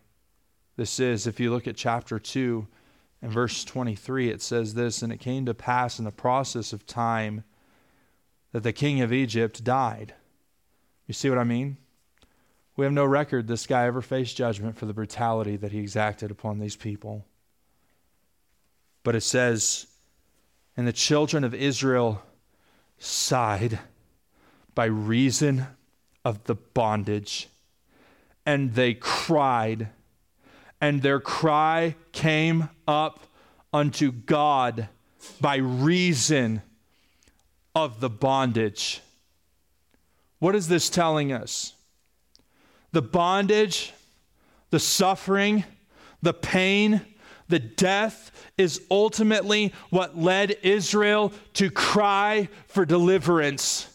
this 0.76 0.98
is. 0.98 1.26
If 1.26 1.38
you 1.38 1.52
look 1.52 1.68
at 1.68 1.76
chapter 1.76 2.18
2, 2.18 2.66
In 3.22 3.30
verse 3.30 3.64
23, 3.64 4.30
it 4.30 4.42
says 4.42 4.74
this 4.74 5.02
And 5.02 5.12
it 5.12 5.20
came 5.20 5.46
to 5.46 5.54
pass 5.54 5.98
in 5.98 6.04
the 6.04 6.10
process 6.10 6.72
of 6.72 6.86
time 6.86 7.44
that 8.52 8.62
the 8.62 8.72
king 8.72 9.00
of 9.00 9.12
Egypt 9.12 9.62
died. 9.62 10.14
You 11.06 11.14
see 11.14 11.30
what 11.30 11.38
I 11.38 11.44
mean? 11.44 11.76
We 12.76 12.84
have 12.84 12.92
no 12.92 13.04
record 13.04 13.46
this 13.46 13.66
guy 13.66 13.86
ever 13.86 14.00
faced 14.00 14.36
judgment 14.36 14.76
for 14.76 14.86
the 14.86 14.94
brutality 14.94 15.56
that 15.56 15.72
he 15.72 15.78
exacted 15.78 16.30
upon 16.30 16.58
these 16.58 16.76
people. 16.76 17.24
But 19.04 19.16
it 19.16 19.22
says, 19.22 19.86
And 20.76 20.86
the 20.86 20.92
children 20.92 21.44
of 21.44 21.54
Israel 21.54 22.22
sighed 22.98 23.78
by 24.78 24.84
reason 24.84 25.66
of 26.24 26.44
the 26.44 26.54
bondage, 26.54 27.48
and 28.46 28.74
they 28.74 28.94
cried, 28.94 29.88
and 30.80 31.02
their 31.02 31.18
cry 31.18 31.96
came 32.12 32.68
up 32.86 33.26
unto 33.72 34.12
God 34.12 34.88
by 35.40 35.56
reason 35.56 36.62
of 37.74 37.98
the 37.98 38.08
bondage. 38.08 39.00
What 40.38 40.54
is 40.54 40.68
this 40.68 40.88
telling 40.88 41.32
us? 41.32 41.72
The 42.92 43.02
bondage, 43.02 43.92
the 44.70 44.78
suffering, 44.78 45.64
the 46.22 46.34
pain, 46.34 47.00
the 47.48 47.58
death 47.58 48.30
is 48.56 48.80
ultimately 48.92 49.72
what 49.90 50.16
led 50.16 50.52
Israel 50.62 51.32
to 51.54 51.68
cry 51.68 52.48
for 52.68 52.86
deliverance 52.86 53.87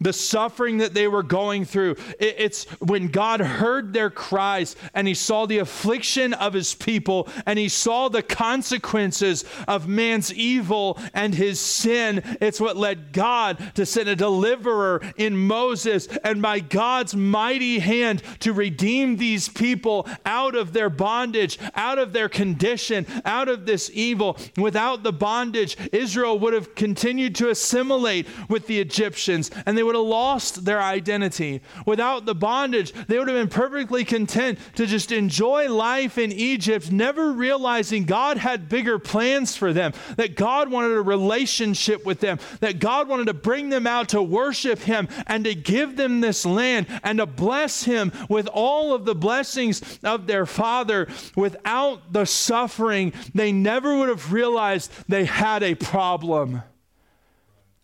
the 0.00 0.12
suffering 0.12 0.78
that 0.78 0.94
they 0.94 1.08
were 1.08 1.22
going 1.22 1.64
through. 1.64 1.96
It's 2.18 2.64
when 2.80 3.08
God 3.08 3.40
heard 3.40 3.92
their 3.92 4.10
cries 4.10 4.76
and 4.94 5.08
he 5.08 5.14
saw 5.14 5.46
the 5.46 5.58
affliction 5.58 6.34
of 6.34 6.52
his 6.52 6.74
people 6.74 7.28
and 7.46 7.58
he 7.58 7.68
saw 7.68 8.08
the 8.08 8.22
consequences 8.22 9.44
of 9.66 9.88
man's 9.88 10.32
evil 10.34 10.98
and 11.14 11.34
his 11.34 11.58
sin. 11.60 12.22
It's 12.40 12.60
what 12.60 12.76
led 12.76 13.12
God 13.12 13.72
to 13.74 13.86
send 13.86 14.08
a 14.08 14.16
deliverer 14.16 15.00
in 15.16 15.36
Moses 15.36 16.08
and 16.24 16.42
by 16.42 16.60
God's 16.60 17.16
mighty 17.16 17.78
hand 17.78 18.22
to 18.40 18.52
redeem 18.52 19.16
these 19.16 19.48
people 19.48 20.06
out 20.26 20.54
of 20.54 20.74
their 20.74 20.90
bondage, 20.90 21.58
out 21.74 21.98
of 21.98 22.12
their 22.12 22.28
condition, 22.28 23.06
out 23.24 23.48
of 23.48 23.64
this 23.64 23.90
evil. 23.94 24.36
Without 24.58 25.02
the 25.02 25.12
bondage, 25.12 25.76
Israel 25.92 26.38
would 26.38 26.52
have 26.52 26.74
continued 26.74 27.34
to 27.36 27.48
assimilate 27.48 28.26
with 28.50 28.66
the 28.66 28.78
Egyptians 28.78 29.50
and 29.64 29.76
they 29.76 29.85
would 29.86 29.94
have 29.94 30.04
lost 30.04 30.64
their 30.64 30.82
identity. 30.82 31.62
Without 31.86 32.26
the 32.26 32.34
bondage, 32.34 32.92
they 33.06 33.18
would 33.18 33.28
have 33.28 33.36
been 33.36 33.48
perfectly 33.48 34.04
content 34.04 34.58
to 34.74 34.86
just 34.86 35.12
enjoy 35.12 35.72
life 35.72 36.18
in 36.18 36.32
Egypt, 36.32 36.92
never 36.92 37.32
realizing 37.32 38.04
God 38.04 38.36
had 38.36 38.68
bigger 38.68 38.98
plans 38.98 39.56
for 39.56 39.72
them, 39.72 39.92
that 40.16 40.36
God 40.36 40.70
wanted 40.70 40.92
a 40.92 41.02
relationship 41.02 42.04
with 42.04 42.20
them, 42.20 42.38
that 42.60 42.78
God 42.78 43.08
wanted 43.08 43.28
to 43.28 43.34
bring 43.34 43.70
them 43.70 43.86
out 43.86 44.10
to 44.10 44.22
worship 44.22 44.80
Him 44.80 45.08
and 45.26 45.44
to 45.44 45.54
give 45.54 45.96
them 45.96 46.20
this 46.20 46.44
land 46.44 46.86
and 47.02 47.18
to 47.18 47.26
bless 47.26 47.84
Him 47.84 48.12
with 48.28 48.48
all 48.48 48.92
of 48.92 49.04
the 49.04 49.14
blessings 49.14 49.98
of 50.02 50.26
their 50.26 50.46
Father. 50.46 51.08
Without 51.36 52.12
the 52.12 52.26
suffering, 52.26 53.12
they 53.34 53.52
never 53.52 53.96
would 53.96 54.08
have 54.08 54.32
realized 54.32 54.92
they 55.08 55.24
had 55.24 55.62
a 55.62 55.74
problem. 55.74 56.62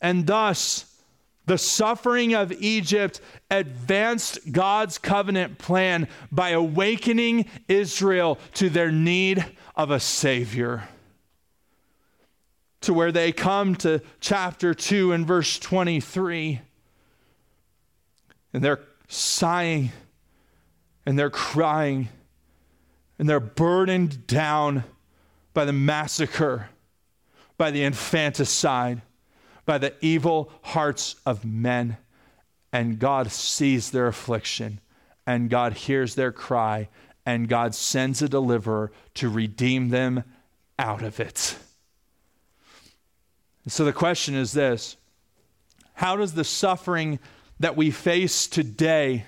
And 0.01 0.27
thus, 0.27 0.92
the 1.47 1.59
suffering 1.59 2.35
of 2.35 2.53
Egypt 2.53 3.21
advanced 3.51 4.53
God's 4.53 4.99
covenant 4.99 5.59
plan 5.59 6.09
by 6.31 6.51
awakening 6.51 7.47
Israel 7.69 8.39
to 8.55 8.71
their 8.71 8.93
need 8.93 9.45
of 9.75 9.91
a 9.91 10.01
Savior. 10.01 10.89
To 12.83 12.95
where 12.95 13.13
they 13.13 13.33
come 13.33 13.77
to 13.77 14.03
chapter 14.21 14.75
2 14.75 15.13
and 15.13 15.27
verse 15.27 15.59
23, 15.59 16.61
and 18.53 18.63
they're 18.63 18.81
sighing 19.09 19.93
and 21.07 21.19
they're 21.19 21.31
crying 21.31 22.09
and 23.19 23.29
they're 23.29 23.41
burdened 23.41 24.27
down 24.27 24.85
by 25.55 25.65
the 25.65 25.73
massacre, 25.73 26.69
by 27.57 27.71
the 27.71 27.85
infanticide 27.85 29.03
by 29.65 29.79
the 29.79 29.95
evil 30.01 30.53
hearts 30.63 31.17
of 31.25 31.45
men. 31.45 31.97
And 32.73 32.99
God 32.99 33.31
sees 33.31 33.91
their 33.91 34.07
affliction, 34.07 34.81
and 35.27 35.51
God 35.51 35.75
hears 35.75 36.15
their 36.15 36.33
cry, 36.33 36.89
and 37.27 37.49
God 37.49 37.75
sends 37.75 38.23
a 38.23 38.29
deliverer 38.29 38.91
to 39.15 39.29
redeem 39.29 39.91
them 39.91 40.25
out 40.79 41.03
of 41.03 41.21
it. 41.21 41.57
so 43.69 43.85
the 43.85 43.93
question 43.93 44.35
is 44.35 44.53
this 44.53 44.97
How 45.95 46.17
does 46.17 46.35
the 46.35 46.45
suffering 46.45 47.19
that 47.61 47.77
we 47.77 47.91
face 47.91 48.47
today 48.47 49.27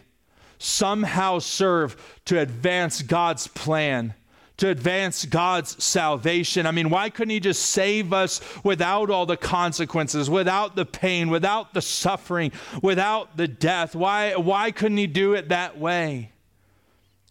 somehow 0.59 1.39
serve 1.39 2.21
to 2.25 2.41
advance 2.41 3.03
God's 3.03 3.47
plan? 3.47 4.15
To 4.57 4.69
advance 4.69 5.25
God's 5.25 5.83
salvation. 5.83 6.67
I 6.67 6.71
mean, 6.71 6.91
why 6.91 7.11
couldn't 7.11 7.31
He 7.31 7.41
just 7.41 7.67
save 7.67 8.13
us 8.13 8.41
without 8.63 9.11
all 9.11 9.27
the 9.27 9.37
consequences, 9.37 10.31
without 10.31 10.77
the 10.77 10.87
pain, 10.87 11.29
without 11.29 11.75
the 11.75 11.83
suffering, 11.83 12.53
without 12.83 13.37
the 13.37 13.49
death? 13.49 13.97
Why, 13.97 14.35
why 14.37 14.71
couldn't 14.71 14.99
He 14.99 15.07
do 15.07 15.35
it 15.35 15.49
that 15.49 15.79
way? 15.79 16.31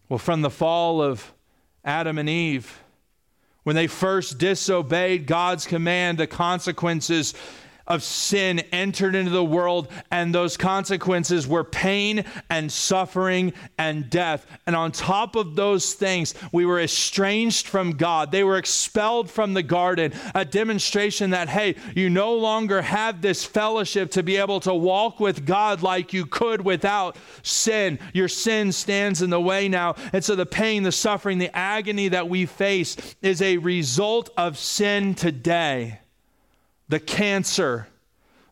Well, 0.08 0.18
from 0.18 0.42
the 0.42 0.50
fall 0.50 1.00
of 1.00 1.32
Adam 1.84 2.18
and 2.18 2.28
Eve, 2.28 2.82
when 3.62 3.74
they 3.74 3.86
first 3.86 4.36
disobeyed 4.38 5.26
God's 5.26 5.66
command, 5.66 6.18
the 6.18 6.26
consequences 6.26 7.32
of 7.86 8.02
sin 8.02 8.60
entered 8.72 9.14
into 9.14 9.30
the 9.30 9.44
world, 9.44 9.88
and 10.10 10.34
those 10.34 10.56
consequences 10.56 11.46
were 11.46 11.64
pain 11.64 12.24
and 12.50 12.70
suffering 12.70 13.52
and 13.78 14.08
death. 14.10 14.46
And 14.66 14.74
on 14.74 14.92
top 14.92 15.36
of 15.36 15.56
those 15.56 15.94
things, 15.94 16.34
we 16.52 16.64
were 16.64 16.80
estranged 16.80 17.66
from 17.66 17.92
God. 17.92 18.30
They 18.30 18.44
were 18.44 18.56
expelled 18.56 19.30
from 19.30 19.54
the 19.54 19.62
garden, 19.62 20.12
a 20.34 20.44
demonstration 20.44 21.30
that, 21.30 21.48
hey, 21.48 21.76
you 21.94 22.10
no 22.10 22.34
longer 22.34 22.82
have 22.82 23.20
this 23.20 23.44
fellowship 23.44 24.10
to 24.12 24.22
be 24.22 24.36
able 24.36 24.60
to 24.60 24.74
walk 24.74 25.20
with 25.20 25.44
God 25.44 25.82
like 25.82 26.12
you 26.12 26.26
could 26.26 26.64
without 26.64 27.16
sin. 27.42 27.98
Your 28.12 28.28
sin 28.28 28.72
stands 28.72 29.22
in 29.22 29.30
the 29.30 29.40
way 29.40 29.68
now. 29.68 29.96
And 30.12 30.24
so 30.24 30.34
the 30.34 30.46
pain, 30.46 30.82
the 30.82 30.92
suffering, 30.92 31.38
the 31.38 31.54
agony 31.54 32.08
that 32.08 32.28
we 32.28 32.46
face 32.46 32.96
is 33.22 33.42
a 33.42 33.58
result 33.58 34.30
of 34.36 34.58
sin 34.58 35.14
today 35.14 36.00
the 36.88 37.00
cancer, 37.00 37.88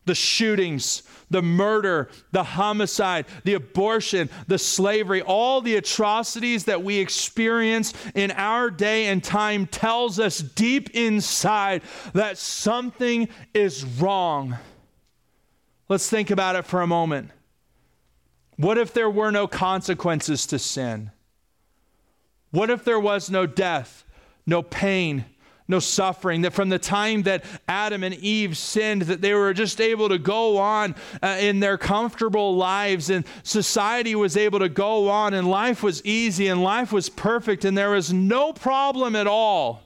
the 0.05 0.15
shootings, 0.15 1.03
the 1.29 1.41
murder, 1.41 2.09
the 2.31 2.43
homicide, 2.43 3.25
the 3.43 3.53
abortion, 3.53 4.29
the 4.47 4.57
slavery, 4.57 5.21
all 5.21 5.61
the 5.61 5.75
atrocities 5.75 6.65
that 6.65 6.83
we 6.83 6.97
experience 6.97 7.93
in 8.13 8.31
our 8.31 8.69
day 8.69 9.07
and 9.07 9.23
time 9.23 9.65
tells 9.65 10.19
us 10.19 10.39
deep 10.39 10.91
inside 10.91 11.81
that 12.13 12.37
something 12.37 13.27
is 13.53 13.83
wrong. 13.83 14.57
Let's 15.89 16.09
think 16.09 16.31
about 16.31 16.55
it 16.55 16.65
for 16.65 16.81
a 16.81 16.87
moment. 16.87 17.31
What 18.57 18.77
if 18.77 18.93
there 18.93 19.09
were 19.09 19.31
no 19.31 19.47
consequences 19.47 20.45
to 20.47 20.59
sin? 20.59 21.11
What 22.51 22.69
if 22.69 22.83
there 22.83 22.99
was 22.99 23.31
no 23.31 23.47
death, 23.47 24.05
no 24.45 24.61
pain, 24.61 25.25
no 25.67 25.79
suffering 25.79 26.41
that 26.41 26.53
from 26.53 26.69
the 26.69 26.79
time 26.79 27.23
that 27.23 27.43
adam 27.67 28.03
and 28.03 28.15
eve 28.15 28.57
sinned 28.57 29.03
that 29.03 29.21
they 29.21 29.33
were 29.33 29.53
just 29.53 29.79
able 29.79 30.09
to 30.09 30.17
go 30.17 30.57
on 30.57 30.95
uh, 31.21 31.37
in 31.39 31.59
their 31.59 31.77
comfortable 31.77 32.55
lives 32.55 33.09
and 33.09 33.25
society 33.43 34.15
was 34.15 34.35
able 34.35 34.59
to 34.59 34.69
go 34.69 35.09
on 35.09 35.33
and 35.33 35.49
life 35.49 35.81
was 35.81 36.03
easy 36.05 36.47
and 36.47 36.61
life 36.61 36.91
was 36.91 37.09
perfect 37.09 37.65
and 37.65 37.77
there 37.77 37.91
was 37.91 38.11
no 38.11 38.53
problem 38.53 39.15
at 39.15 39.27
all. 39.27 39.83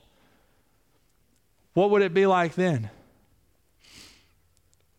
What 1.74 1.90
would 1.90 2.02
it 2.02 2.14
be 2.14 2.26
like 2.26 2.54
then? 2.54 2.90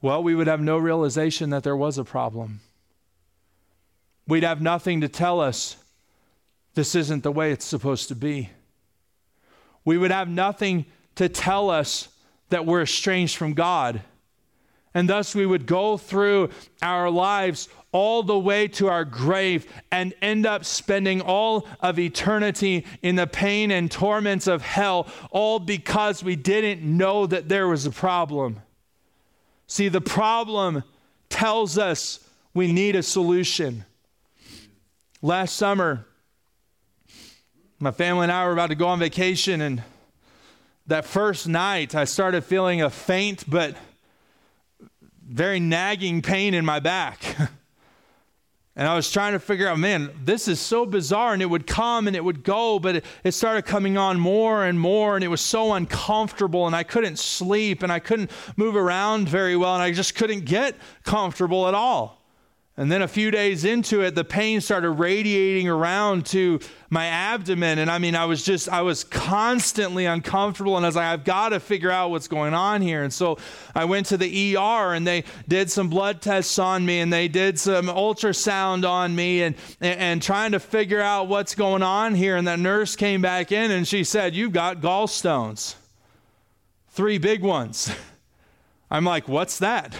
Well 0.02 0.24
we 0.24 0.36
would 0.36 0.48
have 0.48 0.62
no 0.62 0.78
realization 0.78 1.50
that 1.50 1.64
there 1.64 1.78
was 1.78 1.98
a 1.98 2.06
problem. 2.06 2.62
We'd 4.28 4.44
have 4.44 4.62
nothing 4.62 5.02
to 5.02 5.10
tell 5.10 5.42
us 5.42 5.76
this 6.76 6.96
isn't 6.96 7.24
the 7.24 7.32
way 7.32 7.52
it's 7.52 7.66
supposed 7.66 8.08
to 8.10 8.16
be 8.16 8.52
we 9.90 9.98
would 9.98 10.12
have 10.12 10.30
nothing 10.30 10.86
to 11.16 11.28
tell 11.28 11.72
us 11.72 12.10
that 12.50 12.64
we're 12.64 12.84
estranged 12.84 13.36
from 13.36 13.56
God. 13.56 14.04
And 14.94 15.10
thus 15.10 15.34
we 15.34 15.48
would 15.48 15.66
go 15.66 15.98
through 15.98 16.52
our 16.84 17.10
lives 17.10 17.70
all 17.92 18.22
the 18.22 18.38
way 18.38 18.68
to 18.68 18.88
our 18.88 19.04
grave 19.04 19.66
and 19.92 20.14
end 20.22 20.46
up 20.46 20.64
spending 20.64 21.22
all 21.22 21.68
of 21.80 21.98
eternity 21.98 22.86
in 23.02 23.16
the 23.16 23.26
pain 23.26 23.72
and 23.72 23.90
torments 23.90 24.46
of 24.46 24.62
hell, 24.62 25.08
all 25.32 25.58
because 25.58 26.24
we 26.24 26.36
didn't 26.36 26.84
know 26.84 27.26
that 27.26 27.50
there 27.50 27.68
was 27.68 27.88
a 27.88 27.92
problem. 27.92 28.62
See, 29.66 29.90
the 29.90 30.02
problem 30.02 30.84
tells 31.30 31.80
us 31.80 32.20
we 32.54 32.72
need 32.72 32.96
a 32.96 33.02
solution. 33.02 33.86
Last 35.24 35.56
summer, 35.56 36.06
my 37.80 37.92
family 37.92 38.24
and 38.24 38.32
I 38.32 38.46
were 38.46 38.52
about 38.52 38.68
to 38.68 38.76
go 38.76 38.88
on 38.88 39.00
vacation, 39.00 39.62
and 39.62 39.84
that 40.88 41.06
first 41.06 41.48
night, 41.48 41.96
I 41.96 42.04
started 42.04 42.44
feeling 42.44 42.82
a 42.82 42.90
faint 42.90 43.50
but 43.50 43.78
very 45.26 45.60
nagging 45.60 46.22
pain 46.22 46.54
in 46.54 46.66
my 46.66 46.80
back. 46.80 47.24
And 48.76 48.88
I 48.88 48.96
was 48.96 49.12
trying 49.12 49.34
to 49.34 49.40
figure 49.40 49.68
out, 49.68 49.78
man, 49.78 50.10
this 50.24 50.48
is 50.48 50.58
so 50.58 50.86
bizarre. 50.86 51.34
And 51.34 51.42
it 51.42 51.48
would 51.48 51.68
come 51.68 52.08
and 52.08 52.16
it 52.16 52.24
would 52.24 52.46
go, 52.46 52.80
but 52.80 52.96
it, 52.96 53.06
it, 53.26 53.34
started 53.34 53.64
coming 53.64 53.98
on 53.98 54.18
more 54.18 54.64
and 54.64 54.80
more. 54.80 55.16
And 55.16 55.24
it 55.24 55.28
was 55.28 55.42
so 55.42 55.74
uncomfortable. 55.74 56.66
And 56.66 56.74
I 56.74 56.84
couldn't 56.84 57.20
sleep 57.20 57.84
and 57.84 57.92
I 57.92 58.00
couldn't 58.00 58.32
move 58.56 58.78
around 58.78 59.28
very 59.28 59.58
well. 59.58 59.74
And 59.74 59.84
I 59.84 59.92
just 59.92 60.16
couldn't 60.16 60.46
get 60.46 60.78
comfortable 61.04 61.68
at 61.68 61.74
all. 61.74 62.19
And 62.80 62.90
then 62.90 63.02
a 63.02 63.10
few 63.10 63.30
days 63.30 63.66
into 63.66 64.04
it, 64.04 64.16
the 64.16 64.24
pain 64.24 64.62
started 64.62 64.92
radiating 64.92 65.68
around 65.68 66.26
to 66.28 66.62
my 66.90 67.08
abdomen. 67.08 67.78
And 67.78 67.92
I 67.92 67.98
mean, 67.98 68.16
I 68.16 68.24
was 68.24 68.42
just, 68.42 68.70
I 68.70 68.84
was 68.84 69.04
constantly 69.04 70.06
uncomfortable. 70.06 70.78
And 70.78 70.86
I 70.86 70.88
was 70.88 70.96
like, 70.96 71.08
I've 71.08 71.26
got 71.26 71.50
to 71.50 71.60
figure 71.60 71.92
out 71.92 72.10
what's 72.10 72.30
going 72.30 72.54
on 72.54 72.82
here. 72.82 73.04
And 73.04 73.14
so 73.14 73.38
I 73.76 73.84
went 73.84 74.06
to 74.08 74.18
the 74.18 74.56
ER 74.56 74.94
and 74.94 75.06
they 75.06 75.26
did 75.46 75.70
some 75.70 75.90
blood 75.90 76.22
tests 76.22 76.58
on 76.58 76.86
me 76.86 77.02
and 77.02 77.12
they 77.12 77.28
did 77.28 77.60
some 77.60 77.88
ultrasound 77.88 78.90
on 78.90 79.14
me 79.14 79.42
and, 79.42 79.58
and, 79.82 80.00
and 80.00 80.22
trying 80.24 80.54
to 80.54 80.60
figure 80.62 81.02
out 81.02 81.28
what's 81.28 81.56
going 81.56 81.84
on 81.84 82.16
here. 82.16 82.38
And 82.38 82.48
that 82.48 82.60
nurse 82.60 82.96
came 82.96 83.22
back 83.22 83.52
in 83.52 83.72
and 83.72 83.86
she 83.86 84.06
said, 84.06 84.34
You've 84.34 84.54
got 84.54 84.80
gallstones, 84.80 85.76
three 86.92 87.18
big 87.18 87.42
ones. 87.42 87.94
I'm 88.90 89.04
like, 89.04 89.28
What's 89.28 89.60
that? 89.60 90.00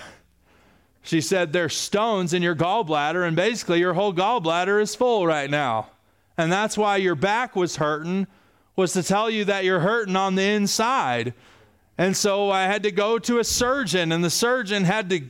She 1.02 1.22
said, 1.22 1.54
There's 1.54 1.76
stones 1.76 2.34
in 2.34 2.42
your 2.42 2.56
gallbladder, 2.56 3.26
and 3.26 3.36
basically 3.36 3.80
your 3.80 3.94
whole 3.94 4.14
gallbladder 4.14 4.82
is 4.82 4.96
full 4.96 5.26
right 5.26 5.50
now. 5.50 5.90
And 6.38 6.52
that's 6.52 6.78
why 6.78 6.98
your 6.98 7.16
back 7.16 7.56
was 7.56 7.78
hurting, 7.78 8.28
was 8.76 8.94
to 8.94 9.04
tell 9.04 9.30
you 9.30 9.46
that 9.46 9.66
you're 9.66 9.80
hurting 9.82 10.16
on 10.16 10.36
the 10.36 10.44
inside. 10.44 11.34
And 11.98 12.16
so 12.16 12.50
I 12.50 12.64
had 12.64 12.84
to 12.84 12.92
go 12.92 13.20
to 13.20 13.40
a 13.40 13.44
surgeon, 13.44 14.12
and 14.12 14.24
the 14.24 14.30
surgeon 14.30 14.86
had 14.86 15.10
to 15.10 15.22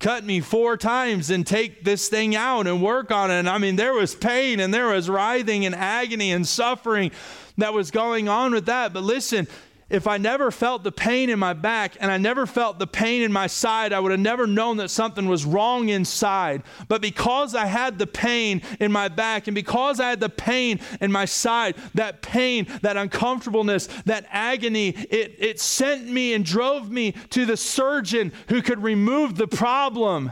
cut 0.00 0.24
me 0.24 0.40
four 0.40 0.76
times 0.76 1.30
and 1.30 1.46
take 1.46 1.84
this 1.84 2.08
thing 2.08 2.34
out 2.34 2.66
and 2.66 2.82
work 2.82 3.12
on 3.12 3.30
it. 3.30 3.34
And 3.34 3.48
I 3.48 3.58
mean, 3.58 3.76
there 3.76 3.92
was 3.92 4.14
pain 4.14 4.58
and 4.58 4.72
there 4.72 4.88
was 4.88 5.10
writhing 5.10 5.66
and 5.66 5.74
agony 5.74 6.32
and 6.32 6.48
suffering 6.48 7.12
that 7.58 7.74
was 7.74 7.90
going 7.90 8.26
on 8.26 8.52
with 8.52 8.66
that. 8.66 8.94
But 8.94 9.02
listen, 9.02 9.46
if 9.90 10.06
I 10.06 10.16
never 10.16 10.50
felt 10.50 10.84
the 10.84 10.92
pain 10.92 11.28
in 11.28 11.38
my 11.38 11.52
back 11.52 11.96
and 12.00 12.10
I 12.10 12.16
never 12.16 12.46
felt 12.46 12.78
the 12.78 12.86
pain 12.86 13.22
in 13.22 13.32
my 13.32 13.48
side, 13.48 13.92
I 13.92 13.98
would 13.98 14.12
have 14.12 14.20
never 14.20 14.46
known 14.46 14.76
that 14.78 14.88
something 14.88 15.26
was 15.26 15.44
wrong 15.44 15.88
inside. 15.88 16.62
But 16.88 17.02
because 17.02 17.54
I 17.56 17.66
had 17.66 17.98
the 17.98 18.06
pain 18.06 18.62
in 18.78 18.92
my 18.92 19.08
back 19.08 19.48
and 19.48 19.54
because 19.54 19.98
I 19.98 20.08
had 20.08 20.20
the 20.20 20.28
pain 20.28 20.80
in 21.00 21.10
my 21.10 21.24
side, 21.24 21.74
that 21.94 22.22
pain, 22.22 22.68
that 22.82 22.96
uncomfortableness, 22.96 23.88
that 24.06 24.26
agony, 24.30 24.90
it, 24.90 25.34
it 25.38 25.60
sent 25.60 26.08
me 26.08 26.34
and 26.34 26.44
drove 26.44 26.90
me 26.90 27.12
to 27.30 27.44
the 27.44 27.56
surgeon 27.56 28.32
who 28.48 28.62
could 28.62 28.82
remove 28.82 29.34
the 29.34 29.48
problem. 29.48 30.30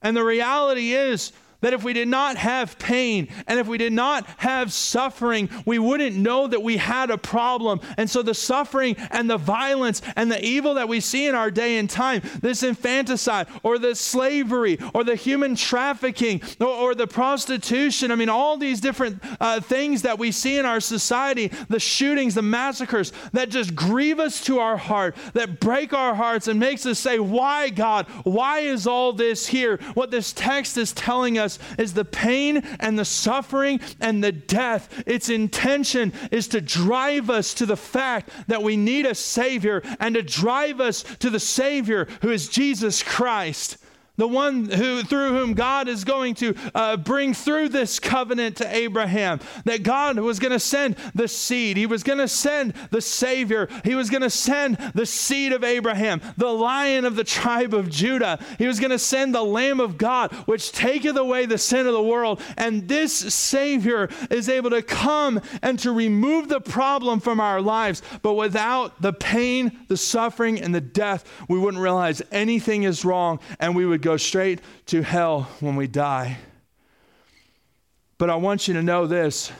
And 0.00 0.16
the 0.16 0.24
reality 0.24 0.92
is, 0.92 1.32
that 1.60 1.72
if 1.72 1.82
we 1.82 1.92
did 1.92 2.08
not 2.08 2.36
have 2.36 2.78
pain 2.78 3.28
and 3.46 3.58
if 3.58 3.66
we 3.66 3.78
did 3.78 3.92
not 3.92 4.24
have 4.38 4.72
suffering, 4.72 5.50
we 5.66 5.78
wouldn't 5.78 6.14
know 6.14 6.46
that 6.46 6.62
we 6.62 6.76
had 6.76 7.10
a 7.10 7.18
problem. 7.18 7.80
And 7.96 8.08
so 8.08 8.22
the 8.22 8.34
suffering 8.34 8.96
and 9.10 9.28
the 9.28 9.38
violence 9.38 10.00
and 10.14 10.30
the 10.30 10.44
evil 10.44 10.74
that 10.74 10.88
we 10.88 11.00
see 11.00 11.26
in 11.26 11.34
our 11.34 11.50
day 11.50 11.78
and 11.78 11.90
time, 11.90 12.22
this 12.40 12.62
infanticide 12.62 13.48
or 13.64 13.78
the 13.78 13.94
slavery 13.96 14.78
or 14.94 15.02
the 15.02 15.16
human 15.16 15.56
trafficking 15.56 16.42
or, 16.60 16.68
or 16.68 16.94
the 16.94 17.08
prostitution, 17.08 18.12
I 18.12 18.14
mean, 18.14 18.28
all 18.28 18.56
these 18.56 18.80
different 18.80 19.20
uh, 19.40 19.60
things 19.60 20.02
that 20.02 20.18
we 20.18 20.30
see 20.30 20.58
in 20.58 20.66
our 20.66 20.80
society, 20.80 21.50
the 21.68 21.80
shootings, 21.80 22.34
the 22.34 22.42
massacres 22.42 23.12
that 23.32 23.48
just 23.48 23.74
grieve 23.74 24.20
us 24.20 24.40
to 24.44 24.60
our 24.60 24.76
heart, 24.76 25.16
that 25.32 25.58
break 25.58 25.92
our 25.92 26.14
hearts 26.14 26.46
and 26.46 26.60
makes 26.60 26.86
us 26.86 27.00
say, 27.00 27.18
Why, 27.18 27.70
God? 27.70 28.06
Why 28.22 28.60
is 28.60 28.86
all 28.86 29.12
this 29.12 29.48
here? 29.48 29.78
What 29.94 30.12
this 30.12 30.32
text 30.32 30.78
is 30.78 30.92
telling 30.92 31.36
us 31.38 31.47
us 31.48 31.58
is 31.78 31.94
the 31.94 32.04
pain 32.04 32.58
and 32.78 32.98
the 32.98 33.04
suffering 33.04 33.80
and 34.00 34.22
the 34.22 34.32
death. 34.32 35.02
Its 35.06 35.30
intention 35.30 36.12
is 36.30 36.48
to 36.48 36.60
drive 36.60 37.30
us 37.30 37.54
to 37.54 37.66
the 37.66 37.76
fact 37.76 38.30
that 38.48 38.62
we 38.62 38.76
need 38.76 39.06
a 39.06 39.14
Savior 39.14 39.82
and 39.98 40.14
to 40.14 40.22
drive 40.22 40.80
us 40.80 41.02
to 41.20 41.30
the 41.30 41.40
Savior 41.40 42.06
who 42.20 42.30
is 42.30 42.48
Jesus 42.48 43.02
Christ 43.02 43.78
the 44.18 44.28
one 44.28 44.66
who 44.66 45.02
through 45.02 45.30
whom 45.30 45.54
God 45.54 45.88
is 45.88 46.04
going 46.04 46.34
to 46.34 46.54
uh, 46.74 46.96
bring 46.98 47.32
through 47.32 47.70
this 47.70 47.98
covenant 47.98 48.56
to 48.56 48.76
Abraham. 48.76 49.40
That 49.64 49.82
God 49.82 50.18
was 50.18 50.38
going 50.38 50.52
to 50.52 50.60
send 50.60 50.96
the 51.14 51.28
seed. 51.28 51.76
He 51.76 51.86
was 51.86 52.02
going 52.02 52.18
to 52.18 52.28
send 52.28 52.74
the 52.90 53.00
Savior. 53.00 53.68
He 53.84 53.94
was 53.94 54.10
going 54.10 54.22
to 54.22 54.30
send 54.30 54.76
the 54.94 55.06
seed 55.06 55.52
of 55.52 55.64
Abraham, 55.64 56.20
the 56.36 56.52
lion 56.52 57.04
of 57.04 57.16
the 57.16 57.24
tribe 57.24 57.72
of 57.72 57.88
Judah. 57.88 58.38
He 58.58 58.66
was 58.66 58.80
going 58.80 58.90
to 58.90 58.98
send 58.98 59.34
the 59.34 59.42
Lamb 59.42 59.80
of 59.80 59.96
God, 59.96 60.32
which 60.46 60.72
taketh 60.72 61.16
away 61.16 61.46
the 61.46 61.58
sin 61.58 61.86
of 61.86 61.92
the 61.92 62.02
world. 62.02 62.42
And 62.56 62.88
this 62.88 63.12
Savior 63.14 64.08
is 64.30 64.48
able 64.48 64.70
to 64.70 64.82
come 64.82 65.40
and 65.62 65.78
to 65.78 65.92
remove 65.92 66.48
the 66.48 66.60
problem 66.60 67.20
from 67.20 67.40
our 67.40 67.60
lives. 67.60 68.02
But 68.22 68.34
without 68.34 69.00
the 69.00 69.12
pain, 69.12 69.78
the 69.88 69.96
suffering, 69.96 70.60
and 70.60 70.74
the 70.74 70.80
death, 70.80 71.24
we 71.48 71.58
wouldn't 71.58 71.82
realize 71.82 72.20
anything 72.32 72.82
is 72.82 73.04
wrong 73.04 73.38
and 73.60 73.76
we 73.76 73.86
would 73.86 74.02
go 74.08 74.16
straight 74.16 74.60
to 74.86 75.02
hell 75.02 75.42
when 75.60 75.76
we 75.76 75.86
die. 75.86 76.38
But 78.16 78.30
I 78.30 78.36
want 78.36 78.66
you 78.66 78.72
to 78.74 78.82
know 78.82 79.06
this 79.06 79.52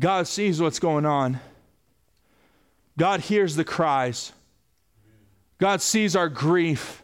God 0.00 0.26
sees 0.26 0.60
what's 0.60 0.80
going 0.80 1.06
on, 1.06 1.38
God 2.98 3.20
hears 3.20 3.54
the 3.54 3.64
cries, 3.64 4.32
God 5.58 5.80
sees 5.80 6.16
our 6.16 6.28
grief. 6.28 7.02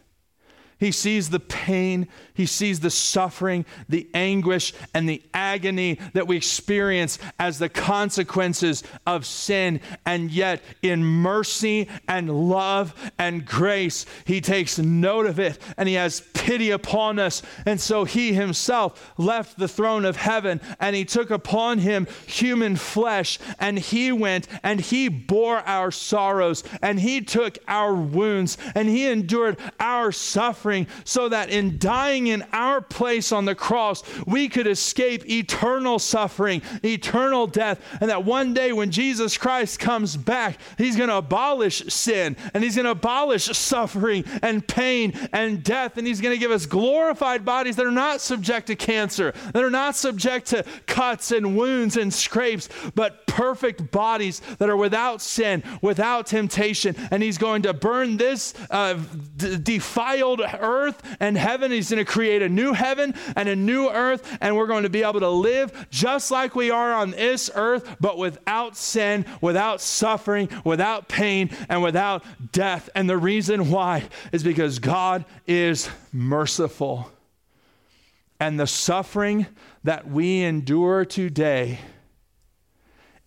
He 0.79 0.91
sees 0.91 1.29
the 1.29 1.39
pain, 1.39 2.09
he 2.33 2.45
sees 2.45 2.79
the 2.79 2.89
suffering, 2.89 3.65
the 3.87 4.07
anguish, 4.13 4.73
and 4.93 5.07
the 5.07 5.21
agony 5.33 5.99
that 6.13 6.27
we 6.27 6.35
experience 6.35 7.19
as 7.39 7.59
the 7.59 7.69
consequences 7.69 8.83
of 9.05 9.25
sin. 9.25 9.79
And 10.05 10.31
yet, 10.31 10.61
in 10.81 11.03
mercy 11.03 11.87
and 12.07 12.49
love 12.49 13.11
and 13.19 13.45
grace, 13.45 14.05
he 14.25 14.41
takes 14.41 14.79
note 14.79 15.25
of 15.25 15.39
it 15.39 15.59
and 15.77 15.87
he 15.87 15.95
has 15.95 16.21
pity 16.33 16.71
upon 16.71 17.19
us. 17.19 17.41
And 17.65 17.79
so 17.79 18.03
he 18.03 18.33
himself 18.33 19.13
left 19.17 19.57
the 19.57 19.67
throne 19.67 20.05
of 20.05 20.15
heaven 20.15 20.59
and 20.79 20.95
he 20.95 21.05
took 21.05 21.29
upon 21.29 21.79
him 21.79 22.07
human 22.25 22.75
flesh 22.75 23.39
and 23.59 23.77
he 23.77 24.11
went 24.11 24.47
and 24.63 24.79
he 24.79 25.07
bore 25.07 25.59
our 25.59 25.91
sorrows 25.91 26.63
and 26.81 26.99
he 26.99 27.21
took 27.21 27.57
our 27.67 27.93
wounds 27.93 28.57
and 28.75 28.89
he 28.89 29.07
endured 29.07 29.57
our 29.79 30.11
suffering 30.11 30.87
so 31.03 31.29
that 31.29 31.49
in 31.49 31.77
dying 32.23 32.41
in 32.41 32.47
our 32.53 32.81
place 32.81 33.31
on 33.31 33.45
the 33.45 33.55
cross, 33.55 34.03
we 34.25 34.49
could 34.49 34.67
escape 34.67 35.29
eternal 35.29 35.99
suffering, 35.99 36.61
eternal 36.83 37.47
death, 37.47 37.81
and 37.99 38.09
that 38.09 38.23
one 38.23 38.53
day 38.53 38.71
when 38.73 38.91
Jesus 38.91 39.37
Christ 39.37 39.79
comes 39.79 40.15
back, 40.17 40.57
he's 40.77 40.95
going 40.95 41.09
to 41.09 41.17
abolish 41.17 41.83
sin 41.87 42.35
and 42.53 42.63
he's 42.63 42.75
going 42.75 42.85
to 42.85 42.91
abolish 42.91 43.45
suffering 43.45 44.23
and 44.41 44.65
pain 44.67 45.13
and 45.31 45.63
death, 45.63 45.97
and 45.97 46.07
he's 46.07 46.21
going 46.21 46.33
to 46.33 46.39
give 46.39 46.51
us 46.51 46.65
glorified 46.65 47.45
bodies 47.45 47.75
that 47.75 47.85
are 47.85 47.91
not 47.91 48.21
subject 48.21 48.67
to 48.67 48.75
cancer, 48.75 49.33
that 49.53 49.63
are 49.63 49.69
not 49.69 49.95
subject 49.95 50.47
to 50.47 50.63
cuts 50.85 51.31
and 51.31 51.57
wounds 51.57 51.97
and 51.97 52.13
scrapes, 52.13 52.69
but 52.95 53.25
perfect 53.27 53.91
bodies 53.91 54.41
that 54.59 54.69
are 54.69 54.77
without 54.77 55.21
sin, 55.21 55.63
without 55.81 56.27
temptation, 56.27 56.95
and 57.11 57.23
he's 57.23 57.37
going 57.37 57.63
to 57.63 57.73
burn 57.73 58.17
this 58.17 58.53
uh, 58.69 58.99
d- 59.37 59.57
defiled 59.57 60.41
earth 60.59 61.01
and 61.19 61.37
heaven. 61.37 61.71
He's 61.71 61.89
going 61.89 62.03
to 62.03 62.11
create 62.13 62.43
a 62.43 62.47
new 62.49 62.73
heaven 62.73 63.15
and 63.35 63.49
a 63.49 63.55
new 63.55 63.89
earth, 63.89 64.37
and 64.39 64.55
we're 64.55 64.67
going 64.67 64.83
to 64.83 64.89
be 64.89 65.01
able 65.01 65.19
to 65.19 65.29
live 65.29 65.87
just 65.89 66.29
like 66.29 66.53
we 66.53 66.69
are 66.69 66.93
on 66.93 67.09
this 67.09 67.49
earth, 67.55 67.95
but 67.99 68.19
without 68.19 68.77
sin, 68.77 69.25
without 69.41 69.81
suffering, 69.81 70.47
without 70.63 71.09
pain, 71.09 71.49
and 71.69 71.81
without 71.81 72.23
death. 72.51 72.87
And 72.93 73.09
the 73.09 73.17
reason 73.17 73.71
why 73.71 74.03
is 74.31 74.43
because 74.43 74.77
God 74.77 75.25
is 75.47 75.89
merciful. 76.11 77.09
And 78.39 78.59
the 78.59 78.67
suffering 78.67 79.47
that 79.83 80.07
we 80.07 80.43
endure 80.43 81.05
today, 81.05 81.79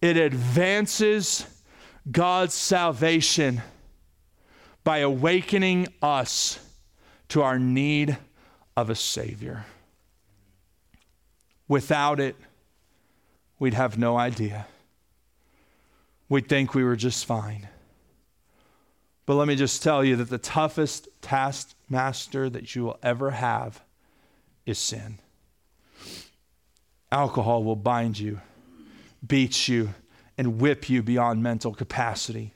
it 0.00 0.16
advances 0.16 1.44
God's 2.08 2.54
salvation 2.54 3.62
by 4.84 4.98
awakening 4.98 5.88
us 6.00 6.60
to 7.30 7.42
our 7.42 7.58
need 7.58 8.16
of 8.76 8.90
a 8.90 8.94
Savior. 8.94 9.64
Without 11.68 12.20
it, 12.20 12.36
we'd 13.58 13.74
have 13.74 13.98
no 13.98 14.16
idea. 14.16 14.66
We'd 16.28 16.48
think 16.48 16.74
we 16.74 16.84
were 16.84 16.96
just 16.96 17.24
fine. 17.24 17.68
But 19.24 19.34
let 19.34 19.48
me 19.48 19.56
just 19.56 19.82
tell 19.82 20.04
you 20.04 20.16
that 20.16 20.30
the 20.30 20.38
toughest 20.38 21.08
taskmaster 21.20 22.48
that 22.50 22.74
you 22.74 22.84
will 22.84 22.98
ever 23.02 23.32
have 23.32 23.82
is 24.64 24.78
sin. 24.78 25.18
Alcohol 27.10 27.64
will 27.64 27.76
bind 27.76 28.18
you, 28.18 28.40
beat 29.26 29.68
you, 29.68 29.94
and 30.38 30.60
whip 30.60 30.88
you 30.88 31.02
beyond 31.02 31.42
mental 31.42 31.72
capacity. 31.72 32.52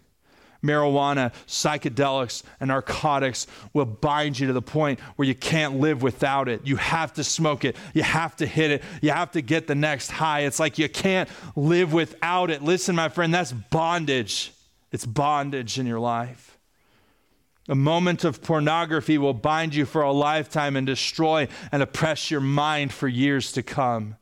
Marijuana, 0.62 1.32
psychedelics, 1.46 2.42
and 2.60 2.68
narcotics 2.68 3.46
will 3.72 3.86
bind 3.86 4.38
you 4.38 4.46
to 4.48 4.52
the 4.52 4.62
point 4.62 5.00
where 5.16 5.26
you 5.26 5.34
can't 5.34 5.80
live 5.80 6.02
without 6.02 6.48
it. 6.48 6.66
You 6.66 6.76
have 6.76 7.14
to 7.14 7.24
smoke 7.24 7.64
it. 7.64 7.76
You 7.94 8.02
have 8.02 8.36
to 8.36 8.46
hit 8.46 8.70
it. 8.70 8.82
You 9.00 9.10
have 9.10 9.32
to 9.32 9.42
get 9.42 9.66
the 9.66 9.74
next 9.74 10.10
high. 10.10 10.40
It's 10.40 10.60
like 10.60 10.78
you 10.78 10.88
can't 10.88 11.28
live 11.56 11.92
without 11.92 12.50
it. 12.50 12.62
Listen, 12.62 12.94
my 12.94 13.08
friend, 13.08 13.32
that's 13.32 13.52
bondage. 13.52 14.52
It's 14.92 15.06
bondage 15.06 15.78
in 15.78 15.86
your 15.86 16.00
life. 16.00 16.58
A 17.68 17.74
moment 17.74 18.24
of 18.24 18.42
pornography 18.42 19.16
will 19.16 19.34
bind 19.34 19.74
you 19.74 19.86
for 19.86 20.02
a 20.02 20.12
lifetime 20.12 20.76
and 20.76 20.86
destroy 20.86 21.46
and 21.70 21.82
oppress 21.82 22.30
your 22.30 22.40
mind 22.40 22.92
for 22.92 23.06
years 23.06 23.52
to 23.52 23.62
come. 23.62 24.16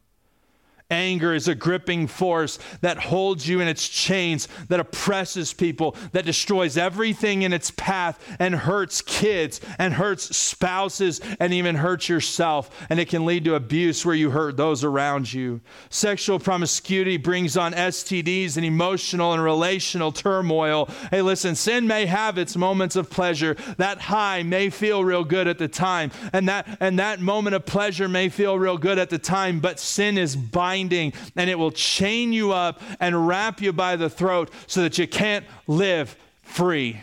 Anger 0.91 1.35
is 1.35 1.49
a 1.49 1.55
gripping 1.55 2.07
force 2.07 2.59
that 2.81 2.97
holds 2.97 3.47
you 3.47 3.61
in 3.61 3.69
its 3.69 3.87
chains, 3.87 4.49
that 4.69 4.81
oppresses 4.81 5.53
people, 5.53 5.95
that 6.13 6.25
destroys 6.25 6.79
everything 6.79 7.43
in 7.43 7.53
its 7.53 7.71
path 7.73 8.19
and 8.39 8.55
hurts 8.55 9.03
kids 9.03 9.61
and 9.79 9.93
hurts 9.93 10.35
spouses 10.35 11.21
and 11.41 11.53
even 11.53 11.75
hurts 11.75 12.09
yourself. 12.09 12.87
And 12.89 12.99
it 12.99 13.11
can 13.11 13.27
lead 13.27 13.45
to 13.45 13.55
abuse 13.55 14.07
where 14.07 14.15
you 14.15 14.31
hurt 14.31 14.57
those 14.57 14.83
around 14.83 15.31
you. 15.31 15.61
Sexual 15.91 16.39
promiscuity 16.39 17.19
brings 17.19 17.59
on 17.59 17.75
STDs 17.75 18.57
and 18.57 18.65
emotional 18.65 19.35
and 19.35 19.43
relational 19.43 20.11
turmoil. 20.11 20.89
Hey, 21.11 21.21
listen, 21.21 21.55
sin 21.55 21.87
may 21.87 22.07
have 22.07 22.39
its 22.39 22.57
moments 22.57 22.97
of 22.97 23.11
pleasure. 23.11 23.59
That 23.77 24.01
high 24.01 24.43
may 24.43 24.71
feel 24.71 25.05
real 25.05 25.25
good 25.25 25.49
at 25.49 25.59
the 25.59 25.69
time, 25.69 26.13
and 26.33 26.49
that, 26.49 26.79
and 26.81 26.99
that 26.99 27.21
moment 27.21 27.57
of 27.57 27.67
pleasure 27.67 28.09
may 28.09 28.31
feel 28.31 28.59
real 28.59 28.79
good 28.79 28.99
at 28.99 29.11
the 29.11 29.19
time, 29.19 29.61
but 29.61 29.79
sin 29.79 30.17
is 30.17 30.35
binding 30.35 30.78
binding 30.79 31.13
and 31.37 31.51
it 31.51 31.59
will 31.59 31.71
chain 31.71 32.33
you 32.33 32.53
up 32.53 32.81
and 33.01 33.27
wrap 33.27 33.61
you 33.61 33.73
by 33.73 33.97
the 33.97 34.11
throat 34.11 34.51
so 34.67 34.83
that 34.83 34.99
you 34.99 35.07
can't 35.07 35.45
live 35.67 36.17
free. 36.43 37.01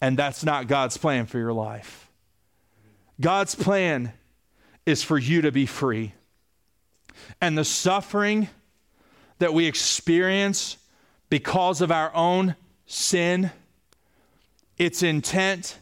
And 0.00 0.18
that's 0.18 0.44
not 0.44 0.66
God's 0.66 0.96
plan 0.96 1.26
for 1.26 1.38
your 1.38 1.52
life. 1.52 2.10
God's 3.20 3.54
plan 3.54 4.12
is 4.86 5.02
for 5.02 5.18
you 5.18 5.42
to 5.42 5.52
be 5.52 5.66
free. 5.66 6.14
And 7.40 7.56
the 7.56 7.64
suffering 7.64 8.48
that 9.38 9.54
we 9.54 9.66
experience 9.66 10.76
because 11.28 11.80
of 11.80 11.92
our 11.92 12.14
own 12.14 12.56
sin, 12.86 13.50
its 14.76 15.02
intent 15.02 15.78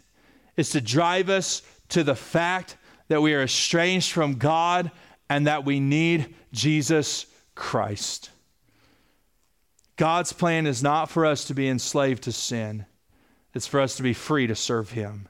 is 0.56 0.70
to 0.70 0.80
drive 0.80 1.28
us 1.30 1.62
to 1.88 2.04
the 2.04 2.14
fact 2.14 2.76
that 3.08 3.22
we 3.22 3.34
are 3.34 3.42
estranged 3.42 4.12
from 4.12 4.34
God 4.34 4.90
and 5.30 5.46
that 5.46 5.64
we 5.64 5.78
need 5.78 6.34
Jesus 6.52 7.24
Christ. 7.54 8.30
God's 9.96 10.32
plan 10.32 10.66
is 10.66 10.82
not 10.82 11.08
for 11.08 11.24
us 11.24 11.44
to 11.46 11.54
be 11.54 11.68
enslaved 11.68 12.24
to 12.24 12.32
sin, 12.32 12.84
it's 13.54 13.66
for 13.66 13.80
us 13.80 13.96
to 13.96 14.02
be 14.02 14.12
free 14.12 14.46
to 14.48 14.54
serve 14.54 14.90
Him. 14.90 15.28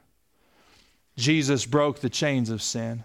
Jesus 1.17 1.65
broke 1.65 1.99
the 1.99 2.09
chains 2.09 2.49
of 2.49 2.61
sin. 2.61 3.03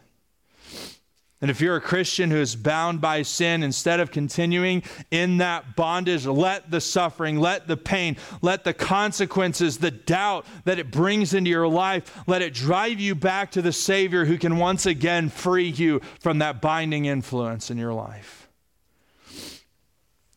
And 1.42 1.50
if 1.50 1.60
you're 1.60 1.76
a 1.76 1.82
Christian 1.82 2.30
who 2.30 2.38
is 2.38 2.56
bound 2.56 3.02
by 3.02 3.20
sin, 3.20 3.62
instead 3.62 4.00
of 4.00 4.10
continuing 4.10 4.82
in 5.10 5.36
that 5.36 5.76
bondage, 5.76 6.24
let 6.24 6.70
the 6.70 6.80
suffering, 6.80 7.38
let 7.38 7.68
the 7.68 7.76
pain, 7.76 8.16
let 8.40 8.64
the 8.64 8.72
consequences, 8.72 9.76
the 9.76 9.90
doubt 9.90 10.46
that 10.64 10.78
it 10.78 10.90
brings 10.90 11.34
into 11.34 11.50
your 11.50 11.68
life, 11.68 12.22
let 12.26 12.40
it 12.40 12.54
drive 12.54 13.00
you 13.00 13.14
back 13.14 13.50
to 13.50 13.60
the 13.60 13.72
Savior 13.72 14.24
who 14.24 14.38
can 14.38 14.56
once 14.56 14.86
again 14.86 15.28
free 15.28 15.68
you 15.68 16.00
from 16.20 16.38
that 16.38 16.62
binding 16.62 17.04
influence 17.04 17.70
in 17.70 17.76
your 17.76 17.92
life. 17.92 18.48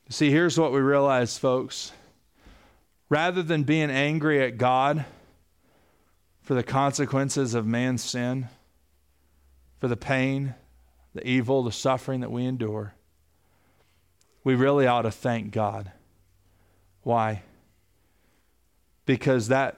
See, 0.09 0.31
here's 0.31 0.59
what 0.59 0.73
we 0.73 0.79
realize, 0.79 1.37
folks. 1.37 1.93
Rather 3.07 3.41
than 3.41 3.63
being 3.63 3.89
angry 3.89 4.43
at 4.43 4.57
God 4.57 5.05
for 6.41 6.55
the 6.55 6.63
consequences 6.63 7.53
of 7.53 7.65
man's 7.65 8.03
sin, 8.03 8.49
for 9.79 9.87
the 9.87 9.95
pain, 9.95 10.55
the 11.14 11.28
evil, 11.28 11.64
the 11.64 11.72
suffering 11.72 12.22
that 12.22 12.32
we 12.32 12.45
endure, 12.45 12.93
we 14.43 14.55
really 14.55 14.88
ought 14.88 15.03
to 15.03 15.12
thank 15.12 15.51
God. 15.51 15.91
Why? 17.03 17.43
Because 19.05 19.47
that 19.47 19.78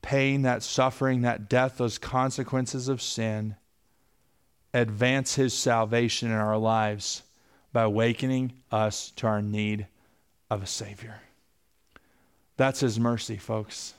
pain, 0.00 0.42
that 0.42 0.62
suffering, 0.62 1.22
that 1.22 1.48
death, 1.48 1.78
those 1.78 1.98
consequences 1.98 2.88
of 2.88 3.00
sin 3.00 3.56
advance 4.74 5.34
His 5.34 5.54
salvation 5.54 6.30
in 6.30 6.36
our 6.36 6.58
lives 6.58 7.22
by 7.72 7.82
awakening 7.82 8.52
us 8.70 9.10
to 9.12 9.26
our 9.26 9.42
need 9.42 9.86
of 10.50 10.62
a 10.62 10.66
Savior. 10.66 11.20
That's 12.56 12.80
His 12.80 12.98
mercy, 12.98 13.36
folks. 13.36 13.94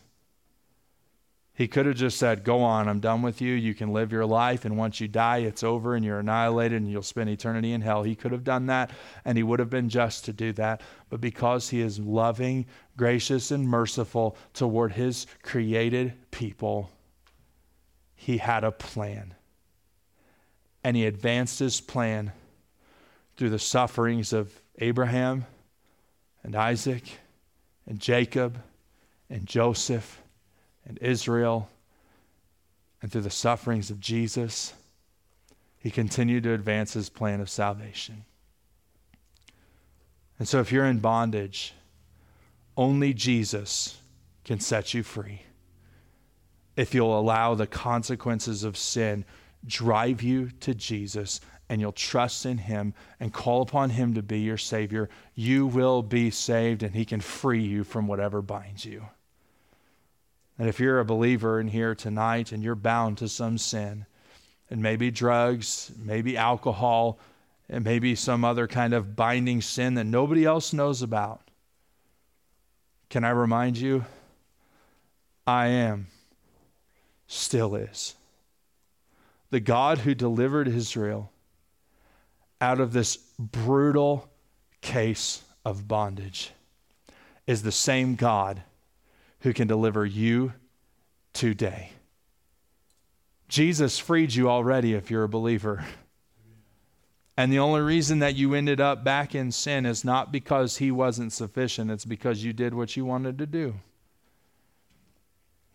He 1.56 1.68
could 1.68 1.86
have 1.86 1.96
just 1.96 2.18
said, 2.18 2.44
Go 2.44 2.62
on, 2.62 2.88
I'm 2.88 3.00
done 3.00 3.22
with 3.22 3.40
you. 3.40 3.54
You 3.54 3.76
can 3.76 3.94
live 3.94 4.12
your 4.12 4.26
life, 4.26 4.66
and 4.66 4.76
once 4.76 5.00
you 5.00 5.08
die, 5.08 5.38
it's 5.38 5.64
over 5.64 5.96
and 5.96 6.04
you're 6.04 6.20
annihilated 6.20 6.82
and 6.82 6.92
you'll 6.92 7.04
spend 7.04 7.30
eternity 7.30 7.74
in 7.74 7.82
hell. 7.82 8.02
He 8.02 8.16
could 8.16 8.32
have 8.32 8.44
done 8.44 8.66
that, 8.68 8.90
and 9.24 9.38
he 9.38 9.44
would 9.44 9.60
have 9.60 9.70
been 9.70 9.88
just 9.88 10.26
to 10.26 10.34
do 10.34 10.52
that. 10.54 10.82
But 11.10 11.22
because 11.22 11.70
he 11.70 11.82
is 11.82 12.00
loving, 12.00 12.66
gracious, 12.98 13.52
and 13.52 13.68
merciful 13.68 14.36
toward 14.54 14.94
his 14.94 15.28
created 15.44 16.14
people, 16.32 16.90
he 18.16 18.38
had 18.38 18.64
a 18.64 18.72
plan. 18.72 19.36
And 20.84 20.98
he 20.98 21.06
advanced 21.06 21.60
his 21.60 21.80
plan 21.82 22.32
through 23.38 23.52
the 23.52 23.60
sufferings 23.60 24.34
of 24.34 24.60
Abraham 24.80 25.46
and 26.44 26.56
Isaac 26.56 27.20
and 27.86 28.00
Jacob 28.00 28.60
and 29.30 29.46
Joseph 29.46 30.23
and 30.86 30.98
Israel 31.00 31.70
and 33.02 33.12
through 33.12 33.22
the 33.22 33.30
sufferings 33.30 33.90
of 33.90 34.00
Jesus, 34.00 34.74
he 35.78 35.92
continued 35.92 36.44
to 36.44 36.54
advance 36.54 36.94
his 36.94 37.10
plan 37.10 37.42
of 37.42 37.50
salvation. 37.50 38.24
And 40.40 40.48
so, 40.48 40.60
if 40.60 40.72
you're 40.72 40.86
in 40.86 41.00
bondage, 41.00 41.74
only 42.76 43.14
Jesus 43.14 43.98
can 44.44 44.60
set 44.60 44.94
you 44.94 45.04
free. 45.04 45.42
If 46.76 46.94
you'll 46.94 47.18
allow 47.20 47.54
the 47.54 47.68
consequences 47.68 48.64
of 48.64 48.78
sin 48.78 49.26
drive 49.66 50.22
you 50.22 50.50
to 50.62 50.74
Jesus 50.74 51.40
and 51.70 51.80
you'll 51.80 51.92
trust 51.92 52.46
in 52.46 52.58
him 52.58 52.94
and 53.20 53.32
call 53.32 53.62
upon 53.62 53.92
him 53.92 54.14
to 54.16 54.24
be 54.24 54.40
your 54.40 54.58
Savior, 54.58 55.10
you 55.36 55.68
will 55.68 56.02
be 56.02 56.30
saved 56.30 56.84
and 56.84 56.96
he 56.96 57.06
can 57.06 57.22
free 57.22 57.62
you 57.62 57.84
from 57.84 58.08
whatever 58.08 58.42
binds 58.42 58.86
you. 58.86 59.06
And 60.64 60.70
if 60.70 60.80
you're 60.80 61.02
a 61.02 61.04
believer 61.04 61.60
in 61.60 61.68
here 61.68 61.94
tonight 61.94 62.54
and 62.54 62.64
you're 62.64 62.74
bound 62.74 63.18
to 63.18 63.28
some 63.28 63.58
sin, 63.58 64.06
and 64.70 64.82
maybe 64.82 65.12
drugs, 65.12 65.92
maybe 65.98 66.38
alcohol, 66.38 67.20
and 67.68 67.84
maybe 67.84 68.16
some 68.16 68.46
other 68.46 68.66
kind 68.66 68.94
of 68.94 69.14
binding 69.14 69.62
sin 69.62 69.96
that 69.96 70.06
nobody 70.06 70.46
else 70.46 70.72
knows 70.72 71.02
about, 71.02 71.42
can 73.10 73.26
I 73.26 73.32
remind 73.32 73.76
you? 73.76 74.06
I 75.46 75.68
am, 75.68 76.08
still 77.28 77.76
is. 77.76 78.16
The 79.50 79.60
God 79.60 79.98
who 79.98 80.16
delivered 80.16 80.70
Israel 80.70 81.30
out 82.62 82.80
of 82.80 82.94
this 82.94 83.18
brutal 83.38 84.30
case 84.80 85.44
of 85.66 85.90
bondage 85.90 86.52
is 87.48 87.64
the 87.64 87.72
same 87.74 88.16
God 88.16 88.64
who 89.44 89.54
can 89.54 89.68
deliver 89.68 90.06
you 90.06 90.54
today. 91.34 91.92
Jesus 93.50 94.00
freed 94.00 94.34
you 94.34 94.50
already 94.50 94.94
if 94.94 95.12
you're 95.12 95.26
a 95.26 95.30
believer. 95.30 95.86
And 97.36 97.52
the 97.52 97.60
only 97.60 97.82
reason 97.82 98.20
that 98.20 98.36
you 98.36 98.54
ended 98.54 98.80
up 98.80 99.04
back 99.04 99.36
in 99.36 99.52
sin 99.52 99.86
is 99.86 100.06
not 100.06 100.32
because 100.32 100.78
he 100.78 100.92
wasn't 100.92 101.34
sufficient, 101.34 101.92
it's 101.92 102.06
because 102.06 102.44
you 102.44 102.54
did 102.54 102.74
what 102.74 102.96
you 102.96 103.06
wanted 103.06 103.38
to 103.40 103.46
do. 103.46 103.76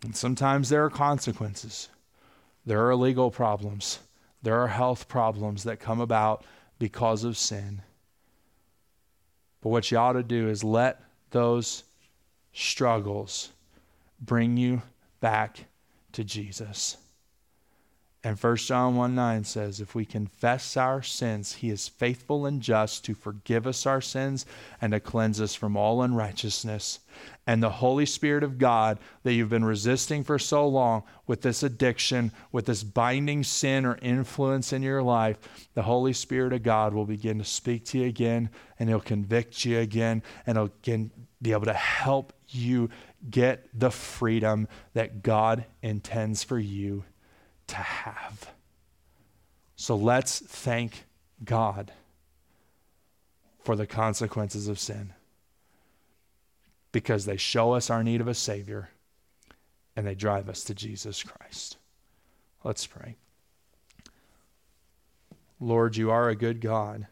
And 0.03 0.15
sometimes 0.15 0.69
there 0.69 0.83
are 0.83 0.89
consequences, 0.89 1.89
there 2.65 2.87
are 2.87 2.95
legal 2.95 3.29
problems, 3.29 3.99
there 4.41 4.59
are 4.61 4.67
health 4.67 5.07
problems 5.07 5.63
that 5.65 5.79
come 5.79 5.99
about 5.99 6.43
because 6.79 7.23
of 7.23 7.37
sin. 7.37 7.81
But 9.61 9.69
what 9.69 9.91
you 9.91 9.97
ought 9.97 10.13
to 10.13 10.23
do 10.23 10.47
is 10.47 10.63
let 10.63 11.03
those 11.31 11.83
struggles 12.53 13.51
bring 14.21 14.57
you 14.57 14.81
back 15.19 15.65
to 16.13 16.23
Jesus. 16.23 16.97
And 18.21 18.37
1 18.37 18.55
John 18.57 18.97
1 18.97 19.15
9 19.15 19.43
says, 19.45 19.79
If 19.79 19.95
we 19.95 20.03
confess 20.03 20.75
our 20.75 21.01
sins, 21.01 21.53
he 21.53 21.69
is 21.69 21.87
faithful 21.87 22.45
and 22.45 22.61
just 22.61 23.05
to 23.05 23.13
forgive 23.13 23.65
us 23.65 23.85
our 23.85 24.01
sins 24.01 24.45
and 24.81 24.91
to 24.91 24.99
cleanse 24.99 25.39
us 25.39 25.55
from 25.55 25.77
all 25.77 26.01
unrighteousness. 26.01 26.99
And 27.47 27.63
the 27.63 27.69
Holy 27.69 28.05
Spirit 28.05 28.43
of 28.43 28.57
God 28.57 28.99
that 29.23 29.33
you've 29.33 29.49
been 29.49 29.63
resisting 29.63 30.25
for 30.25 30.37
so 30.37 30.67
long 30.67 31.03
with 31.27 31.41
this 31.41 31.63
addiction, 31.63 32.33
with 32.51 32.65
this 32.65 32.83
binding 32.83 33.41
sin 33.41 33.85
or 33.85 33.97
influence 34.01 34.73
in 34.73 34.83
your 34.83 35.01
life, 35.01 35.37
the 35.73 35.83
Holy 35.83 36.11
Spirit 36.11 36.51
of 36.51 36.61
God 36.61 36.93
will 36.93 37.05
begin 37.05 37.37
to 37.37 37.45
speak 37.45 37.85
to 37.85 37.99
you 37.99 38.05
again 38.05 38.49
and 38.79 38.89
he'll 38.89 38.99
convict 38.99 39.63
you 39.63 39.79
again 39.79 40.21
and 40.45 40.57
he'll 40.57 40.65
again 40.65 41.09
be 41.41 41.53
able 41.53 41.65
to 41.65 41.73
help 41.73 42.33
you 42.49 42.89
get 43.29 43.67
the 43.77 43.91
freedom 43.91 44.67
that 44.93 45.23
God 45.23 45.65
intends 45.81 46.43
for 46.43 46.59
you 46.59 47.03
to 47.67 47.75
have. 47.75 48.51
So 49.75 49.95
let's 49.95 50.39
thank 50.39 51.05
God 51.43 51.91
for 53.63 53.75
the 53.75 53.87
consequences 53.87 54.67
of 54.67 54.79
sin 54.79 55.13
because 56.91 57.25
they 57.25 57.37
show 57.37 57.73
us 57.73 57.89
our 57.89 58.03
need 58.03 58.21
of 58.21 58.27
a 58.27 58.33
Savior 58.33 58.89
and 59.95 60.05
they 60.07 60.15
drive 60.15 60.49
us 60.49 60.63
to 60.65 60.73
Jesus 60.73 61.23
Christ. 61.23 61.77
Let's 62.63 62.87
pray. 62.87 63.15
Lord, 65.59 65.97
you 65.97 66.09
are 66.11 66.29
a 66.29 66.35
good 66.35 66.61
God. 66.61 67.07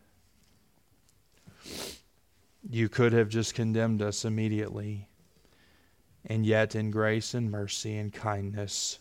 You 2.69 2.89
could 2.89 3.13
have 3.13 3.29
just 3.29 3.53
condemned 3.53 4.01
us 4.01 4.25
immediately, 4.25 5.07
and 6.29 6.45
yet, 6.45 6.75
in 6.75 6.91
grace 6.91 7.33
and 7.33 7.49
mercy 7.49 7.95
and 7.97 8.13
kindness, 8.13 8.99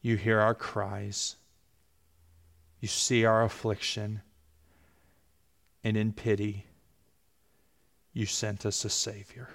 you 0.00 0.16
hear 0.16 0.40
our 0.40 0.54
cries, 0.54 1.36
you 2.80 2.88
see 2.88 3.26
our 3.26 3.44
affliction, 3.44 4.22
and 5.84 5.96
in 5.96 6.12
pity, 6.12 6.64
you 8.14 8.24
sent 8.24 8.64
us 8.64 8.82
a 8.86 8.90
Savior. 8.90 9.50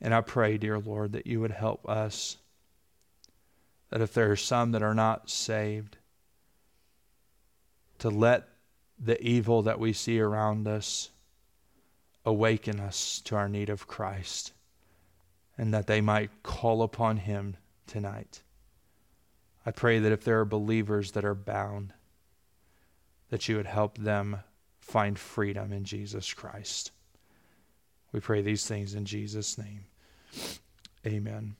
And 0.00 0.14
I 0.14 0.22
pray, 0.22 0.56
dear 0.56 0.78
Lord, 0.78 1.12
that 1.12 1.26
you 1.26 1.40
would 1.40 1.50
help 1.50 1.86
us. 1.88 2.38
That 3.90 4.00
if 4.00 4.14
there 4.14 4.30
are 4.32 4.36
some 4.36 4.72
that 4.72 4.82
are 4.82 4.94
not 4.94 5.28
saved, 5.28 5.98
to 7.98 8.08
let 8.08 8.48
the 8.98 9.20
evil 9.22 9.62
that 9.62 9.78
we 9.78 9.92
see 9.92 10.20
around 10.20 10.66
us 10.66 11.10
awaken 12.24 12.80
us 12.80 13.20
to 13.24 13.36
our 13.36 13.48
need 13.48 13.70
of 13.70 13.86
Christ, 13.86 14.52
and 15.58 15.72
that 15.74 15.86
they 15.86 16.00
might 16.00 16.42
call 16.42 16.82
upon 16.82 17.18
Him 17.18 17.56
tonight. 17.86 18.42
I 19.66 19.70
pray 19.70 19.98
that 19.98 20.12
if 20.12 20.24
there 20.24 20.40
are 20.40 20.44
believers 20.44 21.12
that 21.12 21.24
are 21.24 21.34
bound, 21.34 21.92
that 23.30 23.48
you 23.48 23.56
would 23.56 23.66
help 23.66 23.98
them 23.98 24.40
find 24.80 25.18
freedom 25.18 25.72
in 25.72 25.84
Jesus 25.84 26.32
Christ. 26.32 26.90
We 28.12 28.20
pray 28.20 28.42
these 28.42 28.66
things 28.66 28.94
in 28.94 29.06
Jesus' 29.06 29.58
name. 29.58 29.86
Amen. 31.06 31.56